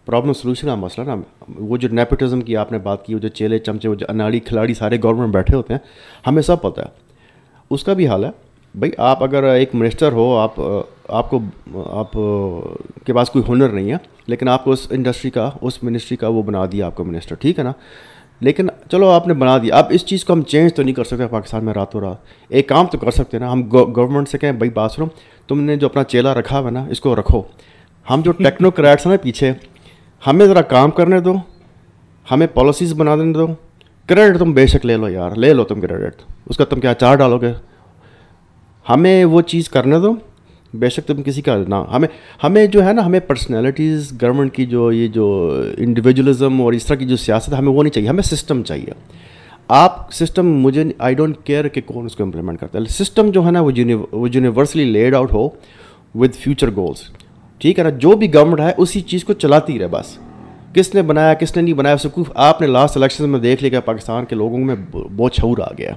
پرابلم 0.05 0.33
سولوشن 0.33 0.67
کا 0.67 0.75
مسئلہ 0.75 1.05
نا۔ 1.05 1.15
وہ 1.59 1.77
جو 1.77 1.89
نیپوٹزم 1.91 2.41
کی 2.41 2.57
آپ 2.57 2.71
نے 2.71 2.77
بات 2.77 3.05
کی، 3.05 3.13
وہ 3.13 3.19
جو 3.19 3.27
چیلے، 3.27 3.59
چمچے، 3.59 3.89
وہ 3.89 3.95
جو 3.95 4.05
اناڑی، 4.09 4.39
کھلاڑی 4.39 4.73
سارے 4.73 4.97
گورنمنٹ 5.03 5.33
بیٹھے 5.33 5.55
ہوتے 5.55 5.73
ہیں، 5.73 5.79
ہمیں 6.27 6.41
سب 6.41 6.61
پتہ 6.61 6.81
ہے۔ 6.81 6.85
اس 7.71 7.83
کا 7.83 7.93
بھی 7.93 8.07
حال 8.07 8.25
ہے۔ 8.25 8.29
بھائی، 8.75 8.91
آپ 8.97 9.23
اگر 9.23 9.43
ایک 9.43 9.75
منسٹر 9.75 10.11
ہو، 10.11 10.37
آپ 10.37 10.53
آپ 11.07 11.29
کو، 11.29 11.39
آپ 11.75 12.11
کے 13.05 13.13
پاس 13.13 13.29
کوئی 13.29 13.45
ہنر 13.49 13.69
نہیں 13.69 13.91
ہے، 13.91 13.97
لیکن 14.27 14.47
آپ 14.47 14.63
کو 14.63 14.71
اس 14.71 14.87
انڈسٹری 14.89 15.31
کا، 15.31 15.49
اس 15.61 15.83
منسٹری 15.83 16.17
کا 16.17 16.27
وہ 16.27 16.43
بنا 16.43 16.65
دیا 16.71 16.85
آپ 16.85 16.95
کو 16.95 17.03
منسٹر، 17.03 17.35
ٹھیک 17.35 17.59
ہے 17.59 17.63
نا؟ 17.63 17.71
لیکن 18.41 18.67
چلو، 18.91 19.09
آپ 19.09 19.27
نے 19.27 19.33
بنا 19.33 19.57
دیا۔ 19.57 19.75
اب 19.75 19.85
اس 19.89 20.05
چیز 20.05 20.25
کو 20.25 20.33
ہم 20.33 20.41
چینج 20.41 20.73
تو 20.73 20.83
نہیں 20.83 20.95
کر 20.95 21.03
سکتے 21.03 21.27
پاکستان 21.27 21.65
میں 21.65 21.73
راتوں 21.73 22.01
رات۔ 22.01 22.15
ایک 22.49 22.69
کام 22.69 22.85
تو 22.85 22.97
کر 22.97 23.11
سکتے 23.11 23.37
ہیں 23.37 23.45
نا۔ 23.45 23.51
ہم 23.51 23.63
گورنمنٹ 23.71 24.29
سے 24.29 24.37
کہیں، 24.37 24.51
بھائی 24.51 24.69
بات 24.69 24.91
سنو 24.91 25.05
تم 25.47 25.61
نے 25.61 25.75
جو 25.75 25.87
اپنا 25.87 26.03
چیلا 26.03 26.33
رکھا 26.33 26.59
ہوا 26.59 26.69
نا، 26.69 26.85
اس 26.89 27.01
کو 27.01 27.15
رکھو۔ 27.15 27.41
ہم 28.09 28.21
جو 28.21 28.31
ٹیکنو 28.31 28.71
کریٹس 28.71 29.05
ہیں 29.05 29.13
نا 29.13 29.23
پیچھے 29.23 29.53
ہمیں 30.27 30.45
ذرا 30.45 30.61
کام 30.61 30.91
کرنے 30.91 31.19
دو، 31.19 31.33
ہمیں 32.31 32.47
پالیسیز 32.53 32.93
بنا 32.93 33.15
دینے 33.15 33.33
دو۔ 33.33 33.47
کریڈٹ 34.07 34.39
تم 34.39 34.51
بے 34.53 34.65
شک 34.67 34.85
لے 34.85 34.97
لو 34.97 35.09
یار، 35.09 35.35
لے 35.35 35.53
لو 35.53 35.63
تم 35.63 35.79
کریڈٹ 35.81 36.21
اس 36.49 36.57
کا 36.57 36.65
تم 36.65 36.79
کیا 36.79 36.93
چار 36.93 37.15
ڈالو 37.15 37.37
گے؟ 37.41 37.51
ہمیں 38.89 39.25
وہ 39.25 39.41
چیز 39.41 39.69
کرنے 39.69 39.99
دو۔ 39.99 40.13
بے 40.73 40.89
شک 40.89 41.07
تم 41.07 41.21
کسی 41.23 41.41
کا 41.41 41.55
نہ، 41.67 41.75
ہمیں 41.91 42.07
ہمیں 42.43 42.65
جو 42.67 42.85
ہے 42.85 42.93
نا، 42.93 43.05
ہمیں 43.05 43.19
پرسنالٹیز 43.19 44.11
گورنمنٹ 44.21 44.53
کی 44.55 44.65
جو، 44.65 44.91
یہ 44.91 45.07
جو 45.07 45.27
انڈیویجولزم 45.77 46.61
اور 46.61 46.73
اس 46.73 46.85
طرح 46.85 46.95
کی 46.95 47.05
جو 47.05 47.17
سیاست 47.17 47.49
ہے، 47.49 47.57
ہمیں 47.57 47.71
وہ 47.71 47.83
نہیں 47.83 47.93
چاہیے، 47.93 48.09
ہمیں 48.09 48.23
سسٹم 48.23 48.63
چاہیے۔ 48.63 48.93
آپ 49.67 50.11
سسٹم 50.13 50.47
مجھے 50.57 50.83
آئی 50.97 51.15
ڈونٹ 51.15 51.37
کیئر 51.43 51.67
کہ 51.67 51.81
کون 51.85 52.05
اس 52.05 52.15
کو 52.15 52.23
امپلیمنٹ 52.23 52.59
کرتا 52.59 52.79
ہے۔ 52.79 52.85
سسٹم 52.89 53.31
جو 53.31 53.45
ہے 53.45 53.51
نا، 53.51 53.61
وہ 53.61 53.71
یونیورسلی 54.33 54.85
لیڈ 54.85 55.15
آؤٹ 55.15 55.33
ہو 55.33 55.49
ود 56.15 56.33
فیوچر 56.33 56.69
گولس 56.75 57.09
ٹھیک 57.59 57.79
ہے 57.79 57.83
نا 57.83 57.89
جو 57.89 58.11
بھی 58.11 58.33
گورنمنٹ 58.33 58.59
ہے 58.59 58.71
اسی 58.77 59.01
چیز 59.01 59.23
کو 59.23 59.33
چلاتی 59.33 59.79
رہے 59.79 59.87
بس۔ 59.87 60.17
کس 60.73 60.95
نے 60.95 61.01
بنایا 61.01 61.33
کس 61.33 61.55
نے 61.55 61.61
نہیں 61.61 61.73
بنایا 61.73 61.97
سکوف 61.97 62.31
آپ 62.35 62.61
نے 62.61 62.67
لاسٹ 62.67 62.97
الیکشن 62.97 63.29
میں 63.29 63.39
دیکھ 63.39 63.63
لیا 63.63 63.71
کہ 63.71 63.87
پاکستان 63.87 64.25
کے 64.25 64.35
لوگوں 64.35 64.57
میں 64.57 64.75
بہت 64.91 65.33
چھور 65.33 65.57
آ 65.57 65.71
گیا۔ 65.77 65.93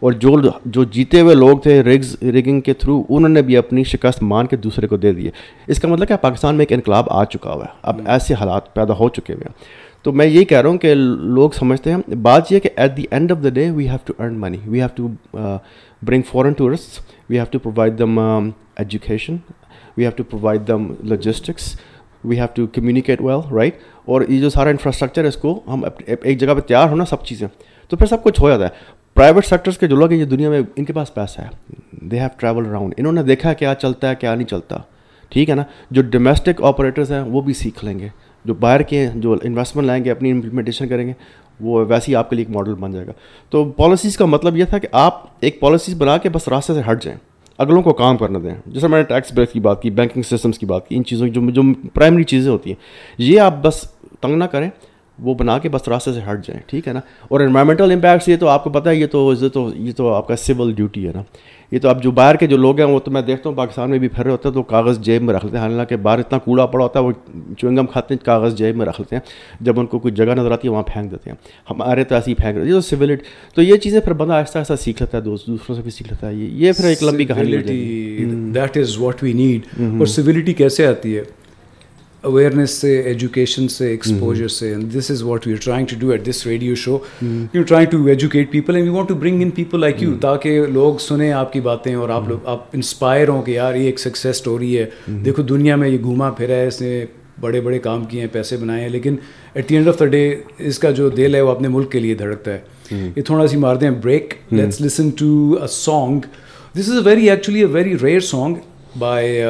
اور 0.00 0.12
جو 0.12 0.36
جو 0.64 0.84
جیتے 0.84 1.20
ہوئے 1.20 1.34
لوگ 1.34 1.58
تھے 1.58 1.82
ریگز 1.82 2.16
ریگنگ 2.22 2.60
کے 2.60 2.72
تھرو 2.72 3.02
انہوں 3.08 3.28
نے 3.28 3.42
بھی 3.42 3.56
اپنی 3.56 3.84
شکست 3.84 4.22
مان 4.22 4.46
کے 4.46 4.56
دوسرے 4.56 4.86
کو 4.86 4.96
دے 4.96 5.12
دیے 5.12 5.30
اس 5.66 5.80
کا 5.80 5.88
مطلب 5.88 6.08
کہ 6.08 6.16
پاکستان 6.16 6.54
میں 6.54 6.62
ایک 6.62 6.72
انقلاب 6.72 7.04
آ 7.10 7.24
چکا 7.24 7.52
ہوا 7.52 7.64
ہے۔ 7.64 7.72
اب 7.82 8.00
ایسے 8.06 8.34
حالات 8.34 8.74
پیدا 8.74 8.94
ہو 8.94 9.08
چکے 9.08 9.32
ہوئے 9.32 9.44
ہیں۔ 9.48 9.54
تو 10.04 10.12
میں 10.12 10.26
یہی 10.26 10.44
کہہ 10.44 10.60
رہا 10.60 10.68
ہوں 10.70 10.78
کہ 10.78 10.94
لوگ 10.94 11.50
سمجھتے 11.50 11.92
ہیں 11.94 12.14
بات 12.14 12.52
یہ 12.52 12.58
کہ 12.58 12.70
at 12.76 12.96
the 12.96 13.04
end 13.10 13.32
of 13.32 13.44
the 13.44 13.48
day 13.48 13.70
we 13.70 13.88
have 13.88 13.96
to 14.04 14.12
earn 14.18 14.34
money 14.34 14.56
we 14.66 14.80
have 14.82 14.88
to 14.94 15.08
bring 16.02 16.22
foreign 16.28 16.52
tourist 16.52 17.00
we 17.30 17.36
have 17.36 17.46
to 17.50 17.58
provide 17.58 17.98
them 17.98 18.18
education 18.18 19.36
we 19.96 20.04
have 20.04 20.12
to 20.16 20.24
provide 20.24 20.68
them 20.68 20.94
logistics 21.04 21.80
we 22.24 22.36
have 22.36 22.46
to 22.54 22.66
communicate 22.66 23.20
well 23.20 23.54
right 23.54 23.78
اور 24.04 24.22
یہ 24.28 24.40
جو 24.40 24.50
سارا 24.50 24.70
infrastructure 24.70 25.22
ہے 25.22 25.28
اس 25.28 25.36
کو 25.36 25.60
ہم 25.66 25.84
ایک 26.22 26.40
جگہ 26.40 26.54
پہ 26.54 26.60
تیار 26.60 26.88
ہونا 26.88 27.04
سب 27.04 27.24
چیزیں۔ 27.24 27.48
تو 27.88 27.96
پھر 27.96 28.06
سب 28.06 28.22
کچھ 28.22 28.40
ہو 28.40 28.48
جاتا 28.48 28.64
ہے۔ 28.64 28.68
پرائیویٹ 29.14 29.46
سیکٹرس 29.46 29.78
کے 29.78 29.86
جو 29.86 29.96
لوگ 29.96 30.10
ہیں، 30.10 30.18
یہ 30.18 30.24
دنیا 30.24 30.50
میں 30.50 30.60
ان 30.76 30.84
کے 30.84 30.92
پاس 30.92 31.14
پیسہ 31.14 31.40
ہے۔ 31.40 31.46
دے 31.90 32.18
ہیو 32.18 32.28
ٹریول 32.36 32.66
اراؤنڈ 32.66 32.94
انہوں 32.96 33.12
نے 33.12 33.22
دیکھا 33.22 33.52
کیا 33.52 33.74
چلتا 33.74 34.10
ہے، 34.10 34.14
کیا 34.14 34.34
نہیں 34.34 34.48
چلتا۔ 34.48 34.76
ٹھیک 35.28 35.50
ہے 35.50 35.54
نا؟ 35.54 35.64
جو 35.90 36.02
ڈومیسٹک 36.02 36.62
آپریٹرس 36.62 37.10
ہیں، 37.10 37.20
وہ 37.20 37.40
بھی 37.40 37.52
سیکھ 37.52 37.84
لیں 37.84 37.98
گے۔ 37.98 38.08
جو 38.44 38.54
باہر 38.54 38.82
کے 38.82 39.08
جو 39.14 39.36
انویسٹمنٹ 39.42 39.86
لائیں 39.86 40.04
گے، 40.04 40.10
اپنی 40.10 40.30
امپلیمنٹیشن 40.30 40.88
کریں 40.88 41.06
گے، 41.06 41.12
وہ 41.60 41.84
ویسے 41.88 42.10
ہی 42.12 42.16
آپ 42.16 42.30
کے 42.30 42.36
لیے 42.36 42.44
ایک 42.48 42.56
ماڈل 42.56 42.74
بن 42.74 42.92
جائے 42.92 43.06
گا۔ 43.06 43.12
تو 43.50 43.64
پالیسیز 43.64 44.16
کا 44.16 44.24
مطلب 44.24 44.56
یہ 44.56 44.64
تھا 44.64 44.78
کہ 44.78 44.88
آپ 44.92 45.22
ایک 45.40 45.60
پالیسیز 45.60 45.94
بنا 45.98 46.18
کے 46.18 46.28
بس 46.28 46.48
راستے 46.48 46.74
سے 46.74 46.80
ہٹ 46.90 47.02
جائیں۔ 47.02 47.18
اگلوں 47.58 47.82
کو 47.82 47.92
کام 47.92 48.16
کرنے 48.16 48.38
دیں۔ 48.38 48.54
جیسے 48.66 48.88
میں 48.88 48.98
نے 48.98 49.04
ٹیکس 49.04 49.32
بریک 49.34 49.52
کی 49.52 49.60
بات 49.60 49.82
کی 49.82 49.90
بینکنگ 49.90 50.22
سسٹمس 50.22 50.58
کی 50.58 50.66
بات 50.66 50.88
کی، 50.88 50.96
ان 50.96 51.04
چیزوں 51.04 51.26
کی 51.26 51.32
جو 51.32 51.50
جو 51.50 51.62
پرائمری 51.94 52.24
چیزیں 52.24 52.52
ہوتی 52.52 52.70
ہیں۔ 52.70 52.82
یہ 53.18 53.40
آپ 53.40 53.54
بس 53.62 53.80
تنگ 54.20 54.36
نہ 54.36 54.44
کریں، 54.44 54.70
وہ 55.18 55.34
بنا 55.34 55.58
کے 55.58 55.68
بس 55.68 55.88
راستے 55.88 56.12
سے 56.12 56.20
ہٹ 56.30 56.46
جائیں، 56.46 56.62
ٹھیک 56.66 56.88
ہے 56.88 56.92
نا؟ 56.92 57.00
اور 57.28 57.40
انوائرمنٹل 57.40 57.92
امپیکٹس 57.92 58.28
یہ 58.28 58.36
تو 58.36 58.48
آپ 58.48 58.64
کو 58.64 58.70
پتہ 58.70 58.88
ہے، 58.88 58.96
یہ 58.96 59.06
تو 59.06 59.32
یہ 59.40 59.48
تو 59.48 59.70
یہ 59.74 59.92
تو 59.92 60.14
آپ 60.14 60.28
کا 60.28 60.36
سول 60.36 60.72
ڈیوٹی 60.72 61.08
ہے 61.08 61.12
نا۔ 61.14 61.22
یہ 61.74 61.78
تو 61.78 61.88
اب 61.88 62.02
جو 62.02 62.10
باہر 62.10 62.34
کے 62.34 62.46
جو 62.46 62.56
لوگ 62.56 62.80
ہیں 62.80 62.86
وہ 62.86 62.98
تو 62.98 63.10
میں 63.10 63.22
دیکھتا 63.22 63.48
ہوں 63.48 63.56
پاکستان 63.56 63.90
میں 63.90 63.98
بھی 63.98 64.08
پھر 64.08 64.24
رہے 64.24 64.30
ہوتے 64.30 64.48
ہیں 64.48 64.54
تو 64.54 64.62
کاغذ 64.62 64.98
جیب 64.98 65.22
میں 65.22 65.34
رکھ 65.34 65.44
لیتے 65.44 65.56
ہیں 65.56 65.64
حالانکہ 65.64 65.96
باہر 65.96 66.18
اتنا 66.18 66.38
کوڑا 66.38 66.66
پڑا 66.66 66.82
ہوتا 66.82 67.00
ہے 67.00 67.04
وہ 67.04 67.12
چوئنگم 67.58 67.86
کھاتے 67.86 68.14
ہیں 68.14 68.24
کاغذ 68.24 68.54
جیب 68.54 68.76
میں 68.76 68.86
رکھ 68.86 69.00
لیتے 69.00 69.16
ہیں۔ 69.16 69.22
جب 69.60 69.80
ان 69.80 69.86
کو 69.86 69.98
کوئی 69.98 70.14
جگہ 70.14 70.34
نظر 70.34 70.50
آتی 70.50 70.68
ہے 70.68 70.72
وہاں 70.72 70.82
پھینک 70.82 71.10
دیتے 71.10 71.30
ہیں۔ 71.30 71.36
ہمارے 71.70 72.04
تو 72.04 72.14
ایسے 72.14 72.30
ہی 72.30 72.34
پھینک 72.34 72.54
دیتے 72.54 72.66
ہیں۔ 72.66 72.74
تو 72.74 72.80
سویلٹی 72.80 73.24
تو 73.54 73.62
یہ 73.62 73.76
چیزیں 73.76 74.00
پھر 74.00 74.12
بندہ 74.12 74.32
آہستہ 74.32 74.58
آہستہ 74.58 74.72
سیکھ 74.80 75.02
لیتا 75.02 75.18
ہے 75.18 75.22
دوست 75.22 75.46
دوسروں 75.46 75.76
سے 75.76 75.82
بھی 75.82 75.90
سیکھ 75.90 76.10
لیتا 76.10 76.28
ہے۔ 76.28 76.34
یہ 76.34 76.72
پھر 76.72 76.84
ایک 76.84 77.02
لمبی 77.02 77.24
کہانی 77.24 77.56
that 78.54 78.76
is 78.76 78.98
what 78.98 79.22
we 79.22 79.32
need 79.32 79.82
اور 79.98 80.06
سویلٹی 80.06 80.52
کیسے 80.52 80.86
آتی 80.86 81.18
ہے؟ 81.18 81.22
اویئرنیس 82.24 82.70
سے 82.70 82.98
ایجوکیشن 83.02 83.68
سے 83.68 83.88
ایکسپوجر 83.90 84.48
سے 84.48 84.74
this 84.94 85.10
is 85.10 85.22
what 85.22 85.46
you 85.46 85.56
trying 85.64 85.86
to 85.86 85.96
do 86.00 86.10
at 86.10 86.26
this 86.28 86.46
radio 86.46 86.74
show 86.74 86.98
you 87.54 87.62
trying 87.62 87.90
to 87.90 88.04
educate 88.06 88.50
people 88.52 88.74
and 88.74 88.86
you 88.86 88.94
want 88.94 89.08
to 89.08 89.14
bring 89.14 89.42
in 89.42 89.50
people 89.50 89.80
like 89.80 90.02
you 90.02 90.14
تاکہ 90.20 90.66
لوگ 90.72 90.98
سنیں 90.98 91.30
آپ 91.32 91.52
کی 91.52 91.60
باتیں 91.60 91.94
اور 91.94 92.08
آپ 92.08 92.28
لوگ 92.28 92.46
آپ 92.46 92.64
انسپائر 92.72 93.28
ہوں 93.28 93.42
کہ 93.42 93.50
یار 93.50 93.74
یہ 93.74 93.86
ایک 93.86 94.00
سکسیز 94.00 94.30
اسٹوری 94.30 94.78
ہے 94.78 94.86
دیکھو 95.24 95.42
دنیا 95.42 95.76
میں 95.76 95.88
یہ 95.88 95.98
گھوما 96.02 96.30
پھرا 96.30 96.54
ہے 96.54 96.66
اس 96.66 96.80
نے 96.80 97.04
بڑے 97.40 97.60
بڑے 97.60 97.78
کام 97.78 98.04
کیے 98.04 98.20
ہیں 98.20 98.28
پیسے 98.32 98.56
بنائے 98.56 98.82
ہیں 98.82 98.88
لیکن 98.88 99.16
at 99.54 99.68
the 99.68 99.74
end 99.74 99.88
of 99.88 99.98
the 100.00 100.06
day 100.06 100.34
اس 100.60 100.78
کا 100.78 100.90
جو 100.90 101.08
دل 101.10 101.34
ہے 101.34 101.40
وہ 101.40 101.50
اپنے 101.50 101.68
ملک 101.68 101.90
کے 101.92 102.00
لیے 102.00 102.14
دھڑکتا 102.14 102.54
ہے 102.54 103.00
یہ 103.16 103.22
تھوڑا 103.22 103.46
سی 103.46 103.56
مارتے 103.56 103.86
ہیں 103.86 103.94
break 104.02 104.34
let's 104.50 104.80
listen 104.80 105.10
to 105.10 105.56
a 105.60 105.66
song 105.70 106.20
this 106.78 106.88
is 106.90 106.96
a 106.96 107.02
very 107.04 107.30
actually 107.30 107.60
a 107.60 107.66
very 107.72 107.96
rare 108.02 108.20
song 108.20 108.56
by 108.98 109.40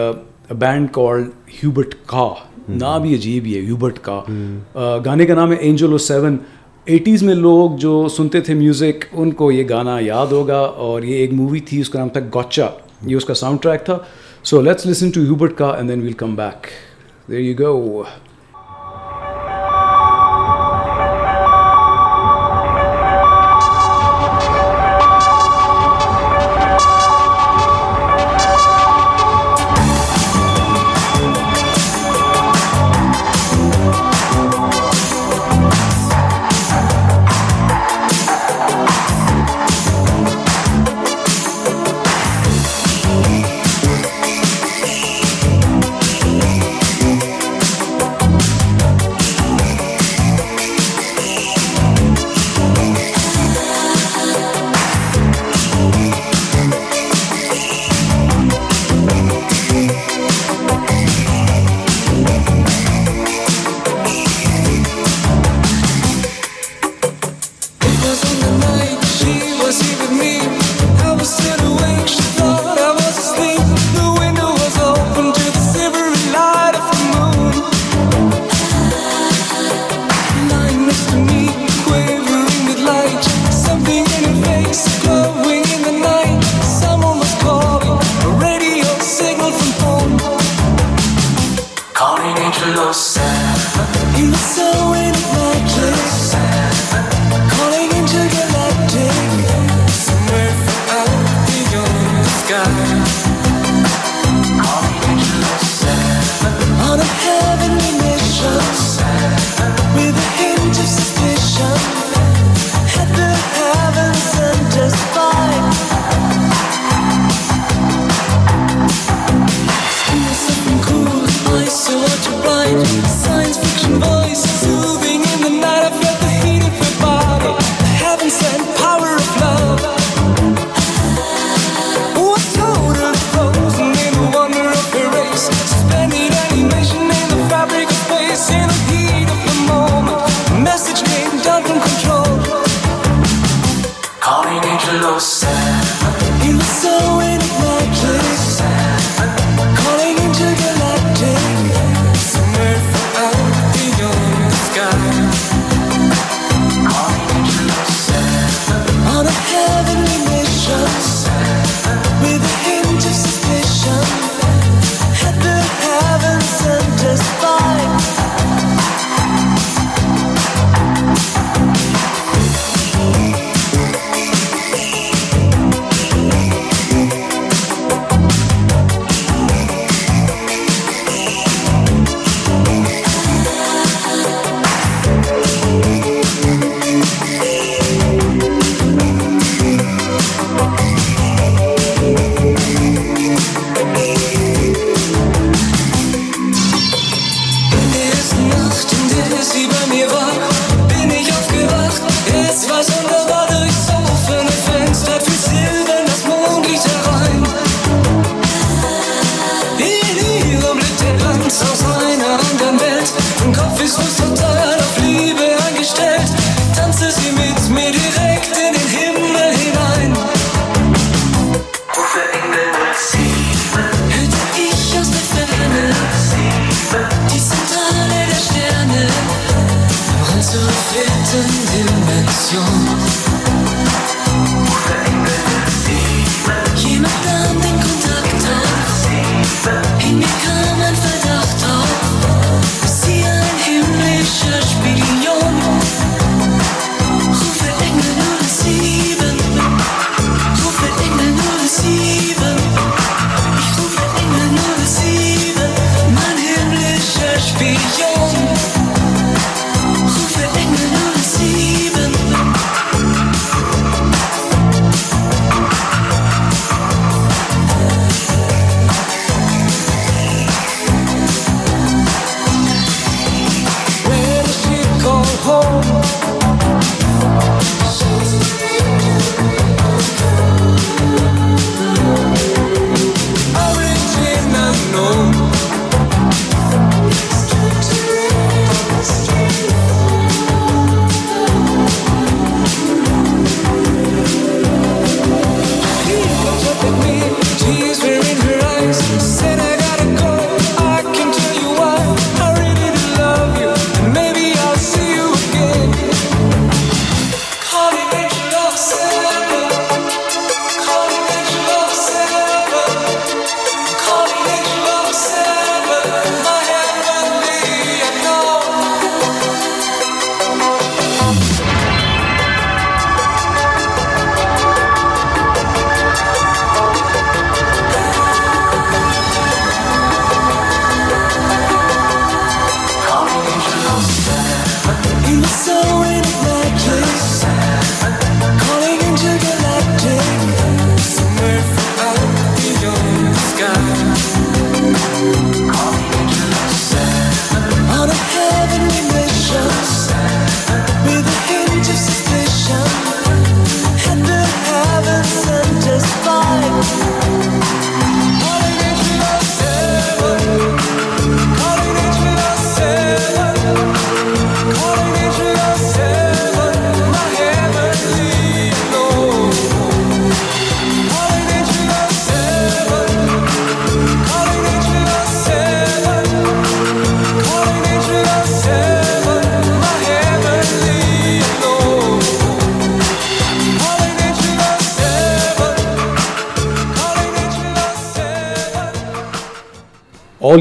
band 0.51 0.89
called 0.93 1.29
ہیوبٹ 1.55 1.95
کا 2.07 2.29
نام 2.69 3.03
بھی 3.03 3.15
عجیب 3.15 3.45
ہی 3.45 3.55
ہے 3.55 3.61
یوبٹ 3.61 3.99
کا 3.99 4.21
گانے 5.05 5.27
کا 5.27 5.35
نام 5.35 5.53
ہے 5.53 5.57
اینجل 5.57 5.93
او 5.93 5.99
سیون 5.99 6.37
ایٹیز 6.85 7.23
میں 7.23 7.35
لوگ 7.35 7.77
جو 7.77 8.09
سنتے 8.09 8.41
تھے 8.41 8.55
میوزک 8.55 9.05
ان 9.13 9.31
کو 9.31 9.53
یہ 9.53 9.65
گانا 9.69 9.99
یاد 10.01 10.27
ہوگا 10.27 10.59
اور 10.59 11.03
یہ 11.03 11.17
ایک 11.17 11.33
مووی 11.33 11.61
تھی 11.61 11.81
اس 11.81 11.91
کا 11.91 11.99
نام 11.99 12.09
تھا 12.09 12.21
گوچا 12.21 12.67
یہ 13.07 13.17
اس 13.17 13.25
کا 13.25 13.35
ساؤنڈ 13.35 13.63
ٹریک 13.63 13.85
تھا۔ 13.85 13.99
سو 14.45 14.61
لیٹس 14.61 14.87
لسن 14.87 15.11
ٹو 15.11 15.21
یوبٹ 15.21 15.55
کا 15.55 15.71
and 15.71 15.89
then 15.89 16.01
we'll 16.01 16.13
come 16.13 16.35
back 16.35 16.67
there 17.31 17.41
you 17.41 17.55
go 17.59 18.03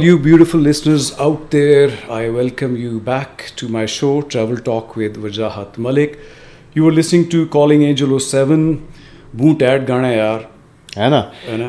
All 0.04 0.08
you 0.08 0.20
beautiful 0.20 0.60
listeners 0.60 1.18
out 1.18 1.50
there, 1.52 1.90
I 2.12 2.30
welcome 2.30 2.76
you 2.76 3.00
back 3.00 3.54
to 3.56 3.70
my 3.70 3.86
show, 3.86 4.22
Travel 4.22 4.58
Talk 4.58 4.98
with 4.98 5.16
Wajahat 5.16 5.78
Malik. 5.78 6.20
You 6.74 6.84
were 6.84 6.92
listening 6.92 7.30
to 7.30 7.48
Calling 7.48 7.84
Angel 7.84 8.20
07. 8.20 8.66
بونٹ 9.34 9.64
ایڈ 9.64 9.88
گانا 9.88 10.12
یار 10.12 10.40
ہے 10.98 11.08
نا 11.10 11.22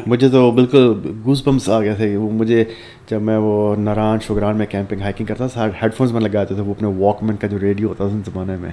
مجھے 0.07 0.29
تو 0.29 0.51
بالکل 0.57 0.93
goes 1.25 1.43
bumps 1.45 1.69
آ 1.69 1.81
گئے 1.81 1.95
تھے 1.97 2.17
وہ 2.17 2.31
مجھے 2.41 2.65
جب 3.11 3.23
میں 3.23 3.39
وہ 3.39 3.77
ناران 3.77 4.19
شوگران 4.27 4.57
میں 4.57 4.67
کیمپنگ 4.67 5.01
ہائکنگ 5.01 5.27
کرتا 5.27 5.47
تھا 5.47 5.67
ہیڈ 5.83 5.95
فونس 5.95 6.13
میں 6.13 6.21
لگاتے 6.21 6.55
تھے 6.55 6.63
وہ 6.63 6.71
اپنے 6.71 6.89
واک 6.89 7.23
مین 7.23 7.37
کا 7.37 7.47
جو 7.47 7.59
ریڈیو 7.61 7.89
ہوتا 7.89 8.09
تھا 8.09 8.17
اس 8.17 8.27
زمانے 8.33 8.57
میں۔ 8.57 8.71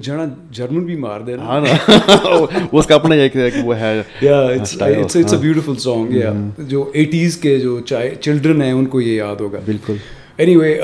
جڑا 0.00 0.24
جرمن 0.50 0.84
بھی 0.84 0.96
مار 0.96 1.20
دے 1.20 1.34
ہاں 1.34 1.60
اس 2.72 2.86
کا 2.86 2.94
اپنا 2.94 3.14
ایک 3.14 3.36
وہ 3.64 3.76
ہے۔ 3.76 4.02
اٹس 4.22 5.16
اے 5.16 5.36
بیوٹیفل 5.36 5.76
سانگ 5.76 6.10
یا 6.10 6.32
جو 6.58 6.90
ایٹیز 6.94 7.36
کے 7.36 7.58
جو 7.58 7.78
چلڈرن 8.20 8.62
ہیں 8.62 8.72
ان 8.72 8.86
کو 8.86 9.00
یہ 9.00 9.12
یاد 9.12 9.40
ہوگا۔ 9.40 9.58
بالکل۔ 9.66 9.96
Anyway 10.56 10.80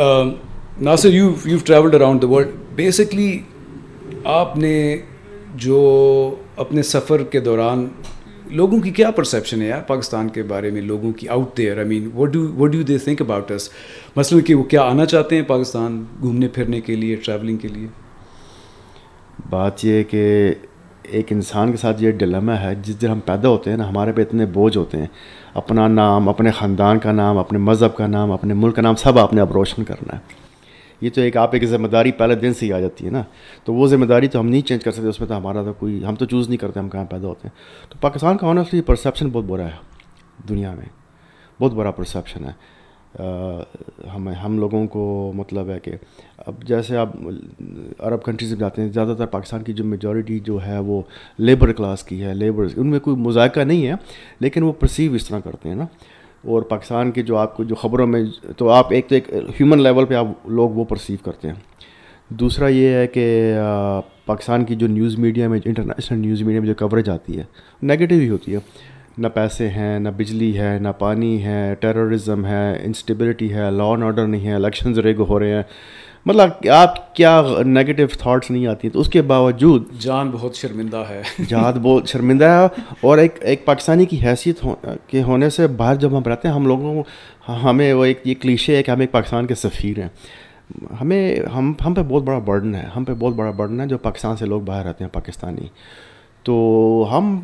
Nasir 0.81 1.15
you 1.15 1.31
you 1.45 1.59
travelled 1.65 1.95
around 1.95 2.23
the 2.23 2.29
world 2.29 2.49
basically 2.75 3.39
آپ 4.25 4.57
نے 4.59 4.97
جو 5.55 5.81
اپنے 6.57 6.83
سفر 6.83 7.23
کے 7.23 7.41
دوران 7.41 7.87
لوگوں 8.51 8.81
کی 8.81 8.91
کیا 8.91 9.11
پرسیپشن 9.11 9.63
ہے 9.63 9.67
یار 9.67 9.83
پاکستان 9.83 10.29
کے 10.29 10.43
بارے 10.43 10.71
میں 10.71 10.81
لوگوں 10.81 11.13
کی 11.13 11.29
out 11.29 11.57
there 11.57 11.77
I 11.77 11.87
mean 11.87 12.11
what 12.15 12.33
do 12.33 12.53
what 12.53 12.73
do 12.73 12.83
they 12.83 12.99
think 12.99 13.23
about 13.23 13.51
us 13.51 13.71
مثلاً 14.17 14.41
کہ 14.41 14.55
وہ 14.55 14.63
کیا 14.63 14.83
آنا 14.83 15.07
چاہتے 15.07 15.37
ہیں 15.37 15.43
پاکستان 15.43 16.05
گھومنے 16.21 16.49
پھرنے 16.49 16.81
کے 16.81 16.97
لیے 16.97 17.17
ٹریولنگ 17.17 17.57
کے 17.57 17.69
لیے؟ 17.69 17.87
بات 19.51 19.85
یہ 19.85 20.03
کہ 20.03 20.55
ایک 21.03 21.33
انسان 21.33 21.71
کے 21.71 21.77
ساتھ 21.77 22.03
یہ 22.03 22.11
ڈلما 22.11 22.61
ہے، 22.61 22.75
جس 22.83 23.03
دن 23.03 23.07
ہم 23.07 23.21
پیدا 23.21 23.49
ہوتے 23.49 23.71
ہیں 23.71 23.77
نا، 23.77 23.89
ہمارے 23.89 24.13
پہ 24.13 24.23
اتنے 24.23 24.47
بوجھ 24.47 24.77
ہوتے 24.77 24.99
ہیں۔ 24.99 25.07
اپنا 25.55 25.89
نام، 25.89 26.29
اپنے 26.29 26.51
خاندان 26.51 26.99
کا 26.99 27.13
نام، 27.13 27.39
اپنے 27.39 27.59
مذہب 27.59 27.97
کا 27.97 28.07
نام، 28.07 28.33
اپنے 28.33 28.55
ملک 28.55 28.77
کا 28.77 28.83
نام، 28.83 28.95
سب 28.95 29.19
آپ 29.19 29.35
نے 29.35 29.41
اب 29.41 29.53
روشن 29.53 29.85
کرنا 29.85 30.17
ہے۔ 30.17 30.44
یہ 31.01 31.11
تو 31.15 31.21
ایک 31.21 31.37
آپ 31.37 31.51
ایک 31.53 31.65
ذمہ 31.65 31.89
داری 31.89 32.13
پہلے 32.13 32.35
دن 32.35 32.55
سے 32.55 32.67
ہی 32.67 32.73
آ 32.73 32.81
جاتی 32.81 33.07
ہے 33.07 33.11
نا۔ 33.11 33.23
تو 33.65 33.75
وہ 33.75 33.87
ذمہ 33.87 34.05
داری 34.05 34.29
تو 34.29 34.41
ہم 34.41 34.49
نہیں 34.49 34.61
چینج 34.61 34.85
کر 34.85 34.91
سکتے، 34.91 35.09
اس 35.09 35.21
میں 35.21 35.29
تو 35.29 35.37
ہمارا 35.37 35.63
تو 35.63 35.73
کوئی 35.73 36.05
ہم 36.05 36.15
تو 36.15 36.25
چوز 36.25 36.49
نہیں 36.49 36.59
کرتے، 36.59 36.81
ہم 36.81 36.89
کہاں 36.89 37.05
پیدا 37.05 37.29
ہوتے 37.29 37.49
ہیں۔ 37.49 37.91
تو 37.91 37.99
پاکستان 38.01 38.37
کا 38.37 38.47
آنیسٹلی 38.47 38.81
پرسیپشن 38.81 39.29
بہت 39.29 39.45
برا 39.45 39.65
ہے 39.65 39.77
دنیا 40.49 40.75
میں۔ 40.75 40.87
بہت 41.61 41.73
بڑا 41.73 41.91
پرسیپشن 41.91 42.45
ہے۔ 42.45 42.53
ہمیں 44.15 44.35
ہم 44.35 44.59
لوگوں 44.59 44.87
کو 44.87 45.33
مطلب 45.35 45.71
ہے 45.71 45.81
کہ 45.81 45.93
اب 46.47 46.55
جیسے 46.63 46.97
آپ 46.97 47.09
عرب 47.99 48.23
کنٹریز 48.23 48.51
میں 48.51 48.61
جاتے 48.61 48.83
ہیں، 48.83 48.89
زیادہ 48.89 49.15
تر 49.19 49.27
پاکستان 49.27 49.63
کی 49.63 49.73
جو 49.73 49.85
میجورٹی 49.85 50.39
جو 50.39 50.67
ہے 50.67 50.79
وہ 50.79 51.03
لیبر 51.39 51.73
کلاس 51.73 52.03
کی 52.03 52.23
ہے 52.23 52.35
لیبر 52.35 52.67
ان 52.77 52.87
میں 52.87 53.01
کوئی 53.01 53.17
مذائقہ 53.17 53.61
نہیں 53.61 53.87
ہے، 53.87 53.95
لیکن 54.41 54.63
وہ 54.63 54.73
پرسیو 54.73 55.13
اس 55.13 55.29
طرح 55.29 55.39
کرتے 55.39 55.69
ہیں 55.69 55.77
نا۔ 55.77 55.87
اور 56.45 56.63
پاکستان 56.63 57.11
کے 57.11 57.23
جو 57.23 57.37
آپ 57.37 57.57
کو 57.57 57.65
جو 57.65 57.75
خبروں 57.75 58.07
میں 58.07 58.25
تو 58.57 58.69
آپ 58.69 58.93
ایک 58.93 59.09
تو 59.09 59.15
ایک 59.15 59.29
ہیومن 59.33 59.83
لیول 59.83 60.05
پہ 60.05 60.15
آپ 60.15 60.27
لوگ 60.49 60.71
وہ 60.71 60.85
پرسیو 60.85 61.17
کرتے 61.25 61.49
ہیں۔ 61.49 61.55
دوسرا 62.29 62.69
یہ 62.69 62.89
ہے 62.89 63.07
کہ 63.07 63.55
پاکستان 64.27 64.65
کی 64.65 64.75
جو 64.75 64.87
نیوز 64.87 65.19
میڈیا 65.19 65.49
میں 65.49 65.61
انٹرنیشنل 65.65 66.19
نیوز 66.19 66.43
میڈیا 66.43 66.61
میں 66.61 66.69
جو 66.69 66.75
کوریج 66.75 67.09
آتی 67.11 67.39
ہے 67.39 67.45
نگیٹیو 67.87 68.19
ہی 68.19 68.29
ہوتی 68.29 68.55
ہے۔ 68.55 68.59
نہ 69.19 69.27
پیسے 69.27 69.69
ہیں، 69.69 69.99
نہ 69.99 70.09
بجلی 70.17 70.59
ہے، 70.59 70.79
نہ 70.79 70.89
پانی 70.99 71.45
ہے 71.45 71.75
ٹیررزم 71.81 72.47
ہے 72.47 72.79
انسٹیبلٹی 72.85 73.55
ہے 73.55 73.71
لا 73.71 73.85
اینڈ 73.85 74.03
آرڈر 74.03 74.27
نہیں 74.27 74.47
ہے 74.47 74.55
الیکشنز 74.55 74.99
ریگ 74.99 75.21
ہو 75.21 75.39
رہے 75.39 75.55
ہیں۔ 75.55 75.63
مطلب 76.27 76.69
آپ 76.69 77.15
کیا 77.15 77.43
نگیٹو 77.67 78.03
تھاٹس 78.19 78.51
نہیں 78.51 78.67
آتی 78.67 78.91
تو 78.91 79.01
اس 79.01 79.09
کے 79.09 79.23
باوجود 79.23 79.93
جان 79.99 80.31
بہت 80.31 80.55
شرمندہ 80.55 81.05
ہے۔ 81.09 81.23
جان 81.49 81.73
بہت 81.83 82.09
شرمندہ 82.09 82.45
ہے 82.45 82.81
اور 83.01 83.19
ایک 83.19 83.35
ایک 83.41 83.65
پاکستانی 83.65 84.07
کی 84.07 84.21
حیثیت 84.23 84.67
کے 85.07 85.23
ہونے 85.23 85.51
سے 85.51 85.67
باہر 85.67 85.95
جب 85.95 86.19
ہم 86.19 86.23
رہتے 86.23 86.49
ہیں 86.49 86.55
ہم 86.55 86.67
لوگوں 86.67 87.03
ہمیں 87.49 87.93
وہ 87.93 88.05
ایک 88.05 88.21
یہ 88.25 88.35
کلیشے 88.41 88.77
ہے 88.77 88.83
کہ 88.83 88.91
ہم 88.91 89.01
ایک 89.01 89.13
پاکستان 89.13 89.47
کے 89.47 89.55
سفیر 89.55 89.99
ہیں۔ 89.99 90.09
ہمیں 91.01 91.37
ہم 91.55 91.73
ہم 91.87 91.95
پہ 91.95 92.01
بہت 92.09 92.23
بڑا 92.23 92.39
برڈن 92.39 92.75
ہے۔ 92.75 92.85
ہم 92.97 93.05
پہ 93.05 93.13
بہت 93.19 93.35
بڑا 93.35 93.51
برڈن 93.51 93.81
ہے 93.81 93.87
جو 93.87 93.99
پاکستان 93.99 94.37
سے 94.37 94.47
لوگ 94.47 94.61
باہر 94.61 94.87
رہتے 94.87 95.05
ہیں 95.05 95.11
پاکستانی۔ 95.11 95.67
تو 96.43 97.09
ہم 97.13 97.41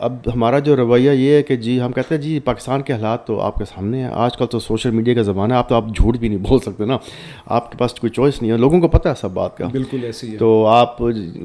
اب 0.00 0.14
ہمارا 0.34 0.58
جو 0.58 0.76
رویہ 0.76 1.10
یہ 1.10 1.34
ہے 1.34 1.42
کہ 1.42 1.56
جی 1.56 1.80
ہم 1.80 1.92
کہتے 1.92 2.14
ہیں 2.14 2.22
جی 2.22 2.40
پاکستان 2.40 2.82
کے 2.82 2.92
حالات 2.92 3.26
تو 3.26 3.40
آپ 3.40 3.54
کے 3.54 3.64
سامنے 3.64 3.98
ہیں۔ 3.98 4.10
آج 4.12 4.36
کل 4.36 4.46
تو 4.46 4.58
سوشل 4.58 4.90
میڈیا 4.90 5.14
کا 5.14 5.22
زمانہ 5.22 5.52
ہے 5.52 5.58
آپ 5.58 5.68
تو 5.68 5.74
آپ 5.74 5.84
جھوٹ 5.96 6.16
بھی 6.16 6.28
نہیں 6.28 6.38
بول 6.38 6.58
سکتے 6.60 6.84
نا۔ 6.84 6.98
آپ 7.46 7.72
کے 7.72 7.78
پاس 7.78 7.94
کوئی 7.94 8.10
چوائس 8.10 8.42
نہیں 8.42 8.52
ہے۔ 8.52 8.56
لوگوں 8.56 8.80
کو 8.80 8.88
پتہ 8.88 9.08
ہے 9.08 9.14
سب 9.14 9.30
بات 9.30 9.56
کا۔ 9.56 9.66
بالکل 9.72 10.04
ایسی 10.04 10.36
تو 10.36 10.66
آپ 10.66 10.98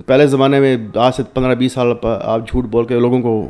پہلے 0.06 0.28
زمانے 0.28 0.60
میں 0.60 0.78
آج 0.96 1.16
سے 1.16 1.24
پندرہ 1.34 1.56
بیس 1.56 1.74
سال 1.74 1.88
آپ 2.04 2.48
جھوٹ 2.48 2.66
بول 2.66 2.86
کے 2.86 3.00
لوگوں 3.00 3.22
کو 3.22 3.48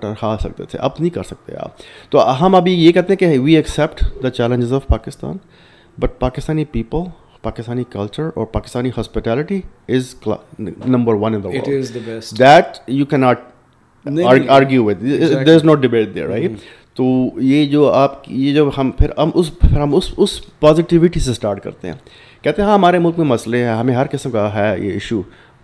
ٹرخا 0.00 0.36
سکتے 0.40 0.64
تھے۔ 0.64 0.78
اب 0.78 0.90
نہیں 0.98 1.10
کر 1.10 1.22
سکتے 1.22 1.52
آپ۔ 1.56 1.70
تو 2.10 2.46
ہم 2.46 2.54
ابھی 2.54 2.72
یہ 2.86 2.92
کہتے 2.92 3.12
ہیں 3.12 3.18
کہ 3.18 3.38
we 3.38 3.56
accept 3.56 4.04
the 4.22 4.30
challenges 4.30 4.72
of 4.72 4.86
Pakistan 4.86 5.36
but 5.98 6.18
Pakistani 6.18 6.64
people 6.64 6.98
Pakistani 7.42 7.84
culture 7.90 8.28
اور 8.34 8.46
Pakistani 8.46 8.88
hospitality 8.88 9.60
is 9.88 10.14
number 10.86 11.14
one 11.14 11.34
in 11.34 11.42
that 12.38 12.64
you 12.86 13.06
can 13.06 13.16
not 13.16 13.40
argue 14.48 14.84
with 14.84 15.00
there 15.00 15.54
is 15.54 15.64
not 15.64 15.78
debate 15.78 16.14
there 16.14 16.26
right 16.26 16.52
تو 16.94 17.04
یہ 17.40 17.66
جو 17.66 17.92
آپ 17.92 18.22
یہ 18.26 18.54
جو 18.54 18.70
ہم 18.78 18.90
پھر 18.90 19.10
ہم 19.18 19.30
اس 19.34 19.58
پھر 19.58 19.80
ہم 19.80 19.94
اس 19.94 20.14
اس 20.16 20.60
پازیٹیوٹی 20.60 21.20
سے 21.20 21.30
اسٹارٹ 21.30 21.60
کرتے 21.60 21.88
ہیں۔ 21.88 21.94
کہتے 22.42 22.62
ہیں 22.62 22.68
ہاں 22.68 22.74
ہمارے 22.74 22.98
ملک 22.98 23.18
میں 23.18 23.26
مسئلے 23.26 23.58
ہیں 23.58 23.74
ہمیں 23.74 23.94
ہر 23.94 24.06
قسم 24.10 24.30
کا 24.30 24.54
ہے 24.54 24.76
یہ 24.80 24.92
ایشو 24.92 25.22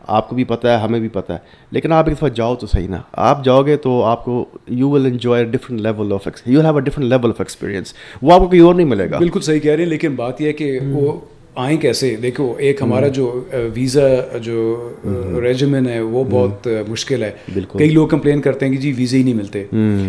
آپ 0.09 0.29
کو 0.29 0.37
بھی 0.37 0.45
پتہ 0.45 0.69
ہے 0.69 0.77
ہمیں 0.77 1.01
بھی 1.01 1.09
پتہ 1.09 1.33
ہے۔ 1.33 1.39
لیکن 1.71 1.93
آپ 1.93 2.09
ایک 2.09 2.17
دفعہ 2.17 2.29
جاؤ 2.29 2.55
تو 2.55 2.67
صحیح 2.67 2.89
نا۔ 2.89 3.01
آپ 3.13 3.45
جاؤ 3.45 3.63
گے 3.63 3.77
تو 3.77 4.03
آپ 4.05 4.25
کو 4.25 4.45
you 4.69 4.91
will 4.91 5.07
enjoy 5.07 5.45
different 5.45 5.81
level 5.81 6.13
of 6.13 6.29
you 6.47 6.61
have 6.61 6.75
a 6.75 6.81
different 6.81 7.09
level 7.09 7.31
of 7.31 7.35
experience 7.39 7.95
وہ 8.23 8.33
آپ 8.33 8.41
کو 8.41 8.47
کوئی 8.47 8.61
اور 8.61 8.75
نہیں 8.75 8.87
ملے 8.87 9.11
گا۔ 9.11 9.19
بالکل 9.19 9.41
صحیح 9.41 9.61
کہہ 9.61 9.73
رہے 9.73 9.83
ہیں 9.83 9.91
لیکن 9.91 10.15
بات 10.15 10.41
یہ 10.41 10.47
ہے 10.47 10.53
کہ 10.53 10.79
وہ 10.93 11.21
آئیں 11.55 11.77
کیسے؟ 11.81 12.17
دیکھو 12.23 12.55
ایک 12.59 12.83
ہمارا 12.83 13.09
جو 13.09 13.45
ویزا 13.75 14.39
جو 14.43 14.91
ریجمن 15.43 15.89
ہے 15.89 16.01
وہ 16.01 16.25
بہت 16.31 16.69
مشکل 16.89 17.23
ہے۔ 17.23 17.31
کئی 17.79 17.91
لوگ 17.91 18.09
کمپلین 18.09 18.41
کرتے 18.41 18.67
ہیں 18.67 18.73
کہ 18.73 18.79
جی 18.79 18.93
ویزے 18.97 19.19
ہی 19.19 19.23
نہیں 19.23 19.35
ملتے۔ 19.35 19.65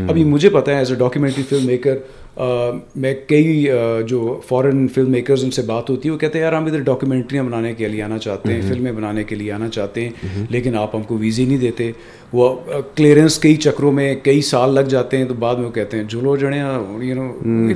ابھی 0.10 0.24
مجھے 0.24 0.50
پتا 0.50 0.72
ہے 0.72 0.78
as 0.78 0.92
a 0.92 0.98
documentary 0.98 1.44
film 1.50 1.66
maker 1.66 1.96
میں 2.96 3.14
کئی 3.28 3.68
جو 4.08 4.40
فارن 4.48 4.88
فلم 4.88 5.12
میکرز 5.12 5.44
ان 5.44 5.52
سے 5.52 5.62
بات 5.62 5.90
ہوتی 5.90 6.10
ہے 6.10 6.14
وہ 6.14 6.18
کہتے 6.18 6.38
ہیں 6.38 6.44
یار 6.46 6.54
ہم 6.54 6.66
ادھر 6.66 6.80
ڈاکیومنٹریاں 6.80 7.44
بنانے 7.44 7.74
کے 7.74 7.88
لیے 7.88 8.02
آنا 8.04 8.18
چاہتے 8.18 8.54
ہیں 8.54 8.62
فلمیں 8.62 8.92
بنانے 8.92 9.24
کے 9.24 9.36
لیے 9.36 9.52
آنا 9.52 9.70
چاہتے 9.70 10.02
ہیں 10.02 10.46
لیکن 10.50 10.76
آپ 10.76 10.96
ہم 10.96 11.04
کو 11.04 11.18
ویزے 11.18 11.46
نہیں 11.46 11.58
دیتے۔ 11.58 11.92
وہ 12.34 12.56
کلیئرنس 12.96 13.38
کئی 13.40 13.56
چکروں 13.56 13.92
میں 13.92 14.16
کئی 14.24 14.42
سال 14.42 14.74
لگ 14.76 14.90
جاتے 14.90 15.18
ہیں 15.18 15.26
تو 15.26 15.34
بعد 15.34 15.56
میں 15.56 15.66
وہ 15.66 15.72
کہتے 15.72 15.98
ہیں 15.98 16.04
جھولو 16.04 16.36
جڑے 16.36 16.58
you 16.58 17.16
know 17.16 17.32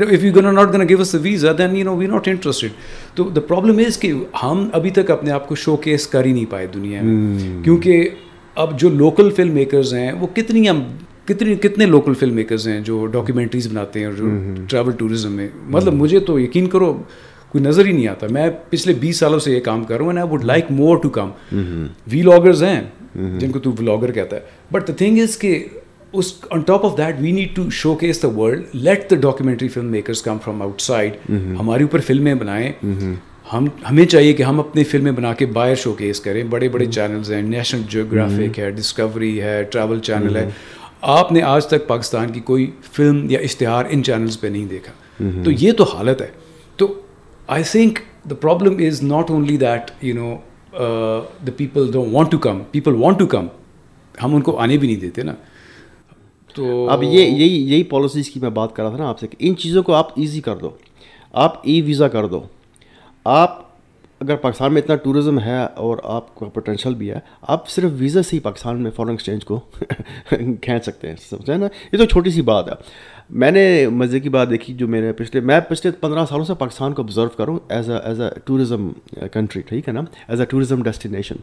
if 0.10 0.24
you 0.24 0.34
gonna 0.36 0.54
not 0.56 0.74
gonna 0.74 0.88
give 0.90 1.02
us 1.02 1.16
visa 1.16 1.52
then 1.58 1.76
you 1.76 1.86
know 1.86 1.96
we 1.98 2.08
not 2.08 2.28
interested 2.28 2.72
تو 3.16 3.30
دا 3.30 3.42
پرابلم 3.42 3.78
از 3.88 3.98
کہ 3.98 4.12
ہم 4.44 4.68
ابھی 4.74 4.90
تک 4.90 5.12
اپنے 5.12 5.32
آپ 5.32 5.48
کو 5.48 5.56
شو 5.56 5.76
کیس 5.78 6.08
کر 6.08 6.26
ہی 6.26 6.32
نہیں 6.34 6.52
پائے 6.52 6.68
دنیا 6.74 7.02
میں۔ 7.02 7.64
کیونکہ 7.64 8.10
اب 8.56 8.80
جو 8.80 8.90
لوکل 8.90 9.30
فلم 9.30 9.54
میکرز 9.54 9.94
ہیں 9.94 10.12
وہ 10.12 10.28
کتنی 10.34 10.70
ہم 10.70 10.84
کتنی 11.30 11.56
کتنے 11.56 11.86
لوکل 11.86 12.14
فلم 12.14 12.36
میکرز 12.36 12.68
ہیں 12.68 12.80
جو 12.82 13.06
ڈاکیومنٹریز 13.06 13.68
بناتے 13.68 14.00
ہیں 14.00 14.06
اور 14.06 14.14
جو 14.14 14.30
ٹریول 14.70 14.92
ٹورزم 14.92 15.32
میں؟ 15.32 15.48
مطلب 15.68 15.94
مجھے 15.94 16.20
تو 16.20 16.40
یقین 16.40 16.68
کرو 16.68 16.94
کوئی 17.50 17.64
نظر 17.64 17.86
ہی 17.86 17.92
نہیں 17.92 18.08
آتا۔ 18.08 18.28
میں 18.32 18.50
پچھلے 18.70 18.94
بیس 19.00 19.18
سالوں 19.18 19.40
سے 19.40 19.52
یہ 19.52 19.60
کام 19.60 19.84
کر 19.84 19.96
رہا 19.96 20.02
ہوں 20.02 20.10
and 20.10 20.20
I 20.20 20.30
would 20.30 20.44
like 20.44 20.66
more 20.70 20.98
to 20.98 21.10
come 21.10 21.30
vloggers 22.22 22.64
ہیں 22.64 22.82
جن 23.40 23.52
کو 23.52 23.60
تو 23.60 23.72
ولاگر 23.80 24.12
کہتا 24.12 24.36
ہے۔ 24.36 24.42
بٹ 24.72 24.88
دا 24.88 24.94
تھنگ 24.94 25.20
از 25.20 25.38
کہ 25.38 25.66
اس 26.14 26.34
on 26.50 26.60
top 26.62 26.86
of 26.86 26.98
that 26.98 27.16
we 27.20 27.32
need 27.32 27.56
to 27.56 27.70
showcase 27.96 28.24
the 28.24 28.28
world 28.28 28.64
let 28.74 29.12
the 29.12 29.16
documentary 29.16 29.68
film 29.68 29.86
makers 29.86 30.22
come 30.22 30.38
from 30.46 30.62
outside 30.82 31.12
ہمارے 31.60 31.84
اوپر 31.84 32.00
فلمیں 32.00 32.36
بنائیں۔ 32.36 32.72
ہم 33.54 33.68
ہمیں 33.90 34.06
چاہیے 34.06 34.34
کہ 34.34 34.44
ہم 34.44 34.60
اپنی 34.60 34.84
فلمیں 34.84 35.12
بنا 35.12 35.34
کے 35.34 35.46
باہر 35.46 35.76
شو 35.76 35.94
کیس 35.94 36.20
کریں۔ 36.20 36.44
بڑے 36.44 36.70
بڑے 36.70 36.86
چینلز 36.86 37.32
ہیں۔ 37.32 37.42
نیشنل 37.42 37.82
جیوگرافک 37.90 38.60
ہے 38.60 38.72
ڈسکوری 38.72 39.42
ہے 39.42 39.64
ٹریول 39.64 40.00
چینل 40.00 40.36
ہے۔ 40.36 40.50
آپ 41.02 41.32
نے 41.32 41.42
آج 41.42 41.68
تک 41.68 41.88
پاکستان 41.88 42.32
کی 42.32 42.40
کوئی 42.40 42.72
فلم 42.82 43.30
یا 43.30 43.40
اشتہار 43.40 43.86
ان 43.90 44.04
چینلز 44.04 44.40
پہ 44.40 44.48
نہیں 44.48 44.66
دیکھا۔ 44.66 44.94
تو 45.44 45.52
یہ 45.52 45.72
تو 45.72 45.84
حالت 45.84 46.22
ہے۔ 46.22 46.28
تو 46.76 47.02
I 47.48 47.64
think 47.64 48.00
the 48.30 48.36
problem 48.36 48.78
is 48.88 49.04
not 49.04 49.32
only 49.32 49.58
that 49.58 49.92
you 50.04 50.16
know 50.16 50.36
the 51.48 51.52
people 51.58 51.92
do 51.92 52.06
want 52.12 52.32
to 52.32 52.38
come 52.38 52.60
people 52.72 52.96
want 52.96 53.20
to 53.20 53.28
come 53.28 53.48
ہم 54.24 54.36
ان 54.36 54.42
کو 54.42 54.58
آنے 54.58 54.78
بھی 54.78 54.88
نہیں 54.88 55.00
دیتے 55.00 55.24
نا۔ 55.24 55.34
تو 56.54 56.90
اب 56.90 57.04
یہ 57.04 57.10
یہی 57.10 57.72
یہی 57.72 57.84
پالیسیز 57.84 58.30
کی 58.30 58.40
میں 58.40 58.50
بات 58.50 58.76
کر 58.76 58.84
رہا 58.84 58.90
تھا 58.90 58.98
نا 58.98 59.10
آپ 59.10 59.20
سے 59.20 59.28
کہ 59.28 59.36
ان 59.40 59.56
چیزوں 59.56 59.84
کو 59.84 59.94
آپ 59.94 60.20
ایزی 60.20 60.42
کر 60.42 60.56
دو 60.56 60.70
آپ 61.34 61.56
ای 61.64 61.82
ویزا 61.82 62.08
کر 62.08 62.26
دو 62.26 62.42
آپ 63.24 63.69
اگر 64.20 64.36
پاکستان 64.36 64.74
میں 64.74 64.82
اتنا 64.82 64.96
ٹورزم 64.96 65.40
ہے 65.40 65.58
اور 65.76 65.98
آپ 66.04 66.36
کا 66.36 66.46
پوٹینشیل 66.46 66.96
بھی 66.96 67.12
ہے، 67.12 67.20
آپ 67.42 67.70
صرف 67.70 67.92
ویزا 67.94 68.24
سے 68.24 68.36
ہی 68.36 68.42
پاکستان 68.42 68.82
میں 68.82 68.92
فارن 68.92 69.10
ایکسچینج 69.10 69.46
کو 69.46 69.60
کھینچ 70.62 70.84
سکتے 70.84 71.10
ہیں، 71.10 71.16
سمجھے 71.30 71.56
نا؟ 71.56 71.68
یہ 71.92 71.98
تو 71.98 72.06
چھوٹی 72.06 72.30
سی 72.30 72.42
بات 72.42 72.68
ہے۔ 72.68 72.74
میں 73.30 73.52
نے 73.52 73.88
مزے 73.88 74.20
کی 74.20 74.30
بات 74.30 74.50
دیکھی 74.50 74.74
جو 74.74 74.88
میں 74.88 75.02
نے 75.02 75.14
پچھلے، 75.14 75.42
میں 75.42 75.60
پچھلے 75.60 75.92
پندرہ 75.92 76.26
سالوں 76.26 76.46
سے 76.46 76.54
پاکستان 76.54 76.94
کو 76.94 77.02
آبزرو 77.02 77.30
کروں 77.30 77.60
as 77.70 77.90
a 77.90 77.98
as 78.04 78.22
a 78.22 78.30
tourism 78.46 78.90
country 79.34 79.62
ٹھیک 79.62 79.88
ہے 79.88 79.94
نا؟ 79.94 80.02
ایز 80.28 80.40
اے 80.40 80.46
ٹوریزم 80.46 80.84
ڈیسٹینیشن 80.84 81.36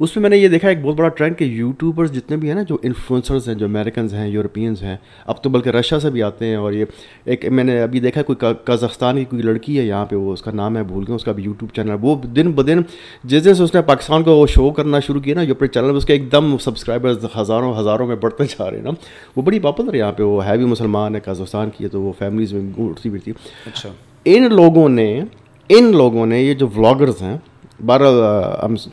اس 0.00 0.16
میں 0.16 0.22
میں 0.22 0.30
نے 0.30 0.36
یہ 0.36 0.48
دیکھا 0.48 0.68
ایک 0.68 0.82
بہت 0.82 0.96
بڑا 0.96 1.08
ٹرینڈ 1.08 1.38
کہ 1.38 1.44
یوٹیوبرز 1.44 2.12
جتنے 2.12 2.36
بھی 2.36 2.48
ہیں 2.48 2.54
نا 2.54 2.62
جو 2.62 2.76
انفلوئنسرز 2.82 3.48
ہیں 3.48 3.54
جو 3.54 3.66
امیریکنز 3.66 4.14
ہیں 4.14 4.28
یورپینز 4.28 4.82
ہیں 4.82 4.96
اب 5.26 5.42
تو 5.42 5.50
بلکہ 5.50 5.68
رشیا 5.68 6.00
سے 6.00 6.10
بھی 6.10 6.22
آتے 6.22 6.46
ہیں 6.46 6.56
اور 6.56 6.72
یہ 6.72 6.84
ایک 7.24 7.46
میں 7.46 7.64
نے 7.64 7.80
ابھی 7.82 8.00
دیکھا 8.00 8.22
کوئی 8.22 8.46
کازخستان 8.64 9.18
کی 9.18 9.24
کوئی 9.24 9.42
لڑکی 9.42 9.78
ہے 9.78 9.84
یہاں 9.84 10.06
پہ 10.06 10.16
وہ 10.16 10.32
اس 10.32 10.42
کا 10.42 10.50
نام 10.50 10.76
ہے 10.76 10.82
بھول 10.82 11.04
گیا 11.08 11.14
اس 11.14 11.24
کا 11.24 11.32
بھی 11.32 11.42
یوٹیوب 11.42 11.74
چینل 11.76 11.90
ہے۔ 11.90 11.94
وہ 12.00 12.16
دن 12.16 12.52
بدن 12.52 12.80
جس 13.24 13.44
دن 13.44 13.54
سے 13.54 13.62
اس 13.62 13.74
نے 13.74 13.82
پاکستان 13.82 14.22
کو 14.22 14.36
وہ 14.36 14.46
شو 14.46 14.70
کرنا 14.70 15.00
شروع 15.00 15.20
کیا 15.20 15.34
نا 15.34 15.44
جو 15.44 15.54
اپنے 15.54 15.68
چینل 15.68 15.96
اس 15.96 16.04
کے 16.04 16.12
ایک 16.12 16.32
دم 16.32 16.58
سبسکرائبرز 16.58 17.24
ہزاروں 17.40 17.80
ہزاروں 17.80 18.06
میں 18.06 18.16
بڑھتے 18.16 18.44
جا 18.44 18.70
رہے 18.70 18.76
ہیں 18.76 18.84
نا۔ 18.84 18.90
وہ 19.36 19.42
بڑی 19.42 19.58
پاپولر 19.58 19.92
ہے 19.92 19.98
یہاں 19.98 20.12
پہ 20.12 20.22
وہ 20.22 20.46
ہے 20.46 20.56
بھی 20.56 20.64
مسلمان 20.64 21.14
ہے 21.14 21.20
کازخستان 21.20 21.70
کی 21.76 21.84
ہے 21.84 21.88
تو 21.88 22.02
وہ 22.02 22.12
فیملیز 22.18 22.52
میں 22.52 22.84
اٹھتی 22.84 23.10
بھی 23.10 23.20
تھی۔ 23.20 23.32
اچھا۔ 23.66 23.88
ان 24.24 24.54
لوگوں 24.54 24.88
نے 24.88 25.20
ان 25.68 25.92
لوگوں 25.92 26.26
نے 26.26 26.42
یہ 26.42 26.54
جو 26.54 26.66
ولاگرز 26.76 27.22
ہیں 27.22 27.38
بارہ 27.84 28.04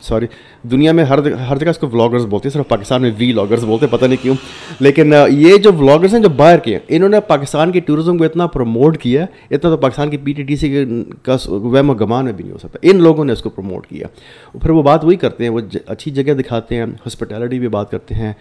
سوری 0.00 0.26
دنیا 0.62 0.92
میں 0.92 1.04
ہر 1.04 1.32
ہر 1.32 1.56
جگہ 1.56 1.68
اس 1.68 1.78
کو 1.78 1.86
ولاگرز 1.92 2.26
بولتے 2.26 2.48
ہیں، 2.48 2.52
صرف 2.54 2.68
پاکستان 2.68 3.02
میں 3.02 3.10
وی 3.18 3.32
لاگرز 3.32 3.64
بولتے 3.64 3.86
ہیں، 3.86 3.92
پتہ 3.92 4.04
نہیں 4.04 4.22
کیوں۔ 4.22 4.34
لیکن 4.80 5.12
یہ 5.28 5.56
جو 5.56 5.72
ولاگرز 5.72 6.14
ہیں 6.14 6.22
جو 6.22 6.28
باہر 6.28 6.58
کے 6.58 6.72
ہیں، 6.72 6.78
انہوں 6.88 7.08
نے 7.08 7.20
پاکستان 7.20 7.72
کے 7.72 7.80
ٹورزم 7.80 8.18
کو 8.18 8.24
اتنا 8.24 8.46
پروموٹ 8.46 8.98
کیا، 8.98 9.26
اتنا 9.50 9.70
تو 9.70 9.76
پاکستان 9.76 10.10
کی 10.10 10.16
پی 10.16 10.32
ٹی 10.32 10.42
ٹی 10.42 10.56
سی 10.56 10.84
کا 11.22 11.36
ویم 11.50 11.90
و 11.90 11.94
گمان 11.94 12.24
میں 12.24 12.32
بھی 12.32 12.44
نہیں 12.44 12.52
ہو 12.52 12.58
سکتا۔ 12.58 12.78
ان 12.82 13.02
لوگوں 13.02 13.24
نے 13.24 13.32
اس 13.32 13.42
کو 13.42 13.50
پروموٹ 13.50 13.86
کیا۔ 13.86 14.06
پھر 14.52 14.70
وہ 14.70 14.82
بات 14.82 15.04
وہی 15.04 15.16
کرتے 15.16 15.44
ہیں، 15.44 15.50
وہ 15.50 15.60
اچھی 15.86 16.10
جگہ 16.10 16.32
دکھاتے 16.32 16.76
ہیں 16.76 16.82
ہاسپٹیلٹی 16.82 17.58
بھی 17.58 17.68
بات 17.68 17.90
کرتے 17.90 18.14
ہیں 18.14 18.32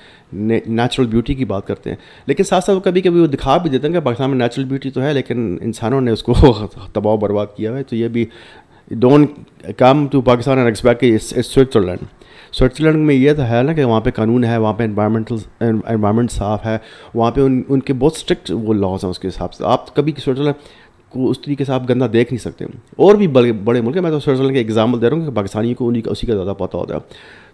نیچرل 0.67 1.05
بیوٹی 1.05 1.33
کی 1.33 1.45
بات 1.45 1.67
کرتے 1.67 1.89
ہیں۔ 1.89 1.97
لیکن 2.25 2.43
ساتھ 2.43 2.63
ساتھ 2.63 2.79
کبھی 2.83 3.01
کبھی 3.01 3.19
وہ 3.19 3.27
دکھا 3.27 3.57
بھی 3.57 3.69
دیتے 3.69 3.87
ہیں 3.87 3.93
کہ 3.93 3.99
پاکستان 3.99 4.29
میں 4.29 4.37
نیچرل 4.37 4.65
بیوٹی 4.65 4.89
تو 4.89 5.01
ہے، 5.01 5.13
لیکن 5.13 5.57
انسانوں 5.61 6.01
نے 6.01 6.11
اس 6.11 6.23
کو 6.23 6.33
تباہ 6.93 7.15
برباد 7.15 7.45
کیا 7.57 7.77
ہے۔ 7.77 7.83
تو 7.83 7.95
یہ 7.95 8.07
بھی 8.07 8.25
don't 8.91 9.31
come 9.77 10.07
to 10.07 10.21
Pakistan 10.21 10.57
and 10.57 10.67
expect 10.67 11.23
Switzerland 11.45 11.99
Switzerland 12.53 13.05
میں 13.05 13.15
یہ 13.15 13.33
تو 13.33 13.41
ہے 13.43 13.63
نا 13.63 13.73
کہ 13.73 13.83
وہاں 13.83 14.01
پہ 14.01 14.11
قانون 14.11 14.43
ہے، 14.43 14.57
وہاں 14.57 14.73
پہ 14.73 14.83
انوائرمنٹل 14.83 15.35
انوائرمنٹ 15.59 16.31
صاف 16.31 16.65
ہے، 16.65 16.77
وہاں 17.13 17.31
پہ 17.31 17.41
ان 17.41 17.63
ان 17.69 17.79
کے 17.79 17.93
بہت 17.93 18.13
اسٹرکٹ 18.15 18.51
وہ 18.51 18.73
لاز 18.73 19.03
ہیں 19.03 19.11
اس 19.11 19.19
کے 19.19 19.27
حساب 19.27 19.53
سے۔ 19.53 19.63
آپ 19.65 19.95
کبھی 19.95 20.13
سوئٹزرلینڈ 20.17 20.55
کو 21.09 21.29
اس 21.29 21.41
طریقے 21.41 21.65
سے 21.65 21.73
آپ 21.73 21.89
گندہ 21.89 22.05
دیکھ 22.05 22.33
نہیں 22.33 22.41
سکتے۔ 22.41 22.65
اور 22.97 23.15
بھی 23.15 23.27
بڑے 23.27 23.51
بڑے 23.51 23.81
ملک 23.81 23.95
ہیں۔ 23.95 24.03
میں 24.03 24.11
تو 24.11 24.19
سوئٹزرلینڈ 24.19 24.55
کے 24.55 24.61
ایگزامپل 24.61 25.01
دے 25.01 25.09
رہا 25.09 25.17
ہوں 25.17 25.25
کہ 25.25 25.31
پاکستانی 25.31 25.73
کو 25.73 25.87
انہیں 25.87 26.09
اسی 26.09 26.27
کا 26.27 26.33
زیادہ 26.33 26.53
پتہ 26.57 26.77
ہوتا 26.77 26.95
ہے۔ 26.95 26.99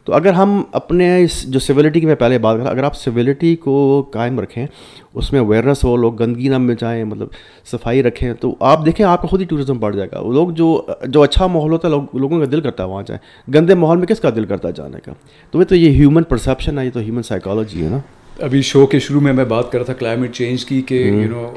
تو 0.03 0.13
اگر 0.13 0.33
ہم 0.33 0.63
اپنے 0.71 1.23
اس 1.23 1.43
جو 1.47 1.59
سویلٹی 1.59 1.99
کی 1.99 2.05
میں 2.05 2.15
پہلے 2.15 2.37
بات 2.37 2.57
کرا 2.59 2.69
اگر 2.69 2.83
آپ 2.83 2.95
سویلٹی 2.95 3.55
کو 3.55 4.05
قائم 4.13 4.39
رکھیں 4.39 4.67
اس 5.13 5.31
میں 5.31 5.39
اویئرنیس 5.39 5.83
ہو 5.83 5.97
لوگ 5.97 6.23
گندگی 6.23 6.47
نہ 6.47 6.57
مچائیں 6.57 7.03
مطلب 7.03 7.27
صفائی 7.71 8.03
رکھیں 8.03 8.33
تو 8.33 8.55
آپ 8.59 8.85
دیکھیں 8.85 9.05
آپ 9.05 9.21
کا 9.21 9.27
خود 9.27 9.41
ہی 9.41 9.45
ٹوریزم 9.45 9.79
بڑھ 9.79 9.95
جائے 9.95 10.09
گا۔ 10.11 10.19
لوگ 10.33 10.49
جو 10.49 10.85
جو 11.03 11.21
اچھا 11.21 11.47
ماحول 11.47 11.71
ہوتا 11.71 11.87
ہے 11.87 11.93
لوگ 11.93 12.15
لوگوں 12.15 12.39
کا 12.39 12.45
دل 12.51 12.61
کرتا 12.61 12.83
ہے 12.83 12.87
وہاں 12.87 13.03
جائیں۔ 13.07 13.51
گندے 13.51 13.75
ماحول 13.75 13.97
میں 13.97 14.07
کس 14.07 14.19
کا 14.19 14.29
دل 14.29 14.45
کرتا 14.45 14.67
ہے 14.67 14.73
جانے 14.73 14.97
کا؟ 15.05 15.13
تو 15.51 15.59
وہ 15.59 15.63
تو 15.63 15.75
یہ 15.75 15.89
ہیومن 15.89 16.23
پرسیپشن 16.23 16.79
ہے 16.79 16.85
یہ 16.85 16.91
تو 16.91 16.99
ہیومن 16.99 17.23
سائیکالوجی 17.23 17.83
ہے 17.83 17.89
نا۔ 17.89 17.99
ابھی 18.39 18.61
شو 18.61 18.85
کے 18.85 18.99
شروع 18.99 19.21
میں 19.21 19.33
میں 19.33 19.45
بات 19.45 19.71
کر 19.71 19.77
رہا 19.77 19.85
تھا 19.85 19.93
کلائمیٹ 19.93 20.33
چینج 20.33 20.65
کی 20.65 20.81
کہ 20.81 20.93
یو 20.93 21.29
نو 21.29 21.49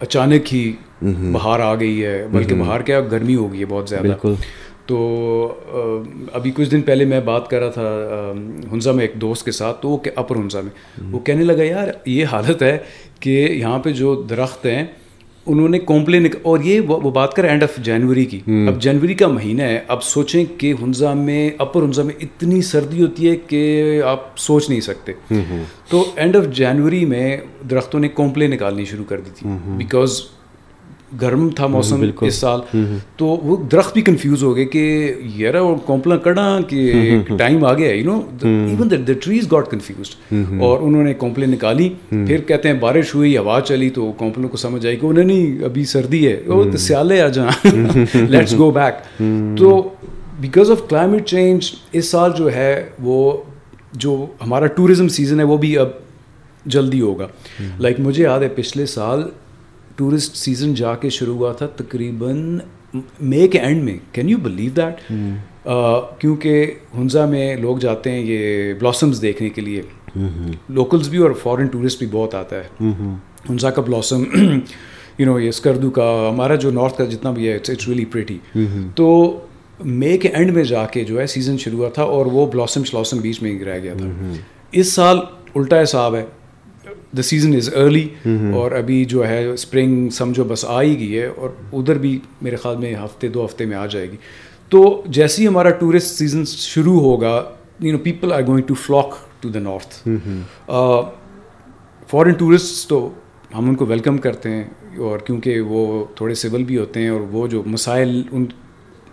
اچانک 0.00 0.54
ہی 0.54 0.72
باہر 1.32 1.60
آ 1.60 1.74
گئی 1.74 2.04
ہے۔ 2.04 2.26
بلکہ 2.32 2.54
باہر 2.54 2.82
کیا 2.82 3.00
گرمی 3.00 3.34
ہو 3.34 3.52
گئی 3.52 3.60
ہے 3.60 3.64
بہت 3.64 3.88
زیادہ۔ 3.88 4.02
بالکل۔ 4.02 4.34
تو 4.90 5.00
ابھی 6.32 6.50
کچھ 6.54 6.70
دن 6.70 6.82
پہلے 6.82 7.04
میں 7.04 7.20
بات 7.20 7.48
کر 7.50 7.60
رہا 7.60 7.70
تھا 7.70 7.88
ہنزا 8.72 8.92
میں 8.92 9.04
ایک 9.04 9.20
دوست 9.20 9.44
کے 9.44 9.50
ساتھ 9.50 9.82
تو 9.82 9.88
وہ 9.88 9.98
اپر 10.14 10.36
ہنزا 10.36 10.60
میں۔ 10.60 11.10
وہ 11.12 11.18
کہنے 11.18 11.44
لگا 11.44 11.64
یار 11.64 11.88
یہ 12.06 12.24
حالت 12.26 12.62
ہے 12.62 12.78
کہ 13.20 13.48
یہاں 13.52 13.78
پہ 13.78 13.92
جو 13.92 14.14
درخت 14.30 14.66
ہیں 14.66 14.84
انہوں 15.46 15.68
نے 15.68 15.78
کمپلین 15.78 16.26
اور 16.42 16.58
یہ 16.64 16.80
وہ 16.80 17.10
بات 17.10 17.34
کر 17.34 17.44
اینڈ 17.44 17.62
آف 17.62 17.76
جنوری 17.84 18.24
کی۔ 18.24 18.40
اب 18.68 18.80
جنوری 18.80 19.14
کا 19.14 19.28
مہینہ 19.28 19.62
ہے 19.62 19.78
اب 19.88 20.02
سوچیں 20.02 20.44
کہ 20.58 20.72
ہنزا 20.82 21.12
میں 21.14 21.50
اپر 21.58 21.82
ہنزا 21.82 22.02
میں 22.02 22.14
اتنی 22.20 22.60
سردی 22.62 23.02
ہوتی 23.02 23.30
ہے 23.30 23.36
کہ 23.46 24.02
آپ 24.06 24.38
سوچ 24.38 24.68
نہیں 24.70 24.80
سکتے۔ 24.80 25.12
تو 25.88 26.04
اینڈ 26.16 26.36
آف 26.36 26.44
جنوری 26.54 27.04
میں 27.04 27.36
درختوں 27.70 28.00
نے 28.00 28.08
کمپلین 28.14 28.50
نکالنی 28.50 28.84
شروع 28.84 29.04
کر 29.04 29.20
دی 29.20 29.30
تھی۔ 29.34 29.50
بیکاز 29.76 30.20
گرم 31.22 31.48
تھا 31.48 31.66
موسم 31.66 32.04
اس 32.20 32.34
سال 32.34 32.60
تو 33.16 33.26
وہ 33.26 33.56
درخت 33.72 33.92
بھی 33.94 34.02
کنفیوز 34.02 34.42
ہو 34.42 34.54
گئے 34.56 34.64
کہ 34.64 34.82
یار 35.36 35.54
کومپلا 35.86 36.16
کڑا 36.16 36.58
کہ 36.68 37.18
ٹائم 37.38 37.64
آ 37.64 37.72
گیا 37.74 37.92
you 37.94 38.04
know 38.04 38.20
even 38.42 38.90
the 38.90 39.12
trees 39.22 39.50
got 39.52 39.70
confused 39.70 40.34
اور 40.60 40.80
انہوں 40.80 41.02
نے 41.04 41.14
کومپلیں 41.14 41.46
نکالی۔ 41.46 41.88
پھر 42.08 42.40
کہتے 42.40 42.68
ہیں 42.68 42.78
بارش 42.80 43.14
ہوئی 43.14 43.36
ہوا 43.38 43.60
چلی 43.60 43.90
تو 43.90 44.10
کومپلوں 44.18 44.48
کو 44.48 44.56
سمجھ 44.56 44.86
آئی 44.86 44.96
کہ 44.96 45.06
انہیں 45.06 45.24
نہیں 45.24 45.64
ابھی 45.64 45.84
سردی 45.84 46.26
ہے۔ 46.28 46.40
وہ 46.46 46.64
تو 46.72 46.78
سیالے 46.78 47.20
آ 47.22 47.28
جہاں 47.28 47.66
لیٹس 48.14 48.54
گو 48.58 48.70
بیک 48.70 49.22
تو 49.58 49.88
بیکاز 50.40 50.70
آف 50.70 50.88
کلائمیٹ 50.88 51.26
چینج 51.26 51.70
اس 51.92 52.10
سال 52.10 52.30
جو 52.38 52.52
ہے 52.52 52.88
وہ 53.02 53.32
جو 53.92 54.24
ہمارا 54.42 54.66
ٹوریزم 54.66 55.08
سیزن 55.08 55.38
ہے 55.40 55.44
وہ 55.44 55.56
بھی 55.56 55.76
اب 55.78 55.88
جلدی 56.66 57.00
ہوگا۔ 57.00 57.26
لائک 57.78 58.00
مجھے 58.00 58.22
یاد 58.22 58.40
ہے 58.40 58.48
پچھلے 58.48 58.86
سال 58.86 59.22
ٹورسٹ 59.96 60.36
سیزن 60.36 60.74
جا 60.74 60.94
کے 60.94 61.10
شروع 61.10 61.36
ہوا 61.36 61.52
تھا 61.52 61.66
تقریباً 61.76 62.58
مے 63.20 63.46
کے 63.48 63.58
اینڈ 63.58 63.82
میں. 63.84 63.96
کین 64.12 64.28
یو 64.28 64.38
بلیو 64.42 64.70
دیٹ 64.76 65.12
کیونکہ 66.20 66.72
ہنزا 66.98 67.24
میں 67.26 67.56
لوگ 67.56 67.78
جاتے 67.78 68.10
ہیں 68.10 68.20
یہ 68.20 68.72
بلاسمز 68.80 69.20
دیکھنے 69.22 69.48
کے 69.48 69.60
لیے. 69.60 69.82
لوکلز 70.68 71.08
بھی 71.08 71.18
اور 71.18 71.30
فورن 71.42 71.66
ٹورسٹ 71.66 71.98
بھی 71.98 72.06
بہت 72.12 72.34
آتا 72.34 72.56
ہے. 72.56 72.88
ہنزا 73.50 73.70
کا 73.70 73.82
بلاسم 73.82 74.24
یو 75.18 75.26
نو 75.26 75.38
یہ 75.40 75.48
اسکردو 75.48 75.90
کا 75.90 76.08
ہمارا 76.30 76.54
جو 76.54 76.70
نارتھ 76.70 76.98
کا 76.98 77.04
جتنا 77.04 77.30
بھی 77.30 77.48
ہے 77.48 77.54
اٹس 77.54 77.88
ریلی 77.88 78.04
پریٹی 78.04 78.38
تو 78.96 79.08
مے 79.80 80.16
کے 80.18 80.28
اینڈ 80.28 80.50
میں 80.54 80.64
جا 80.64 80.84
کے 80.86 81.04
جو 81.04 81.20
ہے 81.20 81.26
سیزن 81.26 81.58
شروع 81.58 81.78
ہوا 81.78 81.88
تھا 81.94 82.02
اور 82.02 82.26
وہ 82.26 82.46
بلاسم 82.52 82.84
شلاسم 82.84 83.18
بیچ 83.18 83.42
میں 83.42 83.50
ہی 83.50 83.64
رہ 83.64 83.78
گیا 83.82 83.94
تھا. 83.98 84.08
اس 84.72 84.92
سال 84.92 85.18
الٹا 85.54 85.82
حساب 85.82 86.14
ہے 86.14 86.24
دا 87.16 87.22
سیزن 87.22 87.54
از 87.56 87.68
ارلی 87.76 88.08
اور 88.54 88.72
ابھی 88.72 89.04
جو 89.04 89.26
ہے 89.28 89.44
اسپرنگ 89.46 90.08
سمجھو 90.08 90.44
بس 90.44 90.64
آ 90.64 90.80
ہی 90.82 90.98
گئی 90.98 91.18
ہے 91.18 91.26
اور 91.26 91.50
ادھر 91.72 91.98
بھی 91.98 92.18
میرے 92.42 92.56
خیال 92.56 92.76
میں 92.76 92.94
ہفتے 92.94 93.28
دو 93.28 93.44
ہفتے 93.44 93.64
میں 93.66 93.76
آ 93.76 93.86
جائے 93.86 94.10
گی۔ 94.10 94.16
تو 94.68 95.02
جیسے 95.06 95.42
ہی 95.42 95.48
ہمارا 95.48 95.70
ٹورسٹ 95.70 96.18
سیزن 96.18 96.44
شروع 96.44 97.00
ہوگا 97.00 97.32
you 97.80 97.92
know 97.92 97.98
people 97.98 98.32
are 98.32 98.42
going 98.46 98.66
to 98.66 98.74
flock 98.74 99.14
to 99.40 99.48
the 99.48 99.58
north 99.58 100.08
foreign 102.10 102.32
tourist 102.32 102.88
تو 102.88 103.08
ہم 103.58 103.68
ان 103.68 103.74
کو 103.74 103.86
ویلکم 103.86 104.18
کرتے 104.18 104.50
ہیں 104.50 104.64
اور 104.98 105.18
کیونکہ 105.18 105.60
وہ 105.60 106.04
تھوڑے 106.14 106.34
سول 106.34 106.64
بھی 106.64 106.78
ہوتے 106.78 107.00
ہیں 107.00 107.08
اور 107.08 107.20
وہ 107.20 107.46
جو 107.46 107.62
مسائل 107.66 108.22
ان 108.32 108.44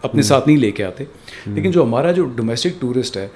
اپنے 0.01 0.21
ساتھ 0.21 0.47
نہیں 0.47 0.57
لے 0.57 0.71
کے 0.71 0.83
آتے۔ 0.83 1.03
لیکن 1.45 1.71
جو 1.71 1.83
ہمارا 1.83 2.11
جو 2.11 2.25
ڈومیسٹک 2.35 2.81
ٹورسٹ 2.81 3.17
ہے 3.17 3.27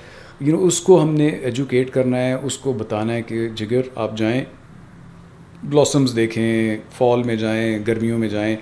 یو 0.41 0.55
نو 0.55 0.65
اس 0.65 0.81
کو 0.81 1.03
ہم 1.03 1.15
نے 1.15 1.27
ایجوکیٹ 1.27 1.89
کرنا 1.89 2.17
ہے 2.17 2.33
اس 2.33 2.57
کو 2.57 2.73
بتانا 2.73 3.13
ہے 3.13 3.21
کہ 3.21 3.49
جگر 3.55 3.81
آپ 3.95 4.17
جائیں 4.17 4.45
بلاسمز 5.63 6.15
دیکھیں 6.15 6.77
فال 6.97 7.23
میں 7.23 7.35
جائیں 7.35 7.79
گرمیوں 7.87 8.17
میں 8.17 8.29
جائیں 8.29 8.55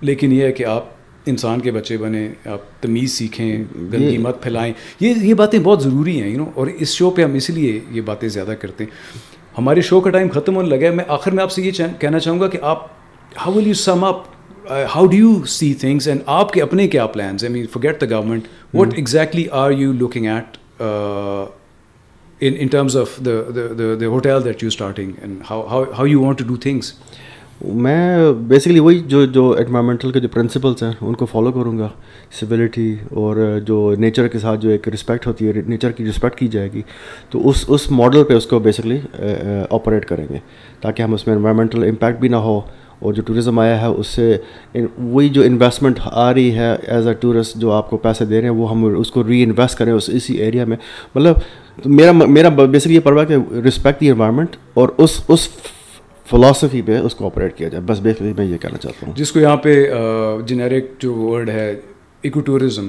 لیکن 0.00 0.32
یہ 0.32 0.42
ہے 0.42 0.52
کہ 0.52 0.64
آپ 0.64 0.84
انسان 1.26 1.60
کے 1.60 1.70
بچے 1.70 1.96
بنیں 1.96 2.28
آپ 2.44 2.82
تمیز 2.82 3.12
سیکھیں 3.12 3.64
گندگی 3.74 4.18
مت 4.18 4.42
پھیلائیں۔ 4.42 4.72
یہ 5.00 5.14
یہ 5.22 5.34
باتیں 5.34 5.58
بہت 5.58 5.82
ضروری 5.82 6.22
ہیں 6.22 6.28
یو 6.28 6.38
نو 6.38 6.46
اور 6.54 6.66
اس 6.66 6.88
شو 6.88 7.10
پہ 7.10 7.24
ہم 7.24 7.34
اس 7.34 7.50
لیے 7.50 7.80
یہ 7.90 8.00
باتیں 8.00 8.28
زیادہ 8.28 8.54
کرتے 8.60 8.84
ہیں۔ 8.84 9.18
ہمارے 9.58 9.80
شو 9.80 10.00
کا 10.00 10.10
ٹائم 10.10 10.28
ختم 10.28 10.56
ہونے 10.56 10.68
لگا 10.68 10.88
ہے۔ 10.90 10.90
میں 10.90 11.04
آخر 11.08 11.30
میں 11.30 11.42
آپ 11.42 11.52
سے 11.52 11.62
یہ 11.62 11.70
کہنا 12.00 12.18
چاہوں 12.18 12.40
گا 12.40 12.48
کہ 12.48 12.58
آپ 12.62 12.86
how 13.46 13.52
will 13.52 13.66
you 13.66 13.74
sum 13.74 14.04
up 14.04 14.22
how 14.70 15.06
do 15.06 15.16
you 15.16 15.44
see 15.44 15.74
things 15.74 16.08
and 16.08 16.20
آپ 16.26 16.52
کے 16.52 16.62
اپنے 16.62 16.88
کیا 16.88 17.06
plans 17.06 17.44
I 17.44 17.52
mean 17.52 17.66
forget 17.66 18.00
the 18.00 18.16
government 18.16 18.44
what 18.74 18.88
exactly 18.94 19.46
are 19.50 19.70
you 19.70 19.92
looking 19.92 20.26
at 20.26 20.56
in 22.40 22.66
terms 22.66 22.96
of 22.96 23.18
the 23.24 24.06
hotel 24.06 24.44
that 24.44 24.62
you 24.62 24.68
starting 24.68 25.12
and 25.22 25.40
how 25.50 26.06
you 26.06 26.22
want 26.22 26.38
to 26.38 26.44
do 26.44 26.56
things 26.56 26.92
میں 27.62 28.32
basically 28.48 28.80
وہی 28.80 28.98
جو 29.06 29.24
جو 29.26 29.50
environmental 29.58 30.12
کے 30.12 30.20
جو 30.20 30.28
پرنسپلس 30.28 30.82
ہیں 30.82 30.90
ان 31.00 31.14
کو 31.14 31.26
فالو 31.26 31.50
کروں 31.52 31.78
گا 31.78 31.88
سویلٹی 32.40 32.94
اور 33.12 33.36
جو 33.66 33.94
نیچر 33.98 34.28
کے 34.28 34.38
ساتھ 34.38 34.60
جو 34.60 34.70
ایک 34.70 34.88
رسپیکٹ 34.88 35.26
ہوتی 35.26 35.48
ہے 35.48 35.62
نیچر 35.66 35.92
کی 35.92 36.08
رسپیکٹ 36.08 36.38
کی 36.38 36.48
جائے 36.48 36.72
گی 36.72 36.82
تو 37.30 37.48
اس 37.48 37.64
اس 37.68 37.90
ماڈل 37.90 38.24
پہ 38.24 38.34
اس 38.34 38.46
کو 38.46 38.58
بیسکلی 38.58 38.98
آپریٹ 39.70 40.06
کریں 40.08 40.26
گے 40.30 40.38
تاکہ 40.80 41.02
ہم 41.02 41.14
اس 41.14 41.26
میں 41.26 41.34
انوائرمنٹل 41.36 41.84
امپیکٹ 41.88 42.20
بھی 42.20 42.28
نہ 42.28 42.36
ہو 42.36 42.60
اور 43.00 43.12
جو 43.14 43.22
ٹورزم 43.22 43.58
آیا 43.58 43.80
ہے 43.80 43.86
اس 43.86 44.06
سے 44.06 44.36
وہی 44.98 45.28
جو 45.28 45.42
انویسٹمنٹ 45.42 46.00
آ 46.04 46.32
رہی 46.34 46.54
ہے 46.54 46.74
ایز 46.86 47.06
اے 47.06 47.14
ٹورسٹ 47.14 47.56
جو 47.56 47.70
آپ 47.72 47.90
کو 47.90 47.96
پیسے 47.96 48.24
دے 48.24 48.40
رہے 48.40 48.48
ہیں 48.48 48.54
وہ 48.56 48.70
ہم 48.70 48.84
اس 48.98 49.10
کو 49.10 49.24
ری 49.26 49.42
انویسٹ 49.42 49.78
کریں 49.78 49.92
اس 49.92 50.10
اسی 50.12 50.36
ایریا 50.36 50.64
میں۔ 50.64 50.76
مطلب 51.14 51.36
میرا 51.86 52.12
میرا 52.12 52.48
بیسکلی 52.48 52.94
یہ 52.94 53.00
پڑھا 53.00 53.24
کہ 53.24 53.36
رسپیکٹ 53.68 54.00
دی 54.00 54.10
انوائرمنٹ 54.10 54.56
اور 54.74 54.88
اس 54.98 55.20
اس 55.28 55.48
فلاسفی 56.30 56.82
پہ 56.82 56.98
اس 56.98 57.14
کو 57.14 57.26
آپریٹ 57.26 57.56
کیا 57.56 57.68
جائے۔ 57.68 57.84
بس 57.86 58.00
بیسکلی 58.00 58.32
میں 58.36 58.46
یہ 58.46 58.56
کہنا 58.56 58.78
چاہتا 58.78 59.06
ہوں۔ 59.06 59.14
جس 59.16 59.32
کو 59.32 59.40
یہاں 59.40 59.56
پہ 59.56 59.84
جنیرک 60.46 60.84
جو 60.98 61.14
ورڈ 61.14 61.48
ہے 61.48 61.80
eco 62.22 62.40
tourism 62.40 62.88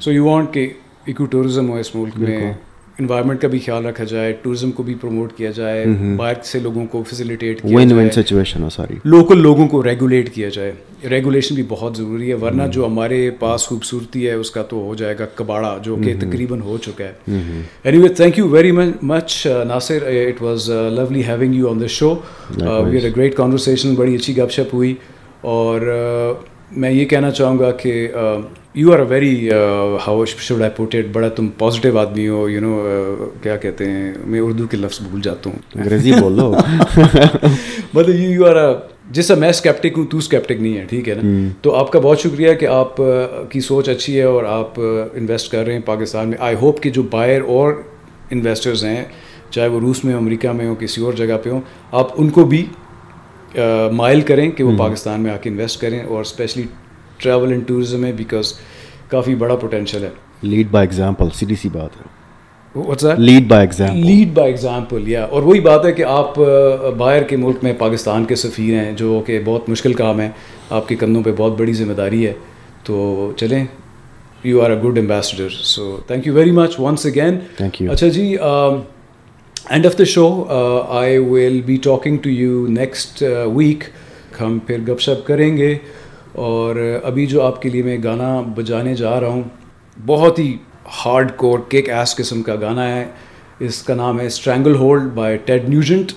so 0.00 0.12
you 0.12 0.24
want 0.24 0.52
کہ 0.52 0.68
ایکو 1.04 1.24
ٹورزم 1.24 1.70
ہو 1.70 1.76
اس 1.76 1.94
ملک 1.94 2.18
میں۔ 2.18 2.52
انوائرمنٹ 2.98 3.40
کا 3.40 3.48
بھی 3.48 3.58
خیال 3.58 3.86
رکھا 3.86 4.04
جائے 4.04 4.32
ٹورزم 4.42 4.70
کو 4.70 4.82
بھی 4.82 4.94
پروموٹ 4.94 5.32
کیا 5.36 5.50
جائے 5.50 5.84
باہر 6.16 6.42
سے 6.42 6.58
لوگوں 6.58 6.86
کو 6.86 7.02
فیسیلیٹیٹ 7.08 7.62
کیا 7.62 8.22
سچویشن 8.22 8.70
ساری۔ 8.70 8.94
لوکل 9.04 9.38
لوگوں 9.38 9.68
کو 9.68 9.82
ریگولیٹ 9.82 10.34
کیا 10.34 10.48
جائے۔ 10.48 10.72
ریگولیشن 11.10 11.54
بھی 11.54 11.62
بہت 11.68 11.96
ضروری 11.96 12.28
ہے 12.28 12.34
ورنہ 12.34 12.62
جو 12.72 12.86
ہمارے 12.86 13.30
پاس 13.38 13.66
خوبصورتی 13.66 14.26
ہے 14.26 14.32
اس 14.32 14.50
کا 14.50 14.62
تو 14.62 14.76
ہو 14.76 14.94
جائے 14.94 15.14
گا 15.18 15.26
کباڑا 15.34 15.78
جو 15.82 15.96
کہ 15.96 16.14
تقریباً 16.20 16.60
ہو 16.60 16.78
چکا 16.78 17.04
ہے۔ 17.04 17.12
Anyway 17.98 18.08
thank 18.08 18.38
you 18.38 18.48
very 18.48 18.72
much 19.02 19.46
Nasir 19.68 20.02
it 20.06 20.42
was 20.42 20.70
lovely 20.70 21.22
having 21.24 21.54
you 21.54 21.68
on 21.68 21.80
the 21.80 21.86
show 21.86 22.14
we 22.56 22.98
a 22.98 23.10
great 23.16 23.36
conversation 23.36 23.94
بڑی 23.94 24.14
اچھی 24.14 24.36
گپ 24.38 24.50
شپ 24.50 24.74
ہوئی 24.74 24.94
اور 25.40 25.80
میں 26.76 26.90
یہ 26.90 27.04
کہنا 27.04 27.30
چاہوں 27.30 27.58
گا 27.58 27.70
کہ 27.70 27.92
you 28.74 28.92
are 28.92 28.98
a 28.98 29.04
very 29.08 29.50
how 30.06 30.24
should 30.24 30.62
I 30.62 30.70
put it 30.76 31.06
بڑا 31.12 31.28
تم 31.28 31.48
پازیٹیو 31.58 31.98
آدمی 31.98 32.28
ہو 32.28 32.48
یو 32.48 32.60
نو 32.60 32.82
کیا 33.42 33.56
کہتے 33.56 33.90
ہیں 33.90 34.12
میں 34.24 34.40
اردو 34.40 34.66
کے 34.66 34.76
لفظ 34.76 35.00
بھول 35.02 35.20
جاتا 35.20 35.50
ہوں۔ 35.50 35.58
انگریزی 35.74 36.12
بول 36.12 36.36
لو 36.36 36.52
مطلب 37.94 38.14
یو 38.14 38.30
یو 38.30 38.46
آر 38.46 38.56
جیسا 39.10 39.34
میں 39.34 39.48
اسکیپٹک 39.48 39.98
ہوں 39.98 40.06
تو 40.06 40.18
اسکیپٹک 40.18 40.60
نہیں 40.60 40.76
ہے 40.78 40.84
ٹھیک 40.88 41.08
ہے 41.08 41.14
نا؟ 41.14 41.48
تو 41.62 41.74
آپ 41.74 41.92
کا 41.92 41.98
بہت 41.98 42.20
شکریہ 42.20 42.52
کہ 42.54 42.66
آپ 42.66 42.96
کی 43.50 43.60
سوچ 43.60 43.88
اچھی 43.88 44.16
ہے 44.18 44.24
اور 44.24 44.44
آپ 44.48 44.80
انویسٹ 44.80 45.50
کر 45.52 45.64
رہے 45.64 45.72
ہیں 45.72 45.80
پاکستان 45.84 46.28
میں۔ 46.28 46.38
آئی 46.40 46.56
ہوپ 46.62 46.82
کہ 46.82 46.90
جو 46.90 47.02
بائر 47.10 47.42
اور 47.48 47.72
انویسٹرز 48.30 48.84
ہیں 48.84 49.04
چاہے 49.50 49.68
وہ 49.68 49.80
روس 49.80 50.04
میں 50.04 50.12
ہو 50.14 50.18
امریکہ 50.18 50.52
میں 50.52 50.66
ہو 50.66 50.74
کسی 50.74 51.02
اور 51.02 51.12
جگہ 51.12 51.36
پہ 51.42 51.50
ہوں 51.50 51.60
آپ 51.92 52.08
ان 52.14 52.30
کو 52.30 52.44
بھی 52.44 52.64
مائل 53.92 54.20
کریں 54.20 54.50
کہ 54.50 54.64
وہ 54.64 54.78
پاکستان 54.78 55.20
میں 55.20 55.30
آ 55.30 55.36
کے 55.36 55.50
انویسٹ 55.50 55.80
کریں 55.80 56.00
اور 56.00 56.20
اسپیشلی 56.20 56.62
ٹریول 57.16 57.50
اینڈ 57.50 57.68
ٹورزم 57.68 58.00
میں 58.00 58.12
بیکاز 58.12 58.52
کافی 59.08 59.34
بڑا 59.34 59.56
پوٹینشیل 59.56 60.04
ہے۔ 60.04 60.08
لیڈ 60.42 60.66
بائی 60.70 60.86
ایگزامپل 60.86 61.28
سیدھی 61.34 61.56
سی 61.56 61.68
بات 61.68 61.90
ہے۔ 61.96 62.22
Lead 63.18 63.48
by 63.48 63.60
example 63.60 64.06
lead 64.06 64.34
by 64.34 64.50
example 64.50 65.08
یا 65.08 65.24
اور 65.24 65.42
وہی 65.42 65.60
بات 65.60 65.86
ہے 65.86 65.92
کہ 65.92 66.04
آپ 66.04 66.38
باہر 66.98 67.22
کے 67.22 67.36
ملک 67.36 67.56
میں 67.62 67.72
پاکستان 67.78 68.24
کے 68.24 68.34
سفیر 68.34 68.74
ہیں 68.74 68.92
جو 68.92 69.22
کہ 69.26 69.40
بہت 69.44 69.68
مشکل 69.68 69.92
کام 69.92 70.20
ہے 70.20 70.30
آپ 70.70 70.88
کے 70.88 70.94
کندھوں 70.94 71.22
پہ 71.24 71.30
بہت 71.36 71.58
بڑی 71.58 71.72
ذمہ 71.72 71.92
داری 71.92 72.26
ہے۔ 72.26 72.32
تو 72.84 73.32
چلیں 73.36 73.64
you 74.48 74.60
are 74.60 74.70
a 74.70 74.76
good 74.76 74.96
ambassador. 74.96 75.48
So 75.76 75.82
thank 76.12 76.24
you 76.26 76.34
very 76.34 76.52
much 76.52 76.88
once 76.88 77.06
again. 77.10 77.34
Thank 77.62 77.82
you. 77.82 77.90
Acha 77.90 78.08
ji, 78.18 78.36
um, 79.70 79.72
end 79.72 79.86
of 79.86 79.96
the 79.96 80.04
show, 80.04 80.44
uh, 80.44 80.86
I 80.90 81.18
will 81.18 81.60
be 81.60 81.78
talking 81.78 82.22
to 82.22 82.30
you 82.30 82.68
uh, 83.22 83.74
ہم 84.40 84.58
پھر 84.66 84.78
گپ 84.88 85.00
شپ 85.00 85.26
کریں 85.26 85.56
گے 85.56 85.78
اور 86.32 86.76
uh, 86.76 87.00
ابھی 87.02 87.26
جو 87.26 87.42
آپ 87.42 87.62
کے 87.62 87.68
لیے 87.68 87.82
میں 87.82 87.98
گانا 88.04 88.40
بجانے 88.40 88.94
جا 88.94 89.20
رہا 89.20 89.28
ہوں 89.28 89.42
بہت 90.06 90.38
ہی 90.38 90.56
ہارڈ 91.04 91.32
کور 91.36 91.58
کیک 91.68 91.90
ایس 91.90 92.16
قسم 92.16 92.42
کا 92.42 92.54
گانا 92.60 92.96
ہے۔ 92.96 93.06
اس 93.60 93.82
کا 93.82 93.94
نام 93.94 94.20
ہے 94.20 94.26
strangle 94.26 94.76
hold 94.76 95.02
by 95.14 95.36
Ted 95.36 95.68
Nugent 95.68 96.12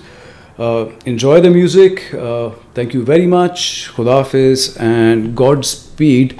enjoy 0.58 1.42
the 1.42 1.48
music 1.48 2.16
thank 2.74 2.94
you 2.94 3.02
very 3.06 3.26
much 3.26 3.88
خدا 3.96 4.16
حافظ. 4.16 4.76
And 4.76 5.38
God 5.38 5.58
speed 5.58 6.32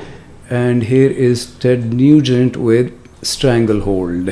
and 0.50 0.84
here 0.90 1.10
is 1.30 1.46
Ted 1.62 1.94
Nugent 1.94 2.56
with 2.56 2.86
strangle 3.22 3.80
hold 3.80 4.30